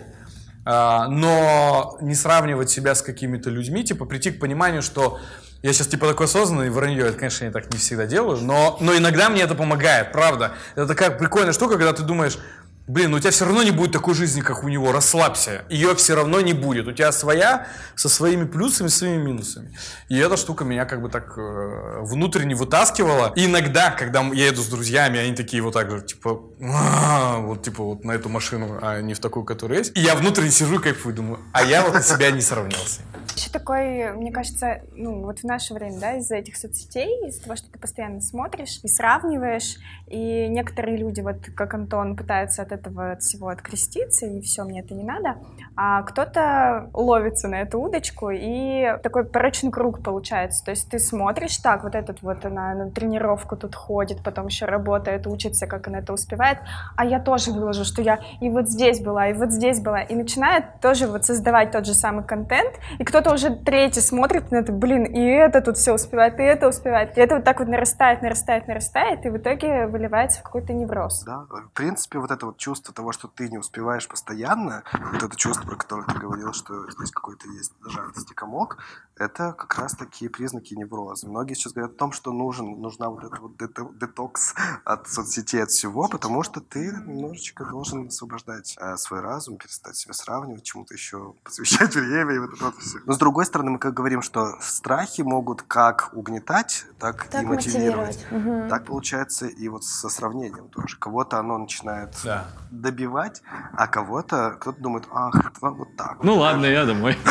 а, 0.65 1.09
но 1.09 1.99
не 2.01 2.15
сравнивать 2.15 2.71
себя 2.71 2.95
с 2.95 3.03
какими-то 3.03 3.51
людьми, 3.51 3.85
типа 3.85 4.05
прийти 4.05 4.31
к 4.31 4.41
пониманию, 4.41 4.83
что 4.83 5.19
я 5.63 5.75
сейчас 5.75 5.89
типа 5.89 6.09
такой 6.09 6.25
осознанный, 6.25 6.71
вранье, 6.71 7.07
это, 7.07 7.19
конечно, 7.19 7.45
я 7.45 7.51
так 7.51 7.71
не 7.71 7.79
всегда 7.79 8.07
делаю, 8.07 8.39
но, 8.39 8.79
но 8.81 8.97
иногда 8.97 9.29
мне 9.29 9.43
это 9.43 9.55
помогает, 9.55 10.11
правда. 10.11 10.53
Это 10.75 10.87
такая 10.87 11.11
прикольная 11.11 11.53
штука, 11.53 11.77
когда 11.77 11.93
ты 11.93 12.03
думаешь, 12.03 12.39
Блин, 12.87 13.13
ну 13.13 13.19
у 13.19 13.21
тебя 13.21 13.31
все 13.31 13.45
равно 13.45 13.63
не 13.63 13.71
будет 13.71 13.93
такой 13.93 14.15
жизни, 14.15 14.41
как 14.41 14.65
у 14.65 14.69
него. 14.69 14.91
Расслабься. 14.91 15.65
Ее 15.69 15.95
все 15.95 16.17
равно 16.17 16.41
не 16.41 16.55
будет. 16.55 16.89
У 16.89 16.93
тебя 16.93 17.13
своя 17.13 17.69
со 17.95 18.09
своими 18.09 18.45
плюсами, 18.45 18.89
своими 18.89 19.23
минусами. 19.23 19.77
И 20.09 20.19
эта 20.19 20.37
штука 20.37 20.65
меня 20.65 20.87
как 20.87 21.01
бы 21.01 21.09
так 21.09 21.39
э, 21.39 22.01
внутренне 22.01 22.57
вытаскивала. 22.57 23.33
И 23.37 23.47
иногда, 23.47 23.93
когда 23.93 24.23
я 24.23 24.47
еду 24.47 24.63
с 24.63 24.67
друзьями, 24.69 25.21
они 25.21 25.37
такие 25.37 25.63
вот 25.63 25.75
так 25.75 25.89
же, 25.89 26.03
типа, 26.03 26.43
«А, 26.63 27.39
вот 27.39 27.63
типа 27.63 27.85
вот 27.85 28.05
на 28.05 28.13
эту 28.13 28.29
машину, 28.29 28.79
а 28.83 29.01
не 29.01 29.15
в 29.15 29.21
такую, 29.21 29.45
которая 29.45 29.79
есть. 29.79 29.97
И 29.97 30.01
я 30.01 30.17
внутренне 30.17 30.51
сижу 30.51 30.81
кайфую, 30.81 31.15
думаю, 31.15 31.41
а 31.53 31.63
я 31.63 31.85
вот 31.85 31.95
на 31.95 32.03
себя 32.03 32.33
не 32.33 32.41
сравнялся. 32.41 33.03
Еще 33.37 33.51
такой, 33.51 34.13
мне 34.15 34.33
кажется, 34.33 34.83
ну 34.95 35.23
вот 35.23 35.41
в 35.41 35.45
наше 35.45 35.75
время, 35.75 36.01
да, 36.01 36.17
из-за 36.17 36.37
этих 36.37 36.57
соцсетей, 36.57 37.29
из-за 37.29 37.43
того, 37.43 37.55
что 37.55 37.71
ты 37.71 37.79
постоянно 37.79 38.21
смотришь 38.21 38.81
и 38.83 38.89
сравниваешь, 38.89 39.77
и 40.09 40.49
некоторые 40.49 40.97
люди, 40.97 41.21
вот 41.21 41.37
как 41.55 41.73
Антон, 41.75 42.17
пытаются 42.17 42.63
от 42.63 42.73
этого 42.73 42.80
от 42.87 43.23
всего 43.23 43.49
откреститься, 43.49 44.27
и 44.27 44.41
все, 44.41 44.65
мне 44.65 44.81
это 44.81 44.95
не 44.95 45.05
надо, 45.05 45.37
а 45.77 46.03
кто-то 46.03 46.91
ловится 46.93 47.49
на 47.49 47.63
эту 47.63 47.81
удочку, 47.81 48.31
и 48.31 48.97
такой 49.03 49.25
порочный 49.25 49.71
круг 49.71 50.03
получается. 50.03 50.65
То 50.65 50.71
есть 50.71 50.91
ты 50.91 50.99
смотришь 50.99 51.57
так, 51.59 51.85
вот 51.85 51.95
этот 51.95 52.23
вот 52.23 52.45
она 52.45 52.75
на 52.75 52.91
тренировку 52.91 53.57
тут 53.57 53.75
ходит, 53.75 54.23
потом 54.23 54.47
еще 54.47 54.67
работает, 54.67 55.27
учится, 55.27 55.67
как 55.67 55.89
она 55.89 55.99
это 55.99 56.13
успевает, 56.13 56.59
а 56.97 57.05
я 57.05 57.21
тоже 57.21 57.53
выложу, 57.53 57.85
что 57.85 58.03
я 58.03 58.21
и 58.41 58.51
вот 58.51 58.69
здесь 58.69 59.01
была, 59.01 59.29
и 59.29 59.33
вот 59.33 59.51
здесь 59.51 59.81
была, 59.81 60.03
и 60.03 60.15
начинает 60.15 60.81
тоже 60.81 61.07
вот 61.07 61.25
создавать 61.25 61.71
тот 61.71 61.87
же 61.87 61.95
самый 61.95 62.25
контент, 62.25 62.73
и 62.99 63.05
кто-то 63.05 63.33
уже 63.33 63.55
третий 63.57 64.01
смотрит 64.01 64.51
на 64.51 64.57
это, 64.57 64.73
блин, 64.73 65.05
и 65.05 65.21
это 65.21 65.61
тут 65.61 65.77
все 65.77 65.95
успевает, 65.95 66.39
и 66.39 66.43
это 66.43 66.69
успевает, 66.69 67.17
и 67.17 67.21
это 67.21 67.37
вот 67.37 67.45
так 67.45 67.59
вот 67.61 67.69
нарастает, 67.69 68.23
нарастает, 68.23 68.69
нарастает, 68.69 69.25
и 69.27 69.31
в 69.31 69.37
итоге 69.37 69.87
выливается 69.87 70.41
в 70.41 70.43
какой-то 70.43 70.73
невроз. 70.73 71.23
Да, 71.25 71.47
в 71.51 71.71
принципе, 71.75 72.19
вот 72.19 72.31
это 72.31 72.47
вот 72.47 72.57
чувство 72.61 72.95
того, 72.95 73.11
что 73.13 73.27
ты 73.27 73.49
не 73.49 73.59
успеваешь 73.59 74.07
постоянно, 74.07 74.85
вот 74.93 75.23
это 75.23 75.35
чувство, 75.37 75.65
про 75.67 75.77
которое 75.77 76.07
ты 76.07 76.19
говорил, 76.19 76.53
что 76.53 76.89
здесь 76.91 77.11
какой-то 77.11 77.49
есть 77.49 77.73
жадность 77.85 78.31
и 78.31 78.35
комок, 78.35 78.77
это 79.17 79.53
как 79.53 79.77
раз 79.79 79.93
такие 79.93 80.31
признаки 80.31 80.75
невроза. 80.75 81.29
Многие 81.29 81.55
сейчас 81.55 81.73
говорят 81.73 81.93
о 81.97 81.99
том, 81.99 82.13
что 82.13 82.33
нужен, 82.33 82.81
нужна 82.81 83.09
вот 83.11 83.25
эта 83.25 83.41
вот 83.41 83.57
дето- 83.57 83.93
детокс 83.99 84.55
от 84.85 85.09
соцсетей, 85.09 85.63
от 85.63 85.71
всего, 85.71 86.09
потому 86.09 86.43
что 86.43 86.61
ты 86.61 86.93
немножечко 87.07 87.65
должен 87.65 88.07
освобождать 88.09 88.77
э, 88.79 88.97
свой 88.97 89.21
разум, 89.21 89.57
перестать 89.57 89.97
себя 89.97 90.15
сравнивать, 90.15 90.63
чему-то 90.63 90.95
еще 90.95 91.35
посвящать 91.43 91.95
время 91.97 92.35
и 92.35 92.39
вот 92.39 92.55
это 92.55 92.65
вот 92.67 92.77
все. 92.77 92.99
Но 93.07 93.13
с 93.15 93.19
другой 93.19 93.47
стороны, 93.47 93.73
мы 93.73 93.79
как 93.79 93.95
говорим, 93.95 94.23
что 94.23 94.57
страхи 94.61 95.23
могут 95.23 95.63
как 95.63 96.11
угнетать, 96.13 96.85
так, 96.99 97.25
Так 97.29 97.43
и 97.43 97.47
мотивировать. 97.47 98.17
мотивировать. 98.25 98.27
Мгм. 98.61 98.69
Так 98.69 98.85
получается 98.85 99.47
и 99.47 99.69
вот 99.69 99.85
со 99.85 100.09
сравнением 100.11 100.69
тоже. 100.69 100.99
Кого-то 100.99 101.39
оно 101.39 101.57
начинает 101.59 102.15
Да. 102.25 102.50
Добивать, 102.71 103.43
а 103.77 103.87
кого-то 103.87 104.57
кто-то 104.61 104.81
думает, 104.81 105.05
ах, 105.13 105.53
вот 105.61 105.97
так. 105.97 106.23
Ну 106.23 106.35
вот. 106.35 106.41
ладно, 106.41 106.67
я 106.67 106.85
домой. 106.85 107.17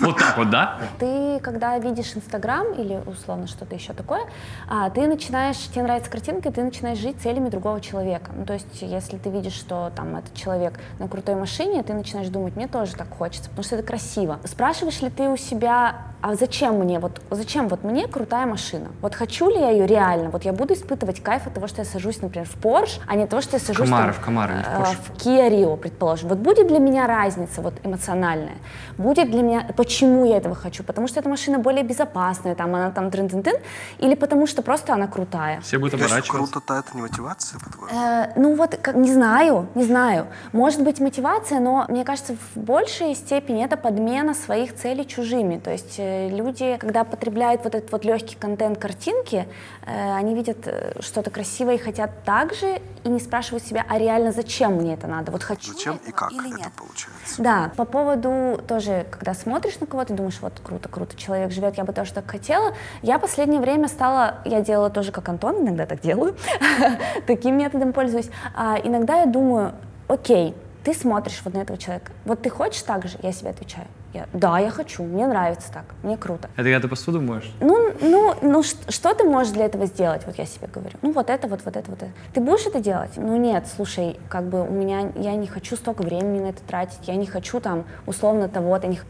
Вот 0.00 0.18
так 0.18 0.36
вот, 0.36 0.50
да? 0.50 0.80
Ты, 0.98 1.38
когда 1.40 1.78
видишь 1.78 2.16
Инстаграм 2.16 2.72
или 2.72 3.00
условно 3.06 3.46
что-то 3.46 3.76
еще 3.76 3.92
такое, 3.92 4.22
а, 4.68 4.90
ты 4.90 5.06
начинаешь, 5.06 5.56
тебе 5.68 5.84
нравится 5.84 6.10
картинка, 6.10 6.50
ты 6.50 6.62
начинаешь 6.62 6.98
жить 6.98 7.20
целями 7.22 7.48
другого 7.50 7.80
человека. 7.80 8.32
Ну, 8.34 8.44
то 8.44 8.54
есть, 8.54 8.82
если 8.82 9.16
ты 9.16 9.30
видишь, 9.30 9.52
что 9.52 9.92
там 9.94 10.16
этот 10.16 10.34
человек 10.34 10.80
на 10.98 11.06
крутой 11.06 11.36
машине, 11.36 11.84
ты 11.84 11.94
начинаешь 11.94 12.28
думать, 12.28 12.56
мне 12.56 12.66
тоже 12.66 12.94
так 12.94 13.08
хочется, 13.16 13.48
потому 13.48 13.64
что 13.64 13.76
это 13.76 13.86
красиво. 13.86 14.40
Спрашиваешь 14.44 15.00
ли 15.02 15.10
ты 15.10 15.28
у 15.28 15.36
себя, 15.36 16.11
а 16.22 16.36
зачем 16.36 16.78
мне, 16.78 17.00
вот 17.00 17.20
зачем 17.30 17.66
вот 17.66 17.82
мне 17.82 18.06
крутая 18.06 18.46
машина? 18.46 18.90
Вот 19.00 19.16
хочу 19.16 19.50
ли 19.50 19.58
я 19.58 19.70
ее 19.70 19.86
реально? 19.88 20.30
Вот 20.30 20.44
я 20.44 20.52
буду 20.52 20.74
испытывать 20.74 21.20
кайф 21.20 21.48
от 21.48 21.54
того, 21.54 21.66
что 21.66 21.80
я 21.80 21.84
сажусь, 21.84 22.22
например, 22.22 22.46
в 22.48 22.64
Porsche, 22.64 23.00
а 23.08 23.16
не 23.16 23.24
от 23.24 23.30
того, 23.30 23.42
что 23.42 23.56
я 23.56 23.60
сажусь 23.60 23.88
там, 23.88 23.98
Камаро, 23.98 24.12
в 24.12 24.20
Камаро, 24.20 24.52
не 24.52 24.62
в 24.62 24.66
э, 24.66 24.82
Porsche. 24.82 24.96
в 25.02 25.26
Kia 25.26 25.50
Rio, 25.50 25.76
предположим. 25.76 26.28
Вот 26.28 26.38
будет 26.38 26.68
для 26.68 26.78
меня 26.78 27.08
разница 27.08 27.60
вот 27.60 27.74
эмоциональная? 27.82 28.54
Будет 28.98 29.32
для 29.32 29.42
меня, 29.42 29.66
почему 29.76 30.24
я 30.24 30.36
этого 30.36 30.54
хочу? 30.54 30.84
Потому 30.84 31.08
что 31.08 31.18
эта 31.18 31.28
машина 31.28 31.58
более 31.58 31.82
безопасная, 31.82 32.54
там 32.54 32.72
она 32.72 32.92
там 32.92 33.10
трын-тын-тын, 33.10 33.56
или 33.98 34.14
потому 34.14 34.46
что 34.46 34.62
просто 34.62 34.94
она 34.94 35.08
крутая? 35.08 35.60
Все 35.62 35.78
будут 35.78 35.94
оборачиваться. 35.94 36.32
круто-то 36.32 36.74
это 36.74 36.94
не 36.94 37.02
мотивация, 37.02 37.58
по-твоему? 37.58 37.98
Э, 37.98 38.32
ну 38.36 38.54
вот, 38.54 38.76
как, 38.80 38.94
не 38.94 39.12
знаю, 39.12 39.66
не 39.74 39.82
знаю. 39.82 40.28
Может 40.52 40.84
быть 40.84 41.00
мотивация, 41.00 41.58
но 41.58 41.84
мне 41.88 42.04
кажется, 42.04 42.36
в 42.54 42.60
большей 42.60 43.16
степени 43.16 43.64
это 43.64 43.76
подмена 43.76 44.34
своих 44.34 44.76
целей 44.76 45.04
чужими. 45.04 45.58
То 45.58 45.72
есть 45.72 45.98
э, 45.98 46.11
люди, 46.30 46.76
когда 46.78 47.04
потребляют 47.04 47.64
вот 47.64 47.74
этот 47.74 47.90
вот 47.92 48.04
легкий 48.04 48.36
контент 48.36 48.78
картинки, 48.78 49.46
э, 49.86 50.14
они 50.14 50.34
видят 50.34 50.58
э, 50.66 51.00
что-то 51.00 51.30
красивое 51.30 51.74
и 51.74 51.78
хотят 51.78 52.24
так 52.24 52.54
же, 52.54 52.80
и 53.04 53.08
не 53.08 53.20
спрашивают 53.20 53.64
себя, 53.64 53.84
а 53.88 53.98
реально 53.98 54.32
зачем 54.32 54.74
мне 54.74 54.94
это 54.94 55.06
надо? 55.06 55.32
Вот 55.32 55.42
хочу 55.42 55.72
Зачем 55.72 56.00
и 56.06 56.12
как 56.12 56.32
или 56.32 56.48
это 56.48 56.58
нет? 56.58 56.72
получается? 56.76 57.42
Да, 57.42 57.72
по 57.76 57.84
поводу 57.84 58.60
тоже, 58.66 59.06
когда 59.10 59.34
смотришь 59.34 59.78
на 59.80 59.86
кого-то, 59.86 60.14
думаешь, 60.14 60.38
вот 60.40 60.60
круто, 60.62 60.88
круто, 60.88 61.16
человек 61.16 61.50
живет, 61.50 61.76
я 61.76 61.84
бы 61.84 61.92
тоже 61.92 62.12
так 62.12 62.30
хотела. 62.30 62.74
Я 63.02 63.18
последнее 63.18 63.60
время 63.60 63.88
стала, 63.88 64.38
я 64.44 64.60
делала 64.60 64.90
тоже 64.90 65.12
как 65.12 65.28
Антон, 65.28 65.62
иногда 65.62 65.86
так 65.86 66.00
делаю, 66.00 66.36
таким 67.26 67.58
методом 67.58 67.92
пользуюсь. 67.92 68.30
А, 68.54 68.78
иногда 68.82 69.20
я 69.20 69.26
думаю, 69.26 69.72
окей, 70.08 70.54
ты 70.84 70.94
смотришь 70.94 71.40
вот 71.44 71.54
на 71.54 71.58
этого 71.58 71.78
человека, 71.78 72.12
вот 72.24 72.42
ты 72.42 72.50
хочешь 72.50 72.82
так 72.82 73.06
же? 73.06 73.18
Я 73.22 73.32
себе 73.32 73.50
отвечаю, 73.50 73.86
я, 74.12 74.26
да, 74.32 74.58
я 74.58 74.70
хочу, 74.70 75.02
мне 75.02 75.26
нравится 75.26 75.72
так, 75.72 75.84
мне 76.02 76.16
круто. 76.16 76.48
Это 76.54 76.64
когда 76.64 76.80
ты 76.80 76.88
посуду 76.88 77.20
моешь? 77.20 77.50
Ну, 77.60 77.92
ну, 78.00 78.34
ну 78.42 78.62
что 78.62 79.14
ты 79.14 79.24
можешь 79.24 79.52
для 79.52 79.66
этого 79.66 79.86
сделать? 79.86 80.22
Вот 80.26 80.36
я 80.36 80.44
себе 80.46 80.68
говорю. 80.72 80.96
Ну, 81.02 81.12
вот 81.12 81.30
это, 81.30 81.48
вот, 81.48 81.60
вот 81.64 81.76
это, 81.76 81.90
вот 81.90 82.02
это. 82.02 82.12
Ты 82.34 82.40
будешь 82.40 82.66
это 82.66 82.80
делать? 82.80 83.12
Ну, 83.16 83.36
нет, 83.36 83.66
слушай, 83.74 84.18
как 84.28 84.44
бы 84.44 84.62
у 84.62 84.70
меня, 84.70 85.12
я 85.16 85.34
не 85.34 85.46
хочу 85.46 85.76
столько 85.76 86.02
времени 86.02 86.40
на 86.40 86.46
это 86.50 86.62
тратить, 86.62 87.00
я 87.06 87.16
не 87.16 87.26
хочу 87.26 87.60
там 87.60 87.84
условно 88.06 88.48
того-то. 88.48 88.86
не 88.86 89.00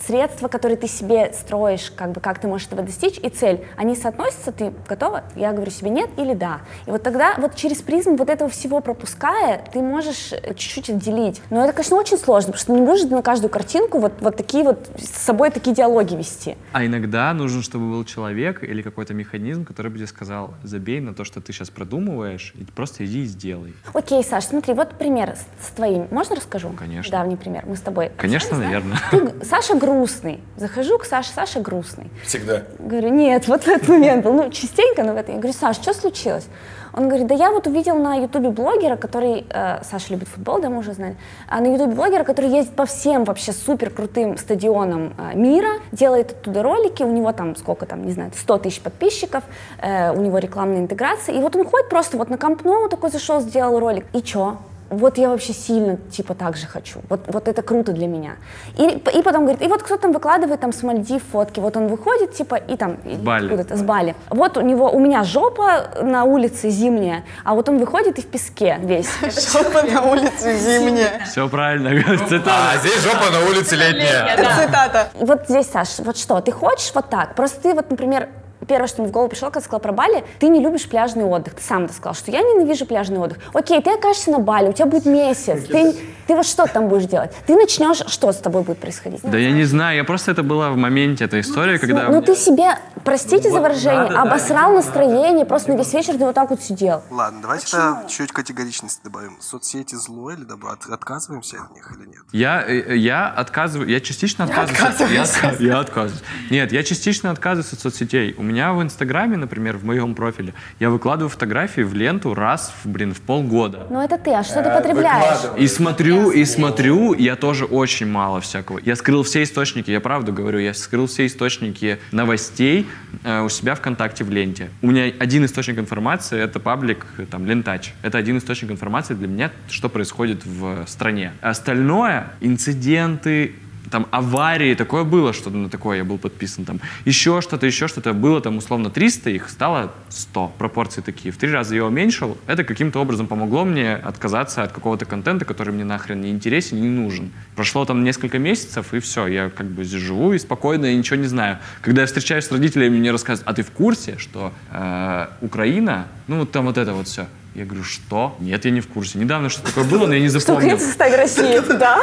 Средства, 0.00 0.48
которые 0.48 0.76
ты 0.76 0.86
себе 0.86 1.32
строишь, 1.32 1.90
как 1.90 2.12
бы 2.12 2.20
как 2.20 2.38
ты 2.38 2.46
можешь 2.46 2.68
этого 2.68 2.82
достичь, 2.82 3.18
и 3.18 3.28
цель, 3.28 3.64
они 3.76 3.96
соотносятся, 3.96 4.52
ты 4.52 4.72
готова? 4.88 5.24
Я 5.34 5.52
говорю 5.52 5.70
себе 5.70 5.90
нет 5.90 6.10
или 6.16 6.34
да. 6.34 6.60
И 6.86 6.90
вот 6.90 7.02
тогда 7.02 7.34
вот 7.38 7.56
через 7.56 7.78
призму 7.78 8.16
вот 8.16 8.30
этого 8.30 8.48
всего 8.48 8.80
пропуская, 8.80 9.64
ты 9.72 9.80
можешь 9.80 10.32
э, 10.32 10.54
чуть-чуть 10.54 10.90
отделить. 10.90 11.42
Но 11.50 11.64
это, 11.64 11.72
конечно, 11.72 11.96
очень 11.96 12.18
сложно, 12.18 12.52
потому 12.52 12.60
что 12.60 12.72
не 12.72 12.82
будешь 12.82 13.10
на 13.10 13.22
каждую 13.22 13.50
картинку 13.50 13.98
вот, 13.98 14.12
вот 14.20 14.36
такие 14.36 14.51
вот 14.62 14.90
с 14.98 15.08
собой 15.08 15.50
такие 15.50 15.74
диалоги 15.74 16.14
вести. 16.14 16.56
А 16.72 16.84
иногда 16.84 17.32
нужен, 17.32 17.62
чтобы 17.62 17.90
был 17.90 18.04
человек 18.04 18.62
или 18.62 18.82
какой-то 18.82 19.14
механизм, 19.14 19.64
который 19.64 19.90
бы 19.90 19.96
тебе 19.98 20.06
сказал, 20.06 20.54
забей 20.62 21.00
на 21.00 21.14
то, 21.14 21.24
что 21.24 21.40
ты 21.40 21.52
сейчас 21.52 21.70
продумываешь, 21.70 22.52
и 22.56 22.64
просто 22.64 23.04
иди 23.06 23.22
и 23.22 23.26
сделай. 23.26 23.74
Окей, 23.94 24.22
Саш, 24.24 24.44
смотри, 24.44 24.74
вот 24.74 24.90
пример 24.98 25.34
с, 25.36 25.66
с 25.66 25.70
твоим. 25.70 26.08
Можно 26.10 26.36
расскажу? 26.36 26.70
Конечно. 26.78 27.10
Давний 27.10 27.36
пример. 27.36 27.64
Мы 27.66 27.76
с 27.76 27.80
тобой. 27.80 28.10
Конечно, 28.16 28.56
общались, 28.56 28.60
да? 28.60 28.64
наверное. 28.66 28.98
Ты 29.10 29.20
г- 29.38 29.44
Саша 29.44 29.74
грустный. 29.76 30.40
Захожу 30.56 30.98
к 30.98 31.04
Саше, 31.04 31.30
Саша 31.34 31.60
грустный. 31.60 32.10
Всегда. 32.24 32.64
Говорю, 32.78 33.08
нет, 33.10 33.46
вот 33.48 33.62
в 33.64 33.68
этот 33.68 33.88
момент 33.88 34.24
был. 34.24 34.32
Ну, 34.34 34.50
частенько, 34.50 35.04
но 35.04 35.14
в 35.14 35.16
это. 35.16 35.32
Я 35.32 35.38
говорю, 35.38 35.52
Саш, 35.54 35.76
что 35.76 35.94
случилось? 35.94 36.46
Он 36.94 37.08
говорит, 37.08 37.26
да 37.26 37.34
я 37.34 37.50
вот 37.50 37.66
увидел 37.66 37.96
на 37.96 38.16
ютубе 38.16 38.50
блогера, 38.50 38.96
который, 38.96 39.46
э, 39.48 39.82
Саша 39.82 40.12
любит 40.12 40.28
футбол, 40.28 40.60
да, 40.60 40.68
мы 40.68 40.78
уже 40.78 40.92
знали, 40.92 41.16
а 41.48 41.60
на 41.60 41.72
ютубе 41.72 41.94
блогера, 41.94 42.24
который 42.24 42.50
ездит 42.50 42.74
по 42.74 42.84
всем 42.84 43.24
вообще 43.24 43.52
супер 43.52 43.90
крутым 43.90 44.36
стадионам 44.36 45.14
э, 45.16 45.34
мира, 45.34 45.80
делает 45.92 46.32
оттуда 46.32 46.62
ролики, 46.62 47.02
у 47.02 47.10
него 47.10 47.32
там 47.32 47.56
сколько 47.56 47.86
там, 47.86 48.04
не 48.04 48.12
знаю, 48.12 48.30
100 48.36 48.58
тысяч 48.58 48.80
подписчиков, 48.80 49.42
э, 49.80 50.12
у 50.12 50.20
него 50.20 50.38
рекламная 50.38 50.80
интеграция, 50.80 51.34
и 51.34 51.40
вот 51.40 51.56
он 51.56 51.64
ходит 51.64 51.88
просто 51.88 52.16
вот 52.16 52.28
на 52.28 52.36
Камп 52.36 52.64
Ноу 52.64 52.88
такой 52.88 53.10
зашел, 53.10 53.40
сделал 53.40 53.78
ролик, 53.78 54.04
и 54.12 54.20
чё? 54.20 54.58
Вот 54.92 55.18
я 55.18 55.28
вообще 55.28 55.52
сильно, 55.52 55.96
типа, 55.96 56.34
так 56.34 56.56
же 56.56 56.66
хочу. 56.66 57.00
Вот, 57.08 57.20
вот 57.26 57.48
это 57.48 57.62
круто 57.62 57.92
для 57.92 58.06
меня. 58.06 58.36
И, 58.76 58.84
и 58.84 59.22
потом 59.22 59.44
говорит, 59.44 59.62
и 59.62 59.66
вот 59.66 59.82
кто 59.82 59.96
там 59.96 60.12
выкладывает 60.12 60.60
там 60.60 60.72
с 60.72 60.82
Мальдив 60.82 61.22
фотки, 61.32 61.60
вот 61.60 61.76
он 61.76 61.88
выходит, 61.88 62.34
типа, 62.34 62.56
и 62.56 62.76
там... 62.76 62.98
Бали. 63.22 63.46
откуда-то, 63.46 63.76
с 63.76 63.82
Бали. 63.82 64.14
Вот 64.30 64.56
у 64.56 64.60
него, 64.60 64.90
у 64.90 64.98
меня 64.98 65.24
жопа 65.24 65.90
на 66.02 66.24
улице 66.24 66.70
зимняя, 66.70 67.24
а 67.44 67.54
вот 67.54 67.68
он 67.68 67.78
выходит 67.78 68.18
и 68.18 68.22
в 68.22 68.26
песке 68.26 68.78
весь. 68.82 69.10
Жопа 69.52 69.82
на 69.82 70.02
улице 70.02 70.56
зимняя. 70.58 71.24
Все 71.24 71.48
правильно, 71.48 71.90
цитата. 72.28 72.50
А 72.74 72.78
здесь 72.78 73.02
жопа 73.02 73.30
на 73.30 73.46
улице 73.48 73.76
летняя. 73.76 74.36
Цитата. 74.36 75.08
Вот 75.14 75.44
здесь, 75.48 75.66
Саш, 75.66 75.98
вот 76.00 76.16
что, 76.16 76.40
ты 76.40 76.52
хочешь 76.52 76.92
вот 76.94 77.08
так? 77.08 77.34
Просто 77.34 77.62
ты 77.62 77.74
вот, 77.74 77.90
например, 77.90 78.28
Первое, 78.68 78.86
что 78.86 79.02
мне 79.02 79.08
в 79.08 79.12
голову 79.12 79.28
пришло, 79.28 79.48
когда 79.50 79.60
сказала 79.60 79.80
про 79.80 79.92
Бали, 79.92 80.24
ты 80.38 80.48
не 80.48 80.60
любишь 80.60 80.88
пляжный 80.88 81.24
отдых. 81.24 81.54
Ты 81.54 81.62
сам 81.62 81.84
это 81.84 81.94
сказал, 81.94 82.14
что 82.14 82.30
я 82.30 82.40
ненавижу 82.42 82.86
пляжный 82.86 83.18
отдых. 83.18 83.38
Окей, 83.54 83.80
ты 83.82 83.90
окажешься 83.92 84.30
на 84.30 84.38
Бали, 84.38 84.68
у 84.68 84.72
тебя 84.72 84.86
будет 84.86 85.04
месяц. 85.06 85.64
Ты, 85.66 85.94
ты 86.26 86.34
вот 86.36 86.46
что 86.46 86.66
там 86.66 86.88
будешь 86.88 87.06
делать? 87.06 87.32
Ты 87.46 87.54
начнешь, 87.56 88.02
что 88.06 88.30
с 88.32 88.36
тобой 88.36 88.62
будет 88.62 88.78
происходить? 88.78 89.20
Да 89.22 89.36
я 89.36 89.50
не 89.50 89.64
знаю, 89.64 89.96
я 89.96 90.04
просто 90.04 90.30
это 90.30 90.42
была 90.42 90.70
в 90.70 90.76
моменте 90.76 91.24
этой 91.24 91.40
истории, 91.40 91.78
когда... 91.78 92.08
Ну 92.08 92.22
ты 92.22 92.36
себе, 92.36 92.78
простите 93.04 93.50
за 93.50 93.60
выражение, 93.60 94.16
обосрал 94.16 94.72
настроение, 94.72 95.44
просто 95.44 95.72
на 95.72 95.76
весь 95.78 95.92
вечер 95.92 96.12
ты 96.14 96.20
вот 96.24 96.34
так 96.34 96.50
вот 96.50 96.62
сидел. 96.62 97.02
Ладно, 97.10 97.40
давайте 97.42 97.66
тогда 97.70 98.04
чуть 98.08 98.32
категоричности 98.32 99.00
добавим. 99.04 99.36
Соцсети 99.40 99.94
зло 99.96 100.30
или 100.30 100.44
добро? 100.44 100.70
От- 100.70 100.86
Отказываемся 100.92 101.56
от 101.64 101.74
них 101.74 101.92
или 101.98 102.06
нет? 102.06 102.20
Я, 102.32 102.62
э, 102.66 102.96
я 102.96 103.28
отказываю, 103.28 103.88
я 103.88 104.00
частично 104.00 104.44
отказываюсь. 104.44 105.00
от- 105.00 105.10
Я, 105.10 105.22
отка- 105.24 105.62
я 105.62 105.78
отказываюсь. 105.80 106.22
Нет, 106.50 106.70
я 106.72 106.82
частично 106.84 107.30
отказываюсь 107.30 107.72
от 107.72 107.80
соцсетей. 107.80 108.34
У 108.38 108.42
меня 108.42 108.51
в 108.52 108.82
Инстаграме, 108.82 109.36
например, 109.36 109.76
в 109.76 109.84
моем 109.84 110.14
профиле, 110.14 110.54
я 110.80 110.90
выкладываю 110.90 111.28
фотографии 111.28 111.82
в 111.82 111.94
ленту 111.94 112.34
раз, 112.34 112.72
в, 112.82 112.88
блин, 112.88 113.14
в 113.14 113.20
полгода. 113.20 113.86
Ну 113.90 114.00
это 114.00 114.18
ты, 114.18 114.32
а 114.34 114.42
что 114.42 114.62
ты 114.62 114.70
потребляешь? 114.70 115.40
И 115.58 115.66
смотрю, 115.66 116.30
и 116.30 116.44
смотрю, 116.44 117.14
я 117.14 117.36
тоже 117.36 117.64
очень 117.64 118.06
мало 118.06 118.40
всякого. 118.40 118.80
Я 118.84 118.96
скрыл 118.96 119.22
все 119.22 119.42
источники, 119.42 119.90
я 119.90 120.00
правду 120.00 120.32
говорю, 120.32 120.58
я 120.58 120.74
скрыл 120.74 121.06
все 121.06 121.26
источники 121.26 121.98
новостей 122.12 122.86
э, 123.24 123.42
у 123.42 123.48
себя 123.48 123.74
ВКонтакте 123.74 124.24
в 124.24 124.30
ленте. 124.30 124.70
У 124.82 124.88
меня 124.88 125.12
один 125.18 125.44
источник 125.44 125.78
информации— 125.78 126.38
это 126.40 126.60
паблик, 126.60 127.06
э, 127.18 127.26
там, 127.26 127.46
Лентач. 127.46 127.94
Это 128.02 128.18
один 128.18 128.38
источник 128.38 128.70
информации 128.70 129.14
для 129.14 129.28
меня, 129.28 129.50
что 129.68 129.88
происходит 129.88 130.44
в 130.44 130.84
стране. 130.86 131.32
Остальное— 131.40 132.32
инциденты, 132.40 133.54
там 133.90 134.06
аварии, 134.10 134.74
такое 134.74 135.04
было, 135.04 135.32
что 135.32 135.50
на 135.50 135.68
такое 135.68 135.98
я 135.98 136.04
был 136.04 136.18
подписан, 136.18 136.64
там 136.64 136.80
еще 137.04 137.40
что-то, 137.40 137.66
еще 137.66 137.88
что-то, 137.88 138.12
было 138.12 138.40
там 138.40 138.58
условно 138.58 138.90
300, 138.90 139.30
их 139.30 139.48
стало 139.48 139.92
100, 140.08 140.54
пропорции 140.58 141.00
такие, 141.00 141.32
в 141.32 141.36
три 141.36 141.50
раза 141.50 141.74
я 141.74 141.84
уменьшил, 141.84 142.38
это 142.46 142.64
каким-то 142.64 143.00
образом 143.00 143.26
помогло 143.26 143.64
мне 143.64 143.94
отказаться 143.94 144.62
от 144.62 144.72
какого-то 144.72 145.04
контента, 145.04 145.44
который 145.44 145.72
мне 145.74 145.84
нахрен 145.84 146.20
не 146.20 146.30
интересен, 146.30 146.80
не 146.80 146.88
нужен. 146.88 147.30
Прошло 147.56 147.84
там 147.84 148.04
несколько 148.04 148.38
месяцев, 148.38 148.94
и 148.94 149.00
все, 149.00 149.26
я 149.26 149.50
как 149.50 149.66
бы 149.66 149.84
здесь 149.84 150.00
живу 150.00 150.32
и 150.32 150.38
спокойно, 150.38 150.86
и 150.86 150.96
ничего 150.96 151.16
не 151.16 151.26
знаю. 151.26 151.58
Когда 151.80 152.02
я 152.02 152.06
встречаюсь 152.06 152.44
с 152.44 152.52
родителями, 152.52 152.98
мне 152.98 153.10
рассказывают, 153.10 153.48
а 153.48 153.54
ты 153.54 153.62
в 153.62 153.70
курсе, 153.70 154.16
что 154.18 154.52
э, 154.70 155.26
Украина, 155.40 156.06
ну 156.28 156.40
вот 156.40 156.52
там 156.52 156.66
вот 156.66 156.78
это 156.78 156.92
вот 156.94 157.08
все, 157.08 157.26
я 157.54 157.66
говорю, 157.66 157.84
что? 157.84 158.36
Нет, 158.40 158.64
я 158.64 158.70
не 158.70 158.80
в 158.80 158.88
курсе. 158.88 159.18
Недавно 159.18 159.50
что 159.50 159.62
такое 159.62 159.84
было, 159.84 160.06
но 160.06 160.14
я 160.14 160.20
не 160.20 160.28
Что 160.28 160.40
запомнил. 160.40 160.76
В 160.76 160.80
составе 160.80 161.16
России, 161.16 161.60
да? 161.68 162.00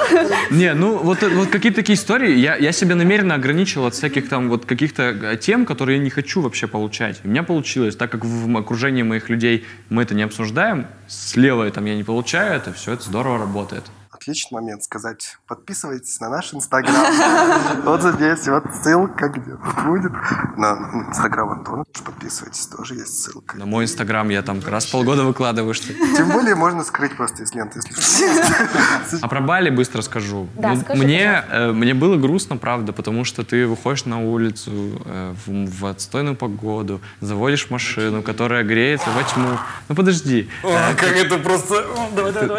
Не, 0.52 0.74
ну 0.74 0.98
вот, 0.98 1.24
вот 1.24 1.50
какие-то 1.50 1.78
такие 1.78 1.96
истории, 1.96 2.38
я, 2.38 2.56
я 2.56 2.72
себя 2.72 2.96
намеренно 2.96 3.36
ограничил 3.36 3.86
от 3.86 3.96
всяких 3.96 4.30
там 4.30 4.50
вот 4.50 4.66
каких-то 4.66 5.04
э, 5.04 5.38
тем, 5.38 5.66
которые 5.66 5.98
я 5.98 6.04
не 6.04 6.12
хочу 6.12 6.42
вообще 6.42 6.68
получать. 6.68 7.22
У 7.24 7.28
меня 7.28 7.44
получилось, 7.44 7.96
так 7.96 8.12
как 8.12 8.26
в 8.26 8.58
окружении 8.58 9.02
моих 9.02 9.30
людей 9.30 9.66
мы 9.90 10.04
это 10.04 10.14
не 10.14 10.24
обсуждаем, 10.24 10.88
слева 11.08 11.70
там 11.72 11.86
я 11.86 11.96
не 11.96 12.04
получаю 12.04 12.56
это, 12.56 12.74
все 12.74 12.94
это 12.94 13.04
здорово 13.04 13.40
работает. 13.40 13.84
Отличный 14.30 14.62
момент 14.62 14.84
сказать. 14.84 15.40
Подписывайтесь 15.48 16.20
на 16.20 16.30
наш 16.30 16.54
инстаграм. 16.54 16.96
Вот 17.84 18.04
здесь, 18.04 18.48
вот 18.48 18.64
ссылка 18.84 19.30
где-то 19.30 19.82
будет. 19.88 20.12
На 20.56 20.74
инстаграм 21.08 21.50
Антона 21.50 21.84
тоже 21.86 22.06
подписывайтесь, 22.06 22.68
тоже 22.68 22.94
есть 22.96 23.24
ссылка. 23.24 23.58
На 23.58 23.66
мой 23.66 23.86
инстаграм 23.86 24.30
я 24.30 24.44
там 24.44 24.62
раз 24.68 24.86
в 24.86 24.92
полгода 24.92 25.24
выкладываю 25.24 25.74
что 25.74 25.94
Тем 26.16 26.30
более 26.30 26.54
можно 26.54 26.84
скрыть 26.84 27.16
просто 27.18 27.42
из 27.42 27.54
ленты, 27.56 27.80
если 27.80 28.00
что. 28.00 29.18
А 29.22 29.28
про 29.28 29.42
Бали 29.42 29.72
быстро 29.72 30.04
скажу. 30.04 30.48
Да, 30.56 30.76
скажи, 30.76 31.02
мне, 31.04 31.44
э, 31.50 31.72
мне 31.72 31.96
было 31.96 32.16
грустно, 32.18 32.58
правда, 32.58 32.94
потому 32.94 33.26
что 33.26 33.44
ты 33.44 33.66
выходишь 33.66 34.06
на 34.06 34.22
улицу 34.22 35.02
э, 35.06 35.34
в, 35.48 35.86
отстойную 35.88 36.36
погоду, 36.36 37.02
заводишь 37.22 37.72
машину, 37.72 38.22
которая 38.22 38.64
греется 38.64 39.10
во 39.16 39.24
тьму. 39.24 39.58
Ну 39.88 39.96
подожди. 39.96 40.50
Э, 40.64 40.94
Как 40.96 41.18
это 41.18 41.40
просто... 41.40 41.84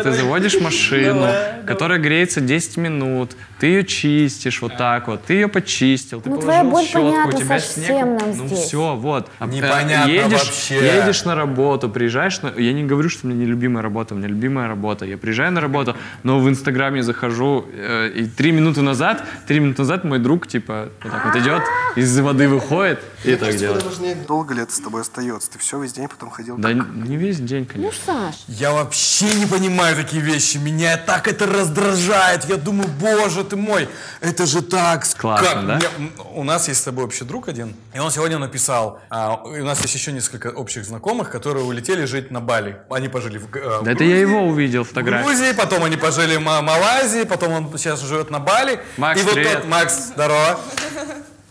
Ты 0.03 0.13
заводишь 0.13 0.61
машину, 0.61 1.27
которая 1.67 1.99
греется 1.99 2.41
10 2.41 2.77
минут, 2.79 3.37
ты 3.59 3.67
ее 3.67 3.85
чистишь 3.85 4.63
вот 4.63 4.77
так 4.77 5.09
вот, 5.09 5.23
ты 5.25 5.35
ее 5.35 5.49
почистил, 5.49 6.21
ты 6.21 6.31
Ну, 6.31 6.37
положил 6.41 6.47
твоя 6.61 6.65
боль 6.65 6.85
щетку, 6.85 7.01
понятна 7.01 7.37
у 7.37 7.41
тебя 7.41 7.61
совсем 7.61 7.85
снег. 7.85 8.21
нам 8.21 8.37
ну 8.37 8.47
здесь. 8.47 8.59
все, 8.59 8.97
вот. 8.97 9.29
А, 9.39 9.47
э, 9.47 9.51
Непонятно 9.51 10.11
едешь, 10.11 10.45
вообще. 10.47 10.97
едешь 10.97 11.25
на 11.25 11.35
работу, 11.35 11.89
приезжаешь 11.89 12.41
на... 12.43 12.49
Я 12.57 12.73
не 12.73 12.85
говорю, 12.85 13.09
что 13.09 13.27
у 13.27 13.31
меня 13.31 13.41
не 13.41 13.47
любимая 13.47 13.83
работа, 13.83 14.15
у 14.15 14.19
меня 14.19 14.29
любимая 14.29 14.69
работа. 14.69 15.05
Я 15.05 15.19
приезжаю 15.19 15.53
на 15.53 15.61
работу, 15.61 15.97
но 16.23 16.39
в 16.41 16.49
Инстаграме 16.49 17.03
захожу, 17.03 17.67
э, 17.73 18.11
и 18.15 18.27
три 18.27 18.53
минуты 18.53 18.83
назад, 18.83 19.25
три 19.47 19.61
минуты 19.61 19.83
назад 19.83 20.05
мой 20.05 20.19
друг, 20.19 20.47
типа, 20.47 20.89
вот 21.03 21.13
так 21.13 21.25
вот 21.27 21.37
идет, 21.37 21.63
из 21.97 22.19
воды 22.21 22.49
выходит 22.49 23.01
и 23.25 23.35
так 23.37 23.57
делает. 23.57 23.85
Долго 24.27 24.55
ли 24.55 24.63
это 24.63 24.73
с 24.73 24.81
тобой 24.81 25.03
остается? 25.03 25.51
Ты 25.51 25.59
все 25.59 25.81
весь 25.81 25.93
день 25.93 26.09
потом 26.09 26.31
ходил 26.31 26.57
Да 26.57 26.73
не 26.73 27.17
весь 27.17 27.39
день, 27.41 27.67
Ну, 27.69 27.75
конечно. 27.75 28.01
Саш, 28.07 28.37
Я 28.49 28.73
вообще 28.73 29.27
не 29.35 29.47
понимаю 29.47 29.97
такие 29.97 30.23
вещи. 30.23 30.59
Меня 30.59 30.97
так 30.97 31.29
это 31.29 31.40
раздражает. 31.47 32.45
Я 32.47 32.57
думаю, 32.57 32.89
боже 33.01 33.45
ты 33.45 33.57
мой, 33.57 33.89
это 34.21 34.47
же 34.47 34.63
так. 34.63 35.05
Классно, 35.19 35.49
Как? 35.49 35.67
да? 35.67 35.81
М, 35.99 36.13
у 36.35 36.45
нас 36.45 36.69
есть 36.69 36.81
с 36.81 36.85
тобой 36.85 37.05
общий 37.05 37.25
друг 37.25 37.49
один, 37.49 37.75
и 37.95 37.99
он 37.99 38.11
сегодня 38.11 38.39
написал, 38.39 39.01
а, 39.11 39.37
у 39.45 39.65
нас 39.65 39.81
есть 39.81 39.95
еще 39.95 40.13
несколько 40.13 40.49
общих 40.49 40.85
знакомых, 40.85 41.31
которые 41.31 41.65
улетели 41.65 42.05
жить 42.05 42.31
на 42.31 42.41
Бали. 42.41 42.77
Они 42.91 43.09
пожили 43.09 43.39
в, 43.39 43.55
э, 43.57 43.81
в 43.81 43.85
Да 43.85 43.93
это 43.93 44.05
я 44.05 44.17
его 44.19 44.43
увидел 44.43 44.85
в 44.85 44.89
фотографию. 44.89 45.27
Грузии, 45.27 45.53
потом 45.53 45.85
они 45.85 45.97
пожили 45.97 46.37
в 46.37 46.41
Ма- 46.43 46.63
Малайзии, 46.63 47.25
потом 47.25 47.53
он 47.53 47.79
сейчас 47.79 48.01
живет 48.03 48.31
на 48.31 48.39
Бали. 48.39 48.81
Макс, 48.97 49.21
и 49.21 49.25
вот 49.25 49.35
привет. 49.35 49.53
тот, 49.63 49.67
Макс, 49.69 49.95
здорово. 50.15 50.61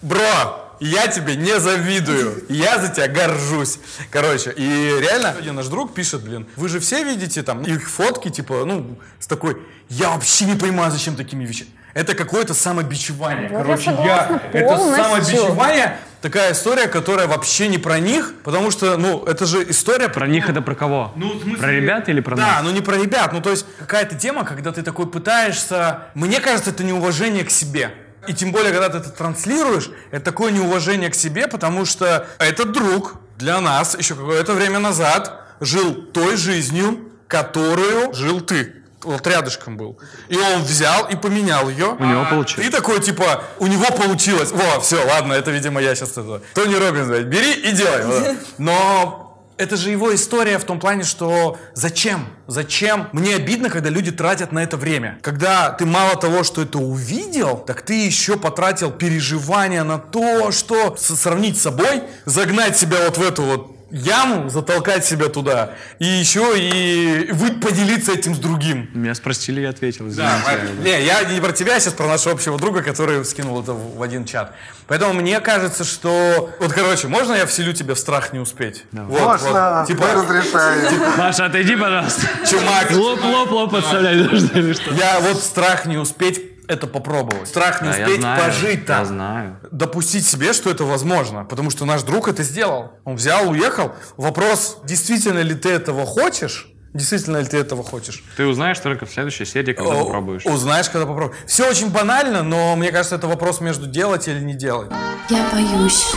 Бро, 0.01 0.68
я 0.79 1.07
тебе 1.07 1.35
не 1.35 1.59
завидую. 1.59 2.43
Я 2.49 2.77
за 2.79 2.89
тебя 2.89 3.07
горжусь. 3.07 3.79
Короче, 4.11 4.51
и 4.55 4.63
реально 5.01 5.31
один 5.37 5.55
наш 5.55 5.67
друг 5.67 5.93
пишет, 5.93 6.21
блин, 6.23 6.47
вы 6.55 6.69
же 6.69 6.79
все 6.79 7.03
видите 7.03 7.43
там 7.43 7.63
их 7.63 7.89
фотки, 7.89 8.29
типа, 8.29 8.63
ну, 8.65 8.97
с 9.19 9.27
такой, 9.27 9.57
я 9.89 10.09
вообще 10.11 10.45
не 10.45 10.55
понимаю, 10.55 10.91
зачем 10.91 11.15
такими 11.15 11.45
вещами. 11.45 11.71
Это 11.95 12.13
какое-то 12.13 12.53
самобичевание. 12.53 13.49
Вот 13.49 13.57
я 13.57 13.63
Короче, 13.63 13.83
согласна 13.85 14.41
это 14.53 14.75
полностью. 14.75 15.03
самобичевание, 15.03 15.97
такая 16.21 16.51
история, 16.53 16.87
которая 16.87 17.27
вообще 17.27 17.67
не 17.67 17.79
про 17.79 17.99
них, 17.99 18.33
потому 18.43 18.69
что, 18.71 18.95
ну, 18.97 19.23
это 19.25 19.45
же 19.47 19.67
история 19.69 20.07
Про 20.07 20.27
них 20.27 20.47
это 20.49 20.61
про 20.61 20.75
кого? 20.75 21.11
ну, 21.15 21.33
в 21.33 21.41
смысле- 21.41 21.57
Про 21.59 21.71
ребят 21.71 22.07
или 22.07 22.21
про 22.21 22.35
Да, 22.35 22.45
нас? 22.45 22.63
ну 22.63 22.71
не 22.71 22.81
про 22.81 22.95
ребят. 22.95 23.33
Ну, 23.33 23.41
то 23.41 23.49
есть 23.49 23.65
какая-то 23.79 24.15
тема, 24.15 24.45
когда 24.45 24.71
ты 24.71 24.83
такой 24.83 25.07
пытаешься... 25.07 26.03
Мне 26.13 26.39
кажется, 26.39 26.69
это 26.69 26.83
неуважение 26.83 27.43
к 27.43 27.49
себе. 27.49 27.91
И 28.29 28.33
тем 28.33 28.51
более, 28.51 28.71
когда 28.71 28.89
ты 28.89 28.99
это 28.99 29.09
транслируешь, 29.09 29.89
это 30.11 30.25
такое 30.25 30.51
неуважение 30.51 31.09
к 31.09 31.15
себе, 31.15 31.47
потому 31.47 31.83
что 31.85 32.27
этот 32.37 32.71
друг 32.73 33.15
для 33.39 33.59
нас 33.59 33.97
еще 33.97 34.13
какое-то 34.13 34.53
время 34.53 34.77
назад 34.77 35.41
жил 35.59 35.95
той 35.95 36.37
жизнью, 36.37 37.09
которую 37.27 38.13
жил 38.13 38.41
ты. 38.41 38.75
Вот 39.01 39.25
рядышком 39.25 39.77
был. 39.77 39.97
И 40.27 40.37
он 40.37 40.61
взял 40.61 41.07
и 41.09 41.15
поменял 41.15 41.69
ее. 41.69 41.95
У 41.97 42.05
него 42.05 42.23
получилось. 42.29 42.67
Ты 42.67 42.71
такой, 42.71 43.01
типа, 43.01 43.43
у 43.57 43.65
него 43.65 43.89
получилось. 43.97 44.51
Во, 44.51 44.79
все, 44.79 45.03
ладно, 45.07 45.33
это, 45.33 45.49
видимо, 45.49 45.81
я 45.81 45.95
сейчас 45.95 46.11
это... 46.11 46.43
Тони 46.53 46.75
Робинс, 46.75 47.07
блядь, 47.07 47.25
бери 47.25 47.51
и 47.51 47.71
делай. 47.71 48.37
Но 48.59 49.28
это 49.59 49.75
же 49.75 49.91
его 49.91 50.15
история 50.15 50.57
в 50.57 50.63
том 50.63 50.79
плане, 50.79 51.03
что 51.03 51.57
зачем? 51.73 52.29
Зачем? 52.47 53.09
Мне 53.11 53.35
обидно, 53.35 53.69
когда 53.69 53.89
люди 53.89 54.09
тратят 54.09 54.53
на 54.53 54.63
это 54.63 54.77
время. 54.77 55.19
Когда 55.21 55.71
ты 55.71 55.85
мало 55.85 56.15
того, 56.15 56.43
что 56.43 56.61
это 56.61 56.77
увидел, 56.79 57.57
так 57.57 57.81
ты 57.81 58.05
еще 58.05 58.37
потратил 58.37 58.89
переживания 58.89 59.83
на 59.83 59.97
то, 59.97 60.51
что 60.51 60.95
сравнить 60.97 61.57
с 61.57 61.63
собой, 61.63 62.03
загнать 62.23 62.77
себя 62.77 62.99
вот 63.03 63.17
в 63.17 63.21
эту 63.21 63.41
вот 63.43 63.78
яму, 63.91 64.49
затолкать 64.49 65.05
себя 65.05 65.27
туда, 65.27 65.71
и 65.99 66.05
еще 66.05 66.53
и 66.55 67.29
вы 67.31 67.51
поделиться 67.51 68.13
этим 68.13 68.33
с 68.33 68.39
другим. 68.39 68.89
Меня 68.93 69.13
спросили, 69.13 69.61
я 69.61 69.69
ответил. 69.69 70.05
Да, 70.09 70.39
не, 70.83 71.03
я 71.03 71.23
не 71.23 71.39
про 71.39 71.51
тебя, 71.51 71.75
я 71.75 71.79
сейчас 71.79 71.93
про 71.93 72.07
нашего 72.07 72.33
общего 72.33 72.57
друга, 72.57 72.81
который 72.81 73.23
скинул 73.23 73.61
это 73.61 73.73
в 73.73 73.99
в 73.99 74.01
один 74.01 74.25
чат. 74.25 74.53
Поэтому 74.87 75.13
мне 75.13 75.39
кажется, 75.41 75.83
что... 75.83 76.49
Вот, 76.59 76.73
короче, 76.73 77.07
можно 77.07 77.33
я 77.33 77.45
вселю 77.45 77.73
тебя 77.73 77.93
в 77.95 77.99
страх 77.99 78.33
не 78.33 78.39
успеть? 78.39 78.85
Вот, 78.91 79.19
Можно, 79.19 79.79
вот. 79.79 79.87
Типа, 79.87 80.05
мы 80.07 80.23
разрешаем. 80.23 81.17
Маша, 81.17 81.45
отойди, 81.45 81.75
пожалуйста. 81.75 82.21
чумак, 82.49 82.91
Лоб, 82.91 83.23
лоб, 83.23 83.51
лоб 83.51 83.71
подставлять 83.71 84.31
нужно 84.31 84.57
или 84.57 84.73
что? 84.73 84.93
я 84.93 85.19
вот 85.19 85.37
страх 85.37 85.85
не 85.85 85.97
успеть 85.97 86.48
это 86.69 86.87
попробовать. 86.87 87.49
Страх 87.49 87.81
не 87.81 87.89
Да, 87.89 87.93
успеть 88.03 88.21
знаю, 88.21 88.45
пожить 88.45 88.85
там. 88.85 88.99
Я 88.99 89.05
знаю. 89.05 89.59
допустить 89.71 90.25
себе, 90.25 90.53
что 90.53 90.69
это 90.69 90.83
возможно. 90.85 91.43
Потому 91.43 91.71
что 91.71 91.85
наш 91.85 92.03
друг 92.03 92.27
это 92.27 92.43
сделал. 92.43 92.91
Он 93.05 93.15
взял, 93.15 93.49
уехал. 93.49 93.91
Вопрос, 94.17 94.77
действительно 94.83 95.39
ли 95.39 95.55
ты 95.55 95.69
этого 95.69 96.05
хочешь? 96.05 96.71
Действительно 96.93 97.37
ли 97.37 97.45
ты 97.45 97.57
этого 97.57 97.83
хочешь? 97.83 98.23
Ты 98.37 98.45
узнаешь 98.45 98.79
только 98.79 99.05
в 99.05 99.11
следующей 99.11 99.45
серии, 99.45 99.73
когда 99.73 99.93
О, 99.93 100.05
попробуешь. 100.05 100.45
Узнаешь, 100.45 100.89
когда 100.89 101.05
попробуешь. 101.05 101.37
Все 101.45 101.67
очень 101.69 101.89
банально, 101.91 102.43
но 102.43 102.75
мне 102.75 102.91
кажется, 102.91 103.15
это 103.15 103.27
вопрос 103.27 103.61
между 103.61 103.87
делать 103.87 104.27
или 104.27 104.39
не 104.39 104.53
делать. 104.53 104.91
Я 105.29 105.47
боюсь. 105.51 106.13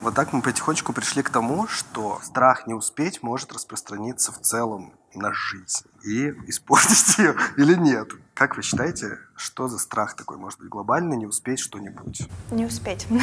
Вот 0.00 0.14
так 0.14 0.32
мы 0.32 0.42
потихонечку 0.42 0.92
пришли 0.92 1.22
к 1.22 1.30
тому, 1.30 1.66
что 1.66 2.20
страх 2.22 2.66
не 2.66 2.74
успеть 2.74 3.22
может 3.22 3.52
распространиться 3.52 4.32
в 4.32 4.40
целом 4.40 4.92
на 5.14 5.32
жизнь 5.32 5.86
и 6.04 6.28
испортить 6.48 7.18
ее 7.18 7.34
или 7.56 7.74
нет. 7.74 8.08
Как 8.34 8.56
вы 8.56 8.62
считаете, 8.64 9.18
что 9.36 9.68
за 9.68 9.78
страх 9.78 10.14
такой 10.16 10.36
может 10.38 10.58
быть 10.58 10.68
глобальный, 10.68 11.16
не 11.16 11.26
успеть 11.26 11.60
что-нибудь? 11.60 12.22
Не 12.50 12.66
успеть. 12.66 13.06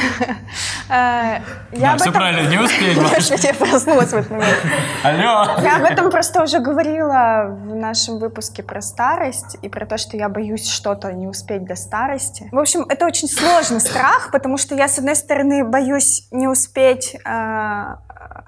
Э, 0.88 1.40
Я 1.72 1.92
об 1.92 2.00
всё 2.00 2.10
этом- 2.10 2.12
правильно, 2.14 2.48
не 2.50 2.58
успеть. 2.62 3.44
Я 3.44 3.54
проснулась 3.54 4.08
в 4.10 4.14
этот 4.14 4.30
момент. 4.30 4.58
Алло! 5.04 5.62
Я 5.62 5.76
об 5.76 5.84
этом 5.84 6.10
просто 6.10 6.42
уже 6.42 6.58
говорила 6.58 7.46
в 7.48 7.74
нашем 7.74 8.18
выпуске 8.18 8.62
про 8.62 8.82
старость 8.82 9.56
и 9.62 9.68
про 9.68 9.86
то, 9.86 9.96
что 9.96 10.16
я 10.16 10.28
боюсь 10.28 10.68
что-то 10.68 11.12
не 11.12 11.26
успеть 11.28 11.64
до 11.64 11.76
старости. 11.76 12.48
В 12.52 12.58
общем, 12.58 12.84
это 12.88 13.06
очень 13.06 13.28
сложный 13.28 13.80
страх, 13.80 14.30
потому 14.32 14.58
что 14.58 14.74
я, 14.74 14.88
с 14.88 14.98
одной 14.98 15.16
стороны, 15.16 15.64
боюсь 15.64 16.26
не 16.30 16.48
успеть 16.48 17.14
э, 17.24 17.96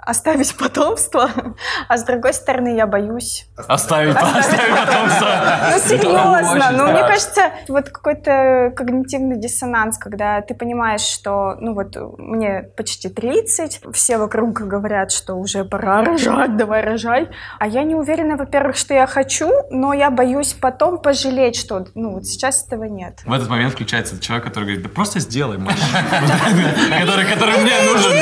оставить 0.04 0.56
потомство, 0.56 1.30
а 1.88 1.96
с 1.96 2.04
другой 2.04 2.34
стороны 2.34 2.76
я 2.76 2.86
боюсь. 2.86 3.46
Оставить, 3.56 4.16
оставить 4.16 4.86
потомство. 4.86 5.28
Ну 5.74 5.78
серьезно, 5.78 6.70
ну 6.72 6.92
мне 6.92 7.00
кажется, 7.00 7.52
вот 7.68 7.88
какой-то 7.88 8.72
когнитивный 8.76 9.38
диссонанс, 9.38 9.98
когда 9.98 10.40
ты 10.42 10.54
понимаешь, 10.54 11.00
что, 11.00 11.56
ну 11.58 11.74
вот 11.74 11.96
мне 12.18 12.62
почти 12.76 13.08
30, 13.08 13.80
все 13.92 14.18
вокруг 14.18 14.52
говорят, 14.52 15.10
что 15.10 15.34
уже 15.34 15.64
пора 15.64 16.04
рожать, 16.04 16.56
давай 16.56 16.82
рожай, 16.82 17.30
а 17.58 17.66
я 17.66 17.82
не 17.82 17.94
уверена, 17.94 18.36
во-первых, 18.36 18.76
что 18.76 18.94
я 18.94 19.06
хочу, 19.06 19.50
но 19.70 19.92
я 19.92 20.10
боюсь 20.10 20.52
потом 20.52 20.98
пожалеть, 20.98 21.56
что, 21.56 21.86
ну 21.94 22.12
вот 22.14 22.26
сейчас 22.26 22.66
этого 22.66 22.84
нет. 22.84 23.20
В 23.24 23.32
этот 23.32 23.48
момент 23.48 23.72
включается 23.72 24.20
человек, 24.20 24.46
который 24.46 24.64
говорит, 24.64 24.82
да 24.82 24.88
просто 24.88 25.20
сделай, 25.20 25.58
Маш. 25.58 25.74
Который 27.34 27.58
мне 27.62 27.72
нужен. 27.90 28.12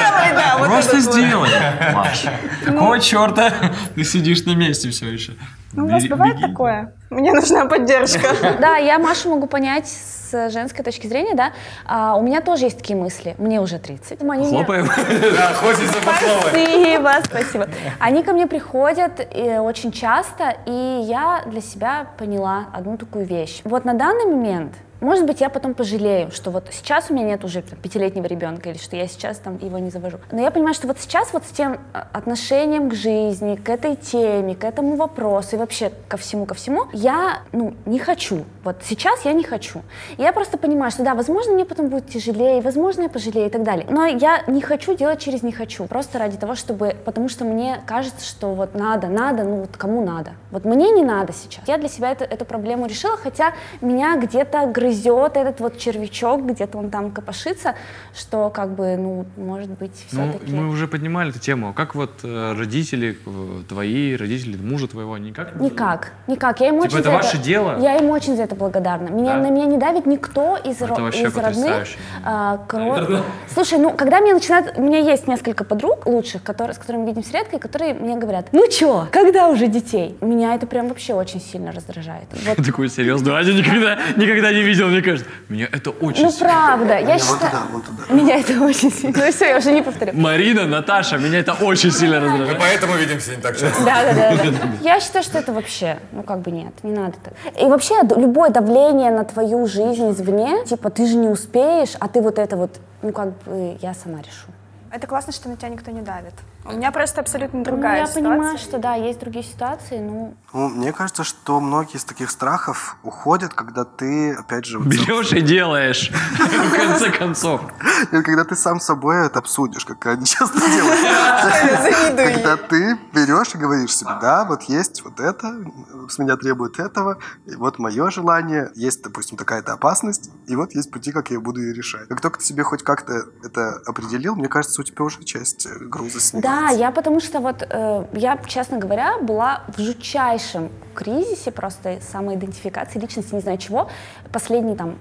Просто 0.67 0.93
этот 0.97 1.05
сделай, 1.47 1.93
Маш. 1.95 2.25
Какого 2.65 3.01
черта 3.01 3.53
ты 3.95 4.05
сидишь 4.05 4.45
на 4.45 4.55
месте 4.55 4.91
все 4.91 5.09
еще? 5.09 5.33
Ну, 5.75 5.87
у 5.87 5.89
вас 5.89 6.05
бывает 6.07 6.41
такое? 6.41 6.93
Мне 7.11 7.33
нужна 7.33 7.67
поддержка. 7.67 8.29
Да, 8.61 8.77
я 8.77 8.99
Машу 8.99 9.31
могу 9.31 9.47
понять 9.47 9.89
с 9.89 10.51
женской 10.51 10.85
точки 10.85 11.07
зрения, 11.07 11.35
да. 11.35 11.53
А, 11.87 12.17
у 12.17 12.23
меня 12.23 12.41
тоже 12.41 12.67
есть 12.67 12.79
такие 12.79 12.99
мысли. 12.99 13.35
Мне 13.39 13.61
уже 13.61 13.79
30. 13.79 14.23
Они 14.23 14.49
Хлопаем. 14.49 14.87
Да, 15.37 15.55
хочется. 15.55 15.95
Спасибо, 16.03 17.13
спасибо. 17.25 17.69
Они 17.99 18.23
ко 18.23 18.33
мне 18.33 18.47
приходят 18.47 19.27
э, 19.31 19.59
очень 19.61 19.93
часто, 19.93 20.57
и 20.67 21.05
я 21.07 21.43
для 21.47 21.61
себя 21.61 22.07
поняла 22.19 22.67
одну 22.73 22.97
такую 22.97 23.25
вещь. 23.27 23.63
Вот 23.65 23.85
на 23.85 23.95
данный 23.95 24.27
момент, 24.27 24.75
может 25.03 25.27
быть, 25.27 25.41
я 25.41 25.51
потом 25.51 25.75
пожалею, 25.75 26.31
что 26.31 26.51
вот 26.51 26.69
сейчас 26.71 27.11
у 27.11 27.15
меня 27.15 27.27
нет 27.27 27.45
уже 27.45 27.61
там, 27.63 27.79
пятилетнего 27.79 28.27
ребенка, 28.27 28.71
или 28.71 28.79
что 28.79 28.97
я 28.97 29.09
сейчас 29.09 29.39
там 29.39 29.59
его 29.59 29.79
не 29.79 29.91
завожу. 29.91 30.19
Но 30.31 30.41
я 30.41 30.51
понимаю, 30.51 30.75
что 30.75 30.87
вот 30.87 30.99
сейчас 31.01 31.33
вот 31.33 31.45
с 31.45 31.49
тем 31.49 31.73
э, 31.73 32.03
отношением 32.13 32.89
к 32.89 32.95
жизни, 32.95 33.57
к 33.57 33.69
этой 33.69 33.97
теме, 33.97 34.55
к 34.55 34.65
этому 34.65 34.95
вопросу 34.95 35.57
и 35.57 35.59
вообще 35.59 35.93
ко 36.09 36.17
всему, 36.17 36.47
ко 36.47 36.55
всему, 36.55 36.85
я, 36.93 37.41
ну, 37.51 37.75
не 37.85 37.99
хочу. 37.99 38.45
Вот 38.63 38.77
сейчас 38.85 39.25
я 39.25 39.33
не 39.33 39.43
хочу. 39.43 39.83
Я 40.19 40.33
просто 40.33 40.57
понимаю, 40.57 40.93
что 40.93 41.03
да, 41.03 41.15
возможно, 41.15 41.53
мне 41.53 41.65
потом 41.65 41.89
будет 41.89 42.09
тяжелее, 42.09 42.61
возможно, 42.63 43.03
я 43.03 43.09
пожалею 43.09 43.49
и 43.49 43.51
так 43.51 43.65
далее. 43.65 43.87
Но 43.91 44.07
я 44.07 44.45
не 44.47 44.61
хочу 44.61 44.97
делать 44.97 45.19
через 45.21 45.43
не 45.43 45.53
хочу. 45.53 45.87
Просто 45.87 46.21
ради 46.21 46.37
того, 46.37 46.55
чтобы... 46.55 46.95
Потому 47.05 47.29
что 47.29 47.45
мне 47.45 47.83
кажется, 47.87 48.25
что 48.25 48.55
вот 48.55 48.77
надо, 48.77 49.09
надо, 49.09 49.43
ну 49.43 49.57
вот 49.63 49.77
кому 49.77 50.05
надо. 50.05 50.35
Вот 50.53 50.65
мне 50.65 50.93
не 50.93 51.03
надо 51.05 51.33
сейчас. 51.33 51.67
Я 51.67 51.77
для 51.77 51.89
себя 51.89 52.13
это- 52.13 52.25
эту 52.25 52.45
проблему 52.45 52.87
решила, 52.87 53.17
хотя 53.17 53.53
меня 53.81 54.17
где-то 54.17 54.67
грызет 54.67 54.92
этот 54.93 55.61
вот 55.61 55.79
червячок, 55.79 56.45
где-то 56.47 56.79
он 56.79 56.91
там 56.91 57.11
копошится, 57.11 57.75
что 58.15 58.51
как 58.51 58.75
бы, 58.75 58.97
ну, 58.97 59.25
может 59.37 59.71
быть, 59.71 60.05
Ну, 60.13 60.31
все-таки... 60.33 60.53
мы 60.53 60.69
уже 60.69 60.87
поднимали 60.87 61.31
эту 61.31 61.39
тему. 61.39 61.73
Как 61.73 61.95
вот 61.95 62.11
э, 62.23 62.55
родители 62.57 63.19
э, 63.27 63.63
твои, 63.69 64.15
родители 64.17 64.57
мужа 64.57 64.89
твоего, 64.89 65.17
никак? 65.19 65.57
Никак, 65.61 66.13
никак. 66.27 66.61
Я 66.61 66.69
ему 66.69 66.83
Типа, 66.83 66.87
очень 66.95 66.99
это 67.01 67.11
за 67.11 67.17
ваше 67.17 67.39
дело? 67.39 67.79
Я 67.81 67.95
ему 67.95 68.13
очень 68.13 68.37
за 68.37 68.43
это 68.43 68.55
благодарна. 68.55 69.09
Меня, 69.09 69.35
Да? 69.35 69.43
На 69.43 69.51
меня 69.51 69.67
не 69.67 69.79
давит 69.79 70.07
никто 70.07 70.57
из, 70.57 70.77
Это 70.83 70.95
ро- 70.95 71.03
вообще 71.03 71.23
из 71.25 71.37
родных. 71.37 71.89
а, 72.25 72.65
кро- 72.69 73.23
Слушай, 73.53 73.79
ну, 73.79 73.91
когда 73.93 74.21
мне 74.21 74.35
начинают... 74.35 74.73
У 74.77 74.83
меня 74.83 74.99
есть 74.99 75.27
несколько 75.29 75.65
подруг 75.65 76.07
лучших, 76.07 76.43
которые, 76.43 76.75
с 76.75 76.79
которыми 76.79 77.07
видимся 77.07 77.33
редко, 77.35 77.57
и 77.57 77.59
которые 77.59 77.95
мне 77.95 78.17
говорят, 78.17 78.49
ну 78.53 78.69
чё, 78.71 79.07
когда 79.13 79.49
уже 79.49 79.67
детей? 79.69 80.17
Меня 80.21 80.55
это 80.55 80.67
прям 80.67 80.89
вообще 80.89 81.15
очень 81.15 81.41
сильно 81.41 81.73
раздражает. 81.73 82.27
Вот. 82.33 82.57
Такой 82.67 82.89
серьезный 82.89 83.33
Аня 83.33 83.53
никогда, 83.53 83.99
никогда 84.17 84.53
не 84.53 84.63
видел, 84.63 84.82
мне 84.89 85.03
кажется. 85.03 85.29
Меня 85.49 85.69
это 85.73 85.91
очень 85.91 86.25
Ну, 86.25 86.31
сильно- 86.31 86.49
правда, 86.49 86.99
я 86.99 87.19
считаю... 87.19 87.39
туда, 87.39 87.63
вон 87.71 87.83
туда. 87.83 88.03
Меня 88.15 88.37
это 88.41 88.61
очень 88.63 88.91
сильно... 88.93 89.19
Ну, 89.25 89.33
все, 89.33 89.49
я 89.49 89.59
уже 89.59 89.73
не 89.73 89.83
повторю. 89.83 90.13
Марина, 90.15 90.67
Наташа, 90.67 91.19
меня 91.19 91.39
это 91.41 91.53
очень 91.55 91.91
сильно 91.91 92.21
Мы 92.21 92.27
раздражает. 92.27 92.59
поэтому 92.61 92.95
видимся 92.97 93.31
не 93.37 93.43
так 93.43 93.57
часто. 93.59 93.85
Да, 93.85 94.05
да, 94.13 94.31
да. 94.45 94.53
Я 94.83 95.01
считаю, 95.01 95.25
что 95.25 95.39
это 95.39 95.53
вообще, 95.53 95.99
ну 96.13 96.23
как 96.23 96.41
бы 96.41 96.51
нет, 96.51 96.73
не 96.83 96.93
надо 96.93 97.15
так. 97.23 97.35
И 97.61 97.65
вообще 97.67 97.95
любое 98.17 98.51
давление 98.51 99.11
на 99.11 99.25
твою 99.25 99.67
жизнь 99.67 100.11
извне, 100.11 100.65
типа 100.67 100.91
ты 100.91 101.07
же 101.07 101.17
не 101.17 101.29
успеешь, 101.29 101.91
а 102.01 102.09
ты 102.09 102.21
вот 102.21 102.39
это 102.39 102.57
вот, 102.57 102.81
ну 103.03 103.13
как 103.13 103.29
бы 103.45 103.77
я 103.81 103.95
сама 103.95 104.19
решу. 104.19 104.47
Это 104.91 105.07
классно, 105.07 105.33
что 105.33 105.49
на 105.49 105.57
тебя 105.57 105.69
никто 105.71 105.91
не 105.91 106.03
давит. 106.03 106.35
У 106.65 106.73
меня 106.73 106.93
просто 106.93 107.21
абсолютно 107.21 107.59
Ну, 107.59 107.65
другая 107.65 108.01
я 108.01 108.07
ситуация. 108.07 108.31
понимаю, 108.31 108.59
что 108.59 108.79
да, 108.79 108.95
есть 108.95 109.19
другие 109.19 109.45
ситуации, 109.45 109.99
ну 109.99 110.37
Ну, 110.53 110.69
мне 110.69 110.93
кажется, 110.93 111.25
что 111.25 111.61
многие 111.61 111.97
из 111.97 112.05
таких 112.05 112.31
страхов 112.31 112.97
уходят, 113.03 113.53
когда 113.53 113.85
ты, 113.85 114.33
опять 114.35 114.65
же, 114.65 114.79
Берешь 114.79 115.33
и 115.33 115.41
делаешь, 115.41 116.11
в 116.13 116.77
конце 116.77 117.11
концов. 117.11 117.63
Когда 118.11 118.45
ты 118.45 118.55
сам 118.57 118.79
с 118.81 118.85
собой 118.85 119.27
это 119.27 119.39
обсудишь, 119.41 119.85
как 119.85 120.07
они 120.07 120.25
часто 120.25 120.59
делают. 120.59 121.01
Когда 122.17 122.57
ты 122.57 122.99
берешь 123.13 123.55
и 123.55 123.59
говоришь 123.59 123.97
себе, 123.97 124.13
да, 124.21 124.45
вот 124.45 124.63
есть 124.65 125.03
вот 125.05 125.19
это, 125.21 125.65
с 126.09 126.19
меня 126.19 126.37
требует 126.37 126.79
этого, 126.79 127.19
и 127.47 127.57
вот 127.57 127.79
мое 127.79 128.11
желание, 128.11 128.71
есть, 128.75 129.03
допустим, 129.03 129.37
такая-то 129.37 129.73
опасность, 129.73 130.31
и 130.47 130.55
вот 130.57 130.75
есть 130.75 130.91
пути, 130.91 131.13
как 131.13 131.31
я 131.31 131.41
буду 131.41 131.61
ее 131.61 131.75
решать. 131.75 132.09
Как 132.09 132.21
только 132.21 132.39
ты 132.39 132.45
себе 132.45 132.63
хоть 132.63 132.83
как-то 132.83 133.25
это 133.43 133.81
определил, 133.87 134.37
мне 134.37 134.49
кажется, 134.49 134.81
у 134.81 134.85
тебя 134.85 135.05
уже 135.05 135.25
часть 135.25 135.67
э, 135.67 135.79
груза 135.81 136.21
снимается. 136.21 136.52
Да, 136.53 136.69
я 136.69 136.91
потому 136.91 137.21
что 137.21 137.41
вот, 137.41 137.67
э, 137.69 138.05
я, 138.13 138.39
честно 138.47 138.77
говоря, 138.77 139.17
была 139.19 139.63
в 139.75 139.81
жутчайшем 139.81 140.71
кризисе 140.95 141.51
просто 141.51 141.97
самоидентификации 142.03 142.99
личности, 142.99 143.35
не 143.35 143.41
знаю 143.41 143.57
чего, 143.57 143.89
последний 144.33 144.77
там 144.77 144.99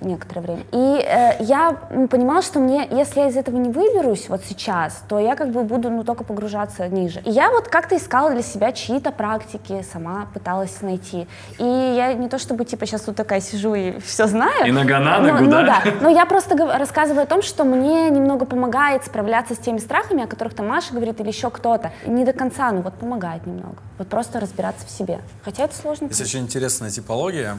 некоторое 0.00 0.40
время. 0.40 0.62
И 0.72 1.04
э, 1.04 1.42
я 1.42 1.72
понимала, 2.10 2.42
что 2.42 2.58
мне, 2.58 2.86
если 2.90 3.20
я 3.20 3.28
из 3.28 3.36
этого 3.36 3.56
не 3.56 3.70
выберусь 3.70 4.28
вот 4.28 4.42
сейчас, 4.44 5.02
то 5.08 5.18
я 5.18 5.36
как 5.36 5.50
бы 5.50 5.62
буду 5.62 5.90
ну, 5.90 6.04
только 6.04 6.24
погружаться 6.24 6.88
ниже. 6.88 7.20
И 7.24 7.30
я 7.30 7.50
вот 7.50 7.68
как-то 7.68 7.96
искала 7.96 8.30
для 8.30 8.42
себя 8.42 8.72
чьи-то 8.72 9.12
практики, 9.12 9.84
сама 9.92 10.26
пыталась 10.34 10.80
найти. 10.82 11.26
И 11.58 11.64
я 11.64 12.14
не 12.14 12.28
то 12.28 12.38
чтобы 12.38 12.64
типа 12.64 12.86
сейчас 12.86 13.02
тут 13.02 13.16
такая 13.16 13.40
сижу 13.40 13.74
и 13.74 13.98
все 14.00 14.26
знаю. 14.26 14.66
И 14.66 14.72
нога 14.72 14.98
на 15.00 15.18
Ну, 15.20 15.32
ногу, 15.32 15.44
ну 15.44 15.50
да? 15.50 15.82
да. 15.84 15.92
Но 16.00 16.08
я 16.08 16.26
просто 16.26 16.56
рассказываю 16.78 17.22
о 17.22 17.26
том, 17.26 17.42
что 17.42 17.64
мне 17.64 18.10
немного 18.10 18.44
помогает 18.46 19.04
справляться 19.04 19.54
с 19.54 19.58
теми 19.58 19.78
страхами, 19.78 20.24
о 20.24 20.26
которых 20.26 20.54
там 20.54 20.68
Маша 20.68 20.92
говорит 20.94 21.20
или 21.20 21.28
еще 21.28 21.50
кто-то. 21.50 21.92
Не 22.06 22.24
до 22.24 22.32
конца, 22.32 22.70
но 22.72 22.82
вот 22.82 22.94
помогает 22.94 23.46
немного. 23.46 23.76
Вот 23.98 24.08
просто 24.08 24.40
разбираться 24.40 24.86
в 24.86 24.90
себе. 24.90 25.20
Хотя 25.44 25.64
это 25.64 25.76
сложно. 25.76 26.06
Есть 26.06 26.20
очень 26.20 26.40
интересная 26.40 26.90
типология, 26.90 27.58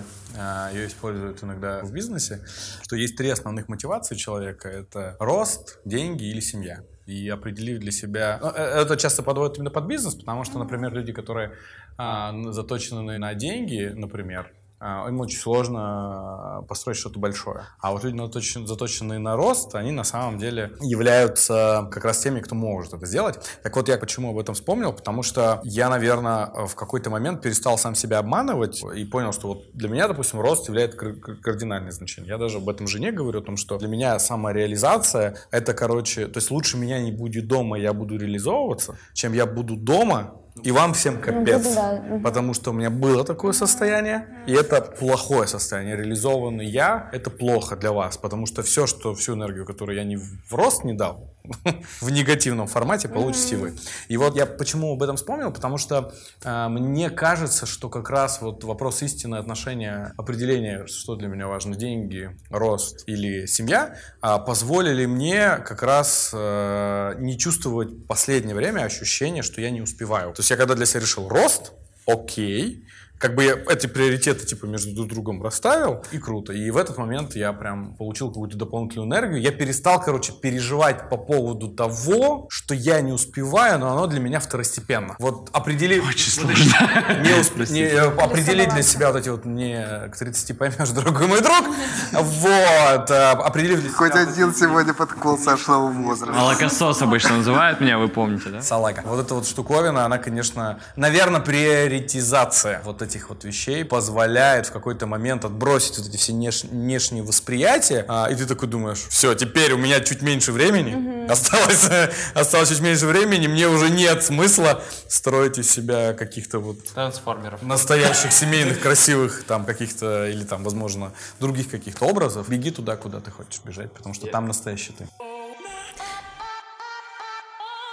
ее 0.74 0.88
используют 0.88 1.44
иногда 1.44 1.82
в 1.82 1.92
бизнесе, 1.92 2.44
что 2.82 2.96
есть 2.96 3.18
три 3.18 3.30
основных 3.30 3.68
мотивации 3.70 4.16
человека. 4.16 4.70
Это 4.70 5.16
рост, 5.20 5.80
деньги 5.86 6.24
или 6.24 6.40
семья. 6.40 6.84
И 7.06 7.28
определив 7.30 7.80
для 7.80 7.92
себя... 7.92 8.40
ну, 8.42 8.50
э, 8.50 8.82
это 8.82 8.96
часто 8.96 9.24
подводит 9.24 9.58
именно 9.58 9.72
под 9.72 9.86
бизнес, 9.86 10.16
потому 10.16 10.44
что, 10.44 10.60
например, 10.60 10.94
люди, 10.94 11.12
которые 11.12 11.54
а, 11.98 12.34
заточены 12.52 13.18
на 13.18 13.34
деньги, 13.34 13.92
например, 13.94 14.52
а, 14.52 14.61
им 14.82 15.20
очень 15.20 15.40
сложно 15.40 16.64
построить 16.68 16.98
что-то 16.98 17.20
большое. 17.20 17.66
А 17.80 17.92
вот 17.92 18.04
люди, 18.04 18.18
заточенные 18.66 19.20
на 19.20 19.36
рост, 19.36 19.76
они 19.76 19.92
на 19.92 20.04
самом 20.04 20.38
деле 20.38 20.74
являются 20.82 21.88
как 21.92 22.06
раз 22.06 22.20
теми, 22.20 22.40
кто 22.40 22.56
может 22.56 22.94
это 22.94 23.06
сделать. 23.06 23.40
Так 23.64 23.76
вот, 23.76 23.88
я 23.90 23.98
почему 23.98 24.32
об 24.32 24.40
этом 24.40 24.56
вспомнил, 24.56 24.94
потому 24.94 25.24
что 25.24 25.62
я, 25.64 25.90
наверное, 25.90 26.48
в 26.68 26.76
какой-то 26.76 27.10
момент 27.10 27.42
перестал 27.42 27.78
сам 27.78 27.96
себя 27.96 28.20
обманывать 28.20 28.82
и 28.96 29.06
понял, 29.06 29.34
что 29.34 29.50
вот 29.50 29.72
для 29.74 29.90
меня, 29.90 30.08
допустим, 30.08 30.42
рост 30.42 30.68
является 30.68 30.98
кар- 30.98 31.16
кар- 31.16 31.36
кардинальное 31.38 31.92
значение. 31.92 32.30
Я 32.30 32.38
даже 32.38 32.58
об 32.58 32.70
этом 32.70 32.88
жене 32.88 33.12
говорю, 33.12 33.40
о 33.40 33.44
том, 33.44 33.58
что 33.58 33.78
для 33.78 33.88
меня 33.88 34.18
самореализация— 34.20 35.38
это, 35.52 35.74
короче, 35.74 36.28
то 36.28 36.38
есть 36.38 36.52
лучше 36.52 36.78
меня 36.78 37.00
не 37.00 37.12
будет 37.12 37.48
дома, 37.48 37.78
я 37.78 37.94
буду 37.94 38.18
реализовываться, 38.18 38.98
чем 39.14 39.34
я 39.34 39.46
буду 39.46 39.76
дома, 39.76 40.41
и 40.64 40.72
вам 40.72 40.94
всем 40.94 41.20
капец. 41.20 41.64
буду, 41.64 41.76
да. 41.76 42.20
Потому 42.24 42.54
что 42.54 42.72
у 42.72 42.74
меня 42.74 42.90
было 42.90 43.24
такое 43.24 43.54
состояние, 43.54 44.28
и 44.48 44.54
это 44.54 44.82
плохое 44.82 45.48
состояние. 45.48 45.96
Реализованный 45.96 46.66
я— 46.66 47.10
это 47.12 47.30
плохо 47.30 47.76
для 47.76 47.92
вас, 47.92 48.18
потому 48.18 48.46
что 48.46 48.62
все, 48.62 48.88
что 48.88 49.14
всю 49.16 49.34
энергию, 49.34 49.66
которую 49.66 49.98
я 49.98 50.04
не 50.04 50.18
в 50.18 50.54
рост 50.54 50.84
не 50.84 50.94
дал, 50.94 51.34
в 52.02 52.10
негативном 52.10 52.68
формате 52.68 53.08
получите 53.10 53.56
вы. 53.56 53.74
И 54.08 54.18
вот 54.18 54.36
я 54.36 54.46
почему 54.46 54.94
об 54.94 55.04
этом 55.04 55.16
вспомнил, 55.16 55.52
потому 55.52 55.78
что 55.78 56.14
э, 56.44 56.68
мне 56.68 57.10
кажется, 57.10 57.66
что 57.66 57.90
как 57.90 58.10
раз 58.10 58.42
вот 58.42 58.64
вопрос 58.64 59.02
истины 59.02 59.36
отношения, 59.36 60.14
определения, 60.18 60.86
что 60.88 61.16
для 61.16 61.28
меня 61.28 61.48
важно, 61.48 61.76
деньги, 61.76 62.36
рост 62.50 63.04
или 63.08 63.46
семья, 63.46 63.96
а, 64.22 64.40
позволили 64.40 65.06
мне 65.06 65.58
как 65.58 65.84
раз 65.84 66.32
э, 66.34 67.16
не 67.18 67.38
чувствовать 67.38 67.90
в 67.90 68.06
последнее 68.06 68.56
время 68.56 68.82
ощущение, 68.82 69.44
что 69.44 69.62
я 69.62 69.72
не 69.72 69.82
успеваю. 69.82 70.34
То 70.34 70.42
есть 70.42 70.52
я 70.52 70.58
когда 70.58 70.76
для 70.76 70.86
себя 70.86 71.02
решил 71.02 71.28
рост, 71.28 71.74
окей, 72.06 72.86
как 73.22 73.36
бы 73.36 73.44
я 73.44 73.56
эти 73.70 73.86
приоритеты 73.86 74.46
типа 74.46 74.66
между 74.66 74.96
друг 74.96 75.10
другом 75.10 75.44
расставил, 75.44 76.04
и 76.12 76.18
круто. 76.18 76.54
И 76.54 76.72
в 76.72 76.78
этот 76.78 76.98
момент 76.98 77.36
я 77.36 77.54
прям 77.54 77.94
получил 77.96 78.30
какую-то 78.30 78.58
дополнительную 78.58 79.08
энергию. 79.08 79.40
Я 79.40 79.52
перестал, 79.52 80.02
короче, 80.02 80.34
переживать 80.34 81.08
по 81.10 81.18
поводу 81.18 81.70
того, 81.70 82.48
что 82.50 82.74
я 82.74 83.00
не 83.02 83.12
успеваю, 83.12 83.78
но 83.80 83.92
оно 83.92 84.08
для 84.08 84.20
меня 84.20 84.40
второстепенно. 84.40 85.16
Вот 85.20 85.50
определи... 85.54 86.00
Очень 86.00 86.32
сложно. 86.32 86.56
Не 87.22 87.30
усп- 87.40 87.72
не, 87.72 87.82
э, 87.82 88.00
определить 88.18 88.70
для 88.70 88.82
себя 88.82 89.12
вот 89.12 89.20
эти 89.20 89.30
вот 89.30 89.46
не 89.46 90.10
к 90.12 90.18
30 90.18 90.58
поймешь, 90.58 90.90
дорогой 90.96 91.28
мой 91.28 91.42
друг. 91.42 91.64
Вот. 92.12 93.12
э, 93.12 93.32
Определив 93.32 93.82
для 93.82 93.90
себя 93.90 93.98
Хоть 93.98 94.16
один 94.16 94.56
сегодня 94.56 94.94
подкол 94.94 95.38
сошел 95.38 95.90
в 95.90 96.02
возраст. 96.02 96.34
Молокосос 96.34 97.02
обычно 97.02 97.38
называют 97.38 97.80
меня, 97.82 98.00
вы 98.00 98.08
помните, 98.08 98.50
да? 98.50 98.62
Салага. 98.62 99.04
Вот 99.06 99.20
эта 99.24 99.36
вот 99.36 99.46
штуковина, 99.48 100.06
она, 100.06 100.18
конечно, 100.18 100.80
наверное, 100.96 101.40
приоритизация 101.40 102.82
вот 102.84 103.02
этих 103.02 103.11
вот 103.30 103.44
вещей 103.44 103.84
позволяет 103.86 104.68
в 104.68 104.72
какой-то 104.72 105.06
момент 105.08 105.46
отбросить 105.46 105.98
вот 105.98 106.08
эти 106.08 106.18
все 106.18 106.32
внеш- 106.34 106.68
внешние 106.68 107.24
восприятия, 107.24 108.06
а, 108.08 108.28
и 108.32 108.36
ты 108.36 108.46
такой 108.46 108.68
думаешь, 108.68 109.06
все, 109.10 109.34
теперь 109.36 109.74
у 109.74 109.78
меня 109.78 110.00
чуть 110.00 110.22
меньше 110.22 110.52
времени, 110.52 111.28
осталось, 111.30 111.88
осталось 112.34 112.70
чуть 112.70 112.80
меньше 112.82 113.06
времени, 113.06 113.48
мне 113.48 113.68
уже 113.68 113.90
нет 113.90 114.24
смысла 114.24 114.84
строить 115.08 115.58
из 115.58 115.70
себя 115.70 116.14
каких-то 116.14 116.60
вот 116.60 116.84
Трансформеров. 116.94 117.62
настоящих 117.62 118.32
семейных 118.42 118.80
красивых 118.82 119.44
там 119.46 119.66
каких-то 119.66 120.28
или 120.28 120.44
там 120.44 120.64
возможно 120.64 121.12
других 121.40 121.70
каких-то 121.70 122.06
образов 122.06 122.50
беги 122.50 122.72
туда 122.72 122.96
куда 122.96 123.20
ты 123.20 123.32
хочешь 123.32 123.62
бежать 123.64 123.92
потому 123.92 124.14
что 124.16 124.28
там 124.28 124.48
настоящий 124.48 124.94
ты 124.94 125.08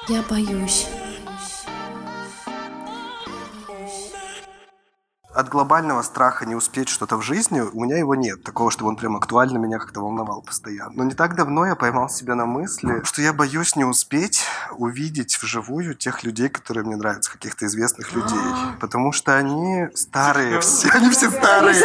Я 0.08 0.22
боюсь. 0.22 0.86
От 5.38 5.48
глобального 5.50 6.02
страха 6.02 6.46
не 6.46 6.56
успеть 6.56 6.88
что-то 6.88 7.16
в 7.16 7.22
жизни 7.22 7.60
у 7.60 7.84
меня 7.84 7.96
его 7.96 8.16
нет. 8.16 8.42
Такого, 8.42 8.72
чтобы 8.72 8.90
он 8.90 8.96
прям 8.96 9.14
актуально 9.14 9.56
меня 9.58 9.78
как-то 9.78 10.00
волновал 10.00 10.42
постоянно. 10.42 10.90
Но 10.96 11.04
не 11.04 11.14
так 11.14 11.36
давно 11.36 11.64
я 11.64 11.76
поймал 11.76 12.08
себя 12.08 12.34
на 12.34 12.44
мысли, 12.44 13.02
что 13.04 13.22
я 13.22 13.32
боюсь 13.32 13.76
не 13.76 13.84
успеть 13.84 14.42
увидеть 14.72 15.38
вживую 15.40 15.94
тех 15.94 16.24
людей, 16.24 16.48
которые 16.48 16.84
мне 16.84 16.96
нравятся, 16.96 17.30
каких-то 17.30 17.66
известных 17.66 18.12
людей. 18.14 18.36
Потому 18.80 19.12
что 19.12 19.36
они 19.36 19.86
старые 19.94 20.58
все. 20.58 20.88
Они 20.90 21.08
все 21.10 21.30
старые. 21.30 21.76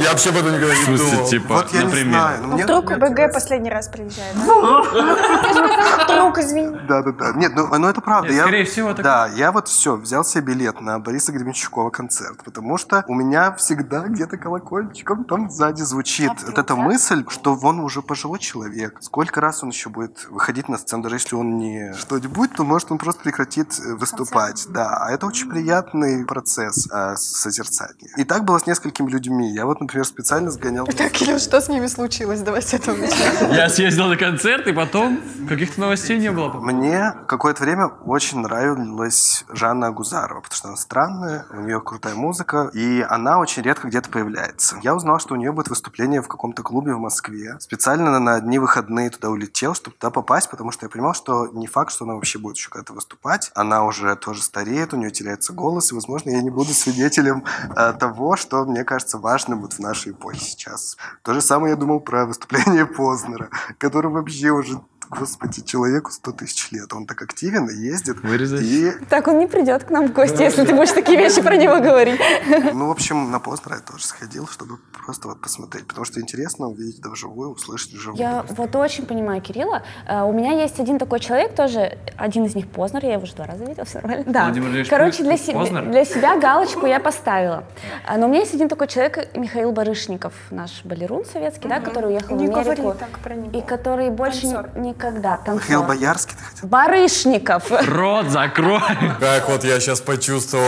я 0.00 0.10
вообще 0.10 0.30
об 0.30 0.38
этом 0.38 0.52
никогда 0.52 0.74
не 0.74 0.96
думал 0.96 1.26
типа, 1.28 1.54
Вот 1.54 1.72
я 1.72 1.78
не 1.82 1.84
например. 1.84 2.10
знаю. 2.20 2.42
но 2.42 2.54
мне- 2.54 2.64
Вдруг 2.64 2.98
БГ 2.98 3.32
последний 3.32 3.70
раз 3.70 3.86
приезжает. 3.86 4.34
да? 4.44 6.04
Вдруг, 6.04 6.38
извини. 6.38 6.76
Да, 6.88 7.02
да, 7.02 7.12
да. 7.12 7.32
Нет, 7.34 7.52
ну, 7.54 7.78
ну 7.78 7.86
это 7.86 8.00
правда. 8.00 8.32
Скорее 8.32 8.64
всего, 8.64 8.92
Да, 8.92 9.28
я 9.28 9.52
вот 9.52 9.68
все, 9.68 9.94
взял 9.94 10.24
себе 10.24 10.42
билет 10.42 10.80
на 10.80 10.98
Бориса 10.98 11.30
Гребенщикова 11.30 11.90
концерт, 11.90 12.42
потому 12.44 12.71
что 12.78 13.04
у 13.08 13.14
меня 13.14 13.52
всегда 13.52 14.06
где-то 14.06 14.36
колокольчиком 14.36 15.24
там 15.24 15.50
сзади 15.50 15.82
звучит 15.82 16.30
вот 16.46 16.58
эта 16.58 16.76
мысль, 16.76 17.24
что 17.28 17.58
он 17.62 17.80
уже 17.80 18.02
пожилой 18.02 18.38
человек. 18.38 18.98
Сколько 19.00 19.40
раз 19.40 19.62
он 19.62 19.70
еще 19.70 19.90
будет 19.90 20.26
выходить 20.28 20.68
на 20.68 20.78
сцену, 20.78 21.02
даже 21.02 21.16
если 21.16 21.34
он 21.34 21.58
не 21.58 21.92
что-нибудь, 21.94 22.52
то 22.54 22.64
может 22.64 22.90
он 22.90 22.98
просто 22.98 23.22
прекратит 23.22 23.78
э, 23.78 23.94
выступать. 23.94 24.66
Да, 24.68 24.98
а 25.00 25.10
это 25.10 25.26
очень 25.26 25.50
приятный 25.50 26.24
процесс 26.24 26.88
э, 26.90 27.14
созерцания. 27.16 28.10
И 28.16 28.24
так 28.24 28.44
было 28.44 28.58
с 28.58 28.66
несколькими 28.66 29.10
людьми. 29.10 29.52
Я 29.52 29.66
вот, 29.66 29.80
например, 29.80 30.06
специально 30.06 30.50
сгонял... 30.50 30.86
Так, 30.86 31.12
Кирилл, 31.12 31.38
что 31.38 31.60
с 31.60 31.68
ними 31.68 31.86
случилось? 31.86 32.40
Давай 32.40 32.62
с 32.62 32.72
этого 32.72 32.96
начнем. 32.96 33.52
Я 33.52 33.68
съездил 33.68 34.06
на 34.06 34.16
концерт, 34.16 34.66
и 34.66 34.72
потом 34.72 35.20
каких-то 35.48 35.80
новостей 35.80 36.18
не 36.18 36.30
было. 36.30 36.52
Мне 36.60 37.12
какое-то 37.26 37.62
время 37.62 37.86
очень 37.86 38.40
нравилась 38.40 39.44
Жанна 39.50 39.88
Агузарова, 39.88 40.40
потому 40.40 40.56
что 40.56 40.68
она 40.68 40.76
странная, 40.76 41.46
у 41.50 41.60
нее 41.60 41.80
крутая 41.80 42.14
музыка, 42.14 42.51
и 42.74 43.00
она 43.08 43.38
очень 43.38 43.62
редко 43.62 43.88
где-то 43.88 44.08
появляется. 44.10 44.78
Я 44.82 44.94
узнал, 44.94 45.18
что 45.18 45.34
у 45.34 45.36
нее 45.36 45.52
будет 45.52 45.68
выступление 45.68 46.22
в 46.22 46.28
каком-то 46.28 46.62
клубе 46.62 46.94
в 46.94 46.98
Москве. 46.98 47.56
Специально 47.60 48.18
на- 48.18 48.34
одни 48.34 48.58
выходные 48.58 49.10
туда 49.10 49.30
улетел, 49.30 49.74
чтобы 49.74 49.96
туда 49.96 50.10
попасть, 50.10 50.50
потому 50.50 50.70
что 50.70 50.86
я 50.86 50.90
понимал, 50.90 51.14
что 51.14 51.46
не 51.48 51.66
факт, 51.66 51.92
что 51.92 52.04
она 52.04 52.14
вообще 52.14 52.38
будет 52.38 52.56
еще 52.56 52.70
когда-то 52.70 52.92
выступать. 52.92 53.50
Она 53.54 53.84
уже 53.84 54.14
тоже 54.16 54.42
стареет, 54.42 54.92
у 54.94 54.96
нее 54.96 55.10
теряется 55.10 55.52
голос, 55.52 55.92
и, 55.92 55.94
возможно, 55.94 56.30
я 56.30 56.42
не 56.42 56.50
буду 56.50 56.72
свидетелем 56.72 57.44
э, 57.76 57.92
того, 57.94 58.36
что, 58.36 58.64
мне 58.64 58.84
кажется, 58.84 59.18
важным 59.18 59.60
вот 59.60 59.74
в 59.74 59.78
нашей 59.78 60.12
эпохе 60.12 60.40
сейчас. 60.40 60.96
То 61.22 61.34
же 61.34 61.40
самое 61.40 61.72
я 61.72 61.76
думал 61.76 62.00
про 62.00 62.26
выступление 62.26 62.86
Познера, 62.96 63.48
который 63.78 64.10
вообще 64.10 64.50
уже 64.50 64.80
Господи, 65.16 65.62
человеку 65.62 66.10
100 66.10 66.32
тысяч 66.32 66.72
лет. 66.72 66.92
Он 66.94 67.06
так 67.06 67.20
активен 67.20 67.68
и 67.68 67.74
ездит. 67.74 68.22
Вырезать. 68.22 68.62
И, 68.62 68.92
Так, 69.10 69.28
он 69.28 69.38
не 69.38 69.46
придет 69.46 69.84
к 69.84 69.90
нам 69.90 70.08
в 70.08 70.12
гости, 70.12 70.40
если 70.42 70.64
ты 70.64 70.74
будешь 70.74 70.92
такие 70.92 71.18
вещи 71.18 71.42
про 71.42 71.56
него 71.56 71.80
говорить. 71.80 72.18
ну, 72.72 72.88
в 72.88 72.90
общем, 72.90 73.30
на 73.30 73.38
Познера 73.38 73.76
я 73.76 73.80
тоже 73.82 74.06
сходил, 74.06 74.46
чтобы 74.48 74.78
просто 75.04 75.28
вот 75.28 75.40
посмотреть. 75.40 75.86
Потому 75.86 76.06
что 76.06 76.18
интересно 76.20 76.68
увидеть 76.68 77.00
это 77.00 77.10
вживую, 77.10 77.50
услышать 77.50 77.92
вживую. 77.92 78.18
Я 78.18 78.44
вот 78.48 78.74
очень 78.76 79.04
понимаю 79.04 79.42
Кирилла. 79.42 79.82
Э, 80.08 80.22
У 80.22 80.32
меня 80.32 80.52
есть 80.62 80.80
один 80.80 80.98
такой 80.98 81.20
человек 81.20 81.54
тоже, 81.54 81.98
один 82.16 82.46
из 82.46 82.54
них 82.54 82.68
Познер, 82.68 83.04
я 83.04 83.12
его 83.14 83.24
уже 83.24 83.34
два 83.34 83.46
раза 83.46 83.64
видела, 83.64 83.84
все 83.84 83.98
нормально. 84.00 84.24
Да. 84.26 84.46
Короче, 84.88 85.22
для, 85.24 85.36
се- 85.36 85.52
для 85.90 86.04
себя 86.06 86.38
галочку 86.38 86.86
я 86.86 87.00
поставила. 87.00 87.64
А, 88.06 88.16
Но 88.16 88.26
у 88.26 88.28
меня 88.30 88.40
есть 88.40 88.54
один 88.54 88.68
такой 88.70 88.88
человек, 88.88 89.36
Михаил 89.36 89.72
Барышников, 89.72 90.32
наш 90.50 90.82
балерун 90.84 91.24
советский, 91.26 91.68
да, 91.68 91.80
который 91.80 92.10
уехал 92.12 92.36
Не 92.36 92.48
в 92.48 92.56
Америку. 92.56 92.82
говори 92.82 92.98
так 92.98 93.18
про 93.18 93.34
него. 93.34 93.58
И 93.58 93.60
который 93.62 94.08
больше 94.10 94.42
Танцор. 94.42 94.70
Никогда... 95.02 95.36
танцор. 95.36 95.62
Михаил 95.62 95.82
Боярский, 95.84 96.36
ты 96.36 96.44
хотел? 96.44 96.68
Барышников. 96.68 97.70
Рот 97.88 98.26
закрой. 98.26 98.80
как 99.20 99.48
вот 99.48 99.64
я 99.64 99.80
сейчас 99.80 100.00
почувствовал 100.00 100.64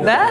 Да? 0.00 0.28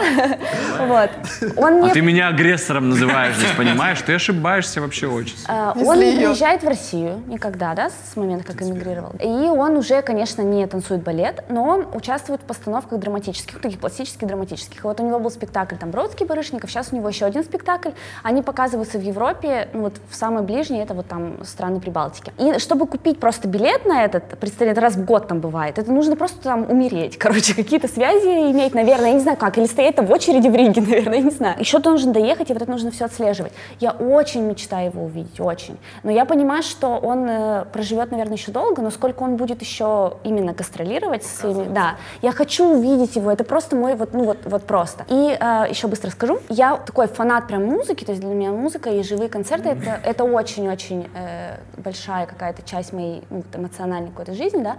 Вот. 0.78 1.10
Он 1.56 1.84
А 1.84 1.90
ты 1.90 2.00
меня 2.00 2.28
агрессором 2.28 2.90
называешь 2.90 3.36
здесь, 3.36 3.52
понимаешь? 3.56 4.00
Ты 4.02 4.14
ошибаешься 4.14 4.80
вообще 4.80 5.06
очень. 5.06 5.36
А, 5.48 5.72
Он 5.76 5.98
не 5.98 6.16
приезжает 6.16 6.62
в 6.62 6.68
Россию 6.68 7.22
никогда, 7.26 7.74
да, 7.74 7.90
с 7.90 8.16
момента, 8.16 8.52
как 8.52 8.62
эмигрировал. 8.62 9.12
И 9.20 9.26
он 9.26 9.76
уже, 9.76 10.02
конечно, 10.02 10.42
не 10.42 10.66
танцует 10.66 11.02
балет, 11.02 11.44
но 11.48 11.64
он 11.64 11.86
участвует 11.92 12.40
в 12.42 12.44
постановках 12.44 12.98
драматических, 12.98 13.60
таких 13.60 13.80
классических 13.80 14.26
драматических. 14.26 14.80
И 14.80 14.86
вот 14.86 15.00
у 15.00 15.06
него 15.06 15.18
был 15.18 15.30
спектакль 15.30 15.76
там 15.76 15.90
Бродский, 15.90 16.26
Барышников, 16.26 16.70
сейчас 16.70 16.88
у 16.92 16.96
него 16.96 17.08
еще 17.08 17.26
один 17.26 17.44
спектакль. 17.44 17.90
Они 18.22 18.42
показываются 18.42 18.98
в 18.98 19.02
Европе, 19.02 19.68
ну 19.72 19.82
вот 19.82 19.94
в 20.08 20.14
самой 20.14 20.42
ближней, 20.42 20.82
это 20.82 20.94
вот 20.94 21.08
там 21.08 21.44
страны 21.44 21.80
Прибалтики. 21.80 22.32
И 22.38 22.58
чтобы 22.58 22.86
купить 22.94 23.18
просто 23.18 23.48
билет 23.48 23.86
на 23.86 24.04
этот, 24.04 24.38
представляете, 24.38 24.80
раз 24.80 24.94
в 24.94 25.04
год 25.04 25.26
там 25.26 25.40
бывает, 25.40 25.80
это 25.80 25.90
нужно 25.90 26.14
просто 26.14 26.40
там 26.40 26.70
умереть, 26.70 27.18
короче, 27.18 27.52
какие-то 27.56 27.88
связи 27.88 28.52
иметь, 28.52 28.72
наверное, 28.72 29.08
я 29.08 29.14
не 29.14 29.20
знаю 29.20 29.36
как, 29.36 29.58
или 29.58 29.66
стоять 29.66 29.96
там 29.96 30.06
в 30.06 30.12
очереди 30.12 30.46
в 30.46 30.54
Риге, 30.54 30.80
наверное, 30.86 31.18
я 31.18 31.24
не 31.24 31.30
знаю. 31.30 31.58
Еще 31.58 31.80
должен 31.80 32.12
доехать, 32.12 32.50
и 32.50 32.52
вот 32.52 32.62
это 32.62 32.70
нужно 32.70 32.92
все 32.92 33.06
отслеживать. 33.06 33.52
Я 33.80 33.90
очень 33.90 34.42
мечтаю 34.42 34.90
его 34.90 35.04
увидеть, 35.04 35.40
очень. 35.40 35.76
Но 36.04 36.12
я 36.12 36.24
понимаю, 36.24 36.62
что 36.62 36.96
он 36.96 37.26
э, 37.28 37.64
проживет, 37.72 38.12
наверное, 38.12 38.36
еще 38.36 38.52
долго, 38.52 38.80
но 38.80 38.90
сколько 38.90 39.24
он 39.24 39.36
будет 39.36 39.60
еще 39.60 40.18
именно 40.22 40.52
гастролировать 40.52 41.24
со 41.24 41.36
своими... 41.36 41.64
Да, 41.64 41.96
я 42.22 42.30
хочу 42.30 42.64
увидеть 42.64 43.16
его, 43.16 43.28
это 43.32 43.42
просто 43.42 43.74
мой 43.74 43.96
вот, 43.96 44.14
ну 44.14 44.22
вот, 44.22 44.38
вот 44.44 44.62
просто. 44.62 45.04
И 45.08 45.36
э, 45.38 45.66
еще 45.68 45.88
быстро 45.88 46.10
скажу, 46.10 46.38
я 46.48 46.76
такой 46.76 47.08
фанат 47.08 47.48
прям 47.48 47.64
музыки, 47.64 48.04
то 48.04 48.12
есть 48.12 48.22
для 48.22 48.32
меня 48.32 48.52
музыка 48.52 48.90
и 48.90 49.02
живые 49.02 49.28
концерты 49.28 49.70
это, 49.70 49.98
это 50.04 50.22
очень-очень 50.22 51.08
э, 51.12 51.56
большая 51.76 52.26
какая-то 52.26 52.62
часть 52.62 52.73
моей 52.92 53.22
ну, 53.30 53.42
эмоциональной 53.54 54.10
какой-то 54.10 54.34
жизни, 54.34 54.62
да. 54.62 54.76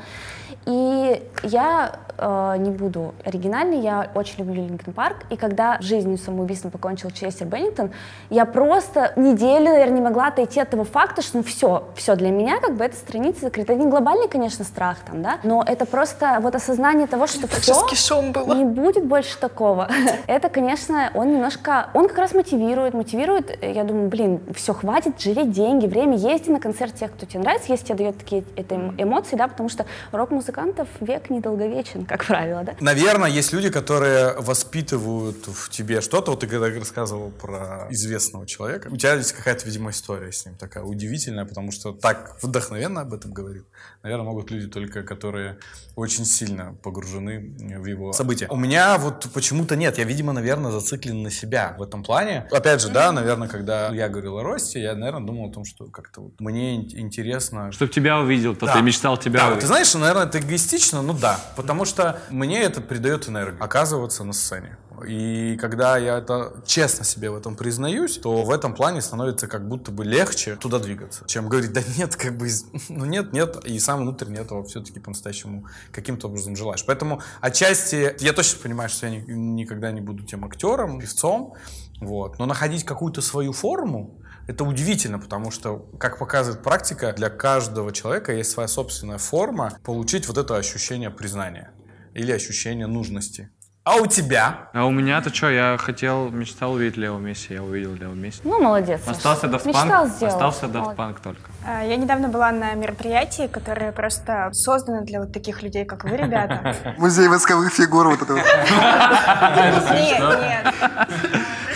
И 0.65 1.21
я 1.43 1.99
э, 2.17 2.55
не 2.57 2.71
буду 2.71 3.13
оригинальной, 3.23 3.79
я 3.81 4.09
очень 4.15 4.39
люблю 4.39 4.55
Линкен 4.55 4.93
Парк, 4.93 5.17
и 5.29 5.35
когда 5.35 5.77
жизнью 5.79 6.17
самоубийством 6.17 6.71
покончил 6.71 7.11
Честер 7.11 7.47
Беннингтон, 7.47 7.91
я 8.29 8.45
просто 8.45 9.13
неделю, 9.15 9.65
наверное, 9.65 9.95
не 9.95 10.01
могла 10.01 10.27
отойти 10.27 10.59
от 10.59 10.69
того 10.69 10.83
факта, 10.83 11.21
что 11.21 11.37
ну 11.37 11.43
все, 11.43 11.83
все 11.95 12.15
для 12.15 12.31
меня 12.31 12.59
как 12.59 12.75
бы 12.75 12.83
эта 12.83 12.95
страница 12.95 13.41
закрыта. 13.41 13.73
Это 13.73 13.83
не 13.83 13.89
глобальный, 13.89 14.27
конечно, 14.27 14.65
страх 14.65 14.97
там, 15.05 15.21
да, 15.21 15.37
но 15.43 15.63
это 15.65 15.85
просто 15.85 16.39
вот 16.41 16.55
осознание 16.55 17.07
того, 17.07 17.27
что 17.27 17.41
Так 17.41 17.49
все 17.93 18.21
было. 18.31 18.53
не 18.55 18.65
будет 18.65 19.05
больше 19.05 19.37
такого. 19.37 19.87
Это, 20.27 20.49
конечно, 20.49 21.11
он 21.13 21.31
немножко, 21.31 21.89
он 21.93 22.07
как 22.07 22.17
раз 22.17 22.33
мотивирует, 22.33 22.93
мотивирует, 22.93 23.57
э, 23.61 23.71
я 23.73 23.83
думаю, 23.83 24.09
блин, 24.09 24.41
все, 24.55 24.73
хватит 24.73 25.19
жалеть 25.21 25.51
деньги, 25.51 25.85
время, 25.87 26.17
езди 26.17 26.49
на 26.49 26.59
концерт 26.59 26.95
тех, 26.95 27.11
кто 27.11 27.25
тебе 27.25 27.41
нравится, 27.41 27.71
если 27.71 27.84
тебе 27.85 27.95
дает 27.95 28.17
такие 28.17 28.43
это 28.55 28.75
эм- 28.75 28.95
эмоции, 28.97 29.35
да, 29.35 29.47
потому 29.47 29.69
что 29.69 29.85
рок-музыкантов 30.11 30.87
век 30.99 31.29
недолговечен, 31.29 32.05
как 32.05 32.25
правило, 32.25 32.63
да. 32.63 32.75
Наверное, 32.79 33.29
есть 33.29 33.53
люди, 33.53 33.69
которые 33.69 34.33
воспитывают 34.33 35.47
в 35.47 35.69
тебе 35.69 36.01
что-то. 36.01 36.31
Вот 36.31 36.41
ты 36.41 36.47
когда 36.47 36.67
рассказывал 36.67 37.31
про 37.31 37.87
известного 37.89 38.45
человека, 38.45 38.89
у 38.91 38.97
тебя 38.97 39.13
есть 39.13 39.33
какая-то, 39.33 39.65
видимо, 39.65 39.91
история 39.91 40.31
с 40.31 40.45
ним 40.45 40.55
такая 40.55 40.83
удивительная, 40.83 41.45
потому 41.45 41.71
что 41.71 41.93
так 41.93 42.37
вдохновенно 42.41 43.01
об 43.01 43.13
этом 43.13 43.31
говорил. 43.31 43.65
Наверное, 44.05 44.25
могут 44.27 44.51
люди 44.51 44.67
только, 44.67 45.01
которые 45.01 45.57
очень 45.95 46.25
сильно 46.25 46.75
погружены 46.83 47.55
в 47.79 47.85
его 47.87 48.13
события. 48.13 48.45
У 48.51 48.55
меня 48.55 48.99
вот 48.99 49.25
почему-то 49.33 49.75
нет. 49.75 49.97
Я, 49.97 50.03
видимо, 50.03 50.31
наверное, 50.31 50.69
зациклен 50.69 51.23
на 51.23 51.31
себя 51.31 51.73
в 51.79 51.81
этом 51.81 52.03
плане. 52.03 52.47
Опять 52.51 52.81
же, 52.83 52.89
да, 52.89 53.11
наверное, 53.11 53.47
когда 53.47 53.89
я 53.89 54.07
говорил 54.07 54.37
о 54.37 54.43
росте, 54.43 54.79
я, 54.79 54.93
наверное, 54.93 55.25
думал 55.25 55.49
о 55.49 55.51
том, 55.51 55.65
что 55.65 55.85
как-то 55.87 56.21
вот 56.21 56.39
мне 56.39 56.75
ин- 56.75 56.99
интересно... 56.99 57.71
Чтоб 57.71 57.89
тебя 57.89 58.19
увидел, 58.19 58.55
то 58.55 58.67
Да. 58.67 58.73
ты 58.73 58.83
мечтал 58.83 59.17
тебя 59.17 59.39
Да, 59.39 59.45
увидеть. 59.47 59.61
ты 59.61 59.67
знаешь, 59.67 59.91
наверное, 59.95 60.25
это 60.27 60.37
эгоистично, 60.37 61.01
ну 61.01 61.13
да. 61.13 61.39
Потому 61.55 61.83
что 61.85 62.19
мне 62.29 62.61
это 62.61 62.81
придает 62.81 63.27
энергию. 63.27 63.57
Оказываться 63.63 64.23
на 64.23 64.33
сцене. 64.33 64.77
И 65.03 65.57
когда 65.57 65.97
я 65.97 66.17
это 66.17 66.61
честно 66.65 67.03
себе 67.05 67.29
в 67.29 67.35
этом 67.35 67.55
признаюсь, 67.55 68.17
то 68.17 68.43
в 68.43 68.51
этом 68.51 68.73
плане 68.73 69.01
становится 69.01 69.47
как 69.47 69.67
будто 69.67 69.91
бы 69.91 70.05
легче 70.05 70.55
туда 70.55 70.79
двигаться, 70.79 71.25
чем 71.27 71.49
говорить, 71.49 71.73
да 71.73 71.81
нет, 71.97 72.15
как 72.15 72.37
бы, 72.37 72.47
ну 72.89 73.05
нет, 73.05 73.33
нет, 73.33 73.63
и 73.65 73.79
сам 73.79 74.01
внутренне 74.01 74.39
этого 74.39 74.63
все-таки 74.63 74.99
по-настоящему 74.99 75.65
каким-то 75.91 76.27
образом 76.27 76.55
желаешь. 76.55 76.85
Поэтому 76.85 77.21
отчасти 77.41 78.15
я 78.19 78.33
точно 78.33 78.59
понимаю, 78.61 78.89
что 78.89 79.07
я 79.07 79.17
ни- 79.17 79.31
никогда 79.31 79.91
не 79.91 80.01
буду 80.01 80.23
тем 80.23 80.45
актером, 80.45 80.99
певцом, 80.99 81.55
вот, 81.99 82.39
но 82.39 82.45
находить 82.45 82.83
какую-то 82.83 83.21
свою 83.21 83.53
форму, 83.53 84.19
это 84.47 84.63
удивительно, 84.63 85.17
потому 85.17 85.49
что, 85.49 85.89
как 85.97 86.19
показывает 86.19 86.61
практика, 86.61 87.13
для 87.13 87.29
каждого 87.29 87.91
человека 87.91 88.31
есть 88.31 88.51
своя 88.51 88.67
собственная 88.67 89.17
форма 89.17 89.79
получить 89.83 90.27
вот 90.27 90.37
это 90.37 90.55
ощущение 90.57 91.09
признания 91.09 91.71
или 92.13 92.31
ощущение 92.31 92.87
нужности. 92.87 93.49
А 93.85 93.97
у 93.97 94.07
тебя? 94.07 94.61
А 94.73 94.85
у 94.87 94.89
меня-то 94.89 95.31
что, 95.31 95.51
я 95.51 95.77
хотел, 95.77 96.31
мечтал 96.31 96.73
увидеть 96.73 96.97
Лео 96.97 97.19
Месси, 97.19 97.53
я 97.53 97.61
увидел 97.61 97.93
Лео 97.93 98.13
Месси. 98.15 98.41
Ну, 98.43 98.59
молодец. 98.59 99.01
Остался 99.05 99.45
Punk, 99.45 100.07
сделать. 100.07 100.33
остался 100.33 100.67
Вот. 100.67 100.95
Punk 100.97 101.17
только. 101.23 101.51
А, 101.63 101.83
Я 101.83 101.95
недавно 101.95 102.27
была 102.27 102.51
на 102.51 102.73
мероприятии, 102.73 103.45
которое 103.45 103.91
просто 103.91 104.49
создано 104.53 105.01
для 105.01 105.19
вот 105.19 105.31
таких 105.31 105.61
людей, 105.61 105.85
как 105.85 106.03
вы, 106.03 106.17
ребята. 106.17 106.75
Музей 106.97 107.27
восковых 107.27 107.71
фигур 107.71 108.07
вот 108.07 108.23
это 108.23 108.33
вот. 108.33 108.41
Нет, 109.93 110.19
нет. 110.19 110.73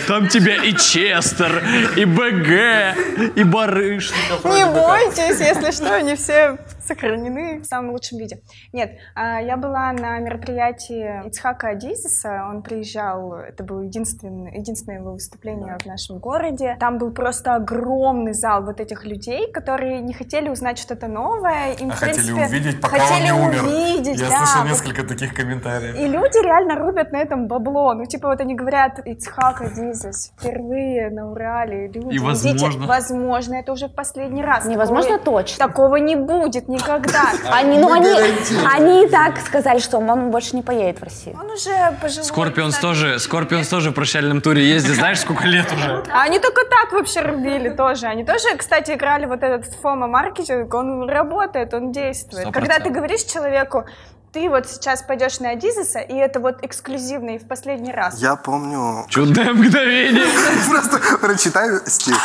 Там 0.08 0.26
тебя 0.26 0.56
и 0.56 0.72
Честер, 0.74 1.62
и 1.96 2.04
БГ, 2.04 3.36
и 3.36 3.44
Барышников. 3.44 4.44
Не 4.46 4.64
бойтесь, 4.66 5.38
если 5.38 5.70
что, 5.70 5.94
они 5.94 6.16
все 6.16 6.58
сохранены 6.94 7.60
в 7.60 7.64
самом 7.64 7.92
лучшем 7.92 8.18
виде. 8.18 8.40
Нет, 8.72 8.92
а, 9.14 9.40
я 9.40 9.56
была 9.56 9.92
на 9.92 10.18
мероприятии 10.18 11.26
Ицхака 11.28 11.68
Адизиса, 11.70 12.46
он 12.50 12.62
приезжал, 12.62 13.34
это 13.34 13.62
было 13.64 13.80
единственное, 13.82 14.52
единственное 14.52 14.98
его 14.98 15.12
выступление 15.12 15.78
в 15.80 15.86
нашем 15.86 16.18
городе. 16.18 16.76
Там 16.80 16.98
был 16.98 17.12
просто 17.12 17.54
огромный 17.54 18.32
зал 18.32 18.64
вот 18.64 18.80
этих 18.80 19.04
людей, 19.04 19.50
которые 19.52 20.00
не 20.00 20.12
хотели 20.12 20.48
узнать 20.48 20.78
что-то 20.78 21.06
новое. 21.06 21.72
Им, 21.74 21.90
А 21.90 21.92
в 21.92 21.98
хотели 22.00 22.14
принципе, 22.32 22.46
увидеть, 22.46 22.80
пока 22.80 22.98
хотели 22.98 23.30
он 23.30 23.40
не 23.40 23.48
умер. 23.48 23.64
увидеть, 23.64 24.20
Я 24.20 24.28
да, 24.28 24.36
слышал 24.38 24.62
вот 24.62 24.70
несколько 24.70 25.02
таких 25.06 25.34
комментариев. 25.34 25.94
и 25.96 26.06
люди 26.08 26.44
реально 26.44 26.74
рубят 26.76 27.12
на 27.12 27.18
этом 27.18 27.46
бабло. 27.46 27.94
Ну, 27.94 28.04
типа, 28.06 28.28
вот 28.28 28.40
они 28.40 28.54
говорят, 28.54 28.98
Ицхак 29.06 29.60
Адизис 29.62 30.32
впервые 30.38 31.10
на 31.10 31.30
Урале. 31.30 31.86
Люди, 31.88 32.06
И 32.14 32.18
идите». 32.18 32.24
возможно. 32.24 32.86
Возможно, 32.86 33.54
это 33.54 33.72
уже 33.72 33.86
в 33.88 33.94
последний 33.94 34.42
раз. 34.42 34.66
Невозможно 34.66 35.18
Такое- 35.18 35.42
точно. 35.44 35.66
Такого 35.66 35.96
не 35.96 36.16
будет 36.16 36.68
никогда. 36.80 37.32
Они, 37.50 37.78
ну, 37.78 37.92
они, 37.92 38.10
они 38.72 39.04
и 39.04 39.08
так 39.08 39.40
сказали, 39.40 39.78
что 39.78 39.98
он 39.98 40.30
больше 40.30 40.56
не 40.56 40.62
поедет 40.62 41.00
в 41.00 41.04
Россию. 41.04 41.36
Он 41.40 41.50
уже 41.50 41.96
пожилой. 42.00 42.24
Скорпионс 42.24 42.78
тоже, 42.78 43.18
Скорпионс 43.18 43.68
тоже 43.68 43.90
в 43.90 43.92
прощальном 43.94 44.40
туре 44.40 44.68
ездит, 44.68 44.94
знаешь, 44.96 45.20
сколько 45.20 45.46
лет 45.46 45.70
уже? 45.72 46.04
А 46.12 46.22
они 46.22 46.38
только 46.38 46.62
так 46.64 46.92
вообще 46.92 47.20
рубили 47.20 47.70
тоже. 47.70 48.06
Они 48.06 48.24
тоже, 48.24 48.56
кстати, 48.56 48.92
играли 48.92 49.26
вот 49.26 49.42
этот 49.42 49.72
FOMO-маркетинг. 49.80 50.72
Он 50.74 51.08
работает, 51.08 51.74
он 51.74 51.92
действует. 51.92 52.48
Сто 52.48 52.52
Когда 52.52 52.78
ты 52.78 52.90
говоришь 52.90 53.22
человеку, 53.22 53.84
ты 54.32 54.48
вот 54.48 54.68
сейчас 54.68 55.02
пойдешь 55.02 55.40
на 55.40 55.50
Адизиса, 55.50 55.98
и 55.98 56.14
это 56.14 56.40
вот 56.40 56.58
эксклюзивно 56.62 57.30
и 57.30 57.38
в 57.38 57.48
последний 57.48 57.92
раз. 57.92 58.20
Я 58.20 58.36
помню... 58.36 59.06
Чудное 59.08 59.52
мгновение. 59.52 60.24
Просто 60.70 61.18
прочитаю 61.18 61.80
стих. 61.86 62.16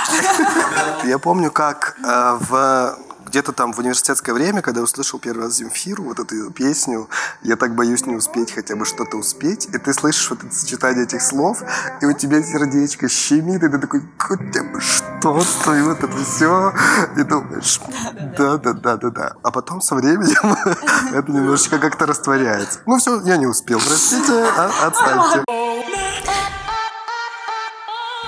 Я 1.03 1.17
помню, 1.17 1.51
как 1.51 1.95
э, 2.03 2.37
в 2.39 2.95
где-то 3.35 3.51
там 3.51 3.73
в 3.73 3.79
университетское 3.79 4.33
время, 4.33 4.61
когда 4.61 4.79
я 4.79 4.85
услышал 4.85 5.19
первый 5.19 5.43
раз 5.43 5.55
Земфиру, 5.55 6.03
вот 6.03 6.19
эту 6.19 6.51
песню, 6.51 7.09
я 7.43 7.57
так 7.57 7.75
боюсь 7.75 8.05
не 8.05 8.15
успеть 8.15 8.53
хотя 8.53 8.77
бы 8.77 8.85
что-то 8.85 9.17
успеть, 9.17 9.67
и 9.73 9.77
ты 9.77 9.93
слышишь 9.93 10.29
вот 10.29 10.41
это 10.45 10.55
сочетание 10.55 11.03
этих 11.03 11.21
слов, 11.21 11.61
и 12.01 12.05
у 12.05 12.13
тебя 12.13 12.41
сердечко 12.41 13.09
щемит, 13.09 13.61
и 13.61 13.67
ты 13.67 13.77
такой, 13.77 14.03
хотя 14.17 14.63
бы 14.63 14.79
что-то, 14.79 15.75
и 15.75 15.81
вот 15.81 16.01
это 16.01 16.17
все, 16.23 16.73
и 17.17 17.23
думаешь, 17.23 17.81
да-да-да-да-да. 18.37 19.33
А 19.43 19.51
потом 19.51 19.81
со 19.81 19.95
временем 19.95 20.55
это 21.13 21.29
немножечко 21.29 21.77
как-то 21.77 22.05
растворяется. 22.05 22.79
Ну 22.85 22.99
все, 22.99 23.19
я 23.25 23.35
не 23.35 23.47
успел, 23.47 23.81
простите, 23.85 24.31
а- 24.31 24.87
отстаньте. 24.87 25.43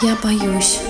Я 0.02 0.18
боюсь. 0.22 0.82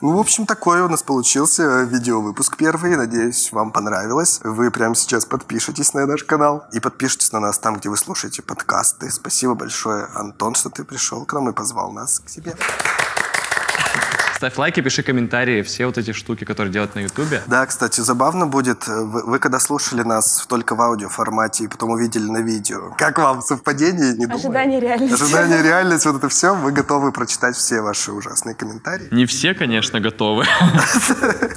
Ну, 0.00 0.16
в 0.16 0.20
общем, 0.20 0.46
такой 0.46 0.80
у 0.80 0.88
нас 0.88 1.02
получился 1.02 1.82
видеовыпуск 1.82 2.56
первый. 2.56 2.96
Надеюсь, 2.96 3.52
вам 3.52 3.70
понравилось. 3.70 4.40
Вы 4.42 4.70
прямо 4.70 4.94
сейчас 4.94 5.26
подпишитесь 5.26 5.92
на 5.92 6.06
наш 6.06 6.24
канал 6.24 6.64
и 6.72 6.80
подпишитесь 6.80 7.32
на 7.32 7.40
нас 7.40 7.58
там, 7.58 7.76
где 7.76 7.90
вы 7.90 7.98
слушаете 7.98 8.40
подкасты. 8.40 9.10
Спасибо 9.10 9.54
большое, 9.54 10.06
Антон, 10.14 10.54
что 10.54 10.70
ты 10.70 10.84
пришел 10.84 11.26
к 11.26 11.34
нам 11.34 11.50
и 11.50 11.52
позвал 11.52 11.92
нас 11.92 12.20
к 12.20 12.30
себе. 12.30 12.56
Ставь 14.40 14.56
лайки, 14.56 14.80
пиши 14.80 15.02
комментарии, 15.02 15.60
все 15.60 15.84
вот 15.84 15.98
эти 15.98 16.12
штуки, 16.12 16.44
которые 16.44 16.72
делают 16.72 16.94
на 16.94 17.00
Ютубе. 17.00 17.42
Да, 17.46 17.66
кстати, 17.66 18.00
забавно 18.00 18.46
будет, 18.46 18.88
э, 18.88 19.02
вы, 19.02 19.22
вы 19.26 19.38
когда 19.38 19.60
слушали 19.60 20.02
нас 20.02 20.46
только 20.48 20.74
в 20.74 20.80
аудиоформате 20.80 21.64
и 21.64 21.68
потом 21.68 21.90
увидели 21.90 22.24
на 22.24 22.38
видео, 22.38 22.94
как 22.96 23.18
вам 23.18 23.42
совпадение? 23.42 24.14
Не 24.14 24.24
думаю. 24.24 24.38
Ожидание 24.38 24.80
реальности. 24.80 25.22
Ожидание 25.22 25.62
реальность, 25.62 26.06
вот 26.06 26.16
это 26.16 26.30
все, 26.30 26.54
вы 26.54 26.72
готовы 26.72 27.12
прочитать 27.12 27.54
все 27.54 27.82
ваши 27.82 28.12
ужасные 28.12 28.54
комментарии? 28.54 29.08
Не 29.10 29.26
все, 29.26 29.52
конечно, 29.52 30.00
готовы. 30.00 30.46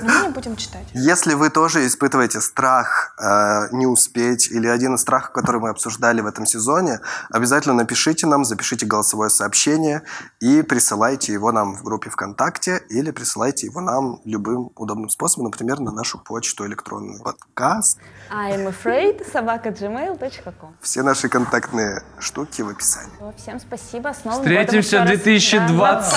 Мы 0.02 0.28
не 0.28 0.30
будем 0.34 0.58
читать. 0.58 0.86
Если 0.94 1.36
вы 1.36 1.50
тоже 1.52 1.88
испытываете 1.88 2.42
страх 2.42 3.16
э, 3.18 3.70
не 3.72 3.88
успеть 3.88 4.52
или 4.52 4.68
один 4.68 4.96
из 4.96 5.02
страхов, 5.04 5.32
который 5.32 5.62
мы 5.62 5.70
обсуждали 5.70 6.20
в 6.20 6.28
этом 6.28 6.46
сезоне, 6.46 7.00
обязательно 7.32 7.76
напишите 7.76 8.28
нам, 8.28 8.44
запишите 8.44 8.86
голосовое 8.86 9.30
сообщение 9.30 10.02
и 10.42 10.62
присылайте 10.64 11.32
его 11.32 11.54
нам 11.54 11.78
в 11.78 11.84
группе 11.84 12.10
ВКонтакте 12.10 12.73
ВКонтакте 12.74 12.86
или 12.96 13.12
присылайте 13.12 13.68
его 13.68 13.82
нам 13.82 14.20
любым 14.26 14.72
удобным 14.76 15.10
способом, 15.10 15.46
например, 15.46 15.80
на 15.80 15.92
нашу 15.92 16.18
почту 16.20 16.66
электронную. 16.66 17.22
подкаст. 17.24 18.00
I'm 18.32 18.68
afraid 18.68 19.30
собака 19.32 19.70
gmail.com. 19.70 20.76
Все 20.82 21.04
наши 21.04 21.30
контактные 21.30 22.04
штуки 22.20 22.62
в 22.62 22.70
описании. 22.70 23.12
Всем 23.38 23.60
спасибо. 23.60 24.14
С 24.14 24.24
новым 24.26 24.42
Встретимся 24.42 25.00
годом 25.00 25.18
в 25.18 25.24
2020. 25.24 26.14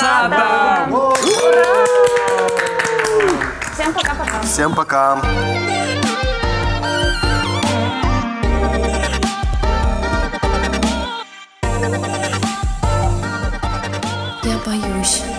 Всем 3.74 3.94
пока-пока. 3.94 4.42
Всем 4.42 4.74
пока. 4.74 5.22
Я 14.44 14.58
боюсь. 14.64 15.35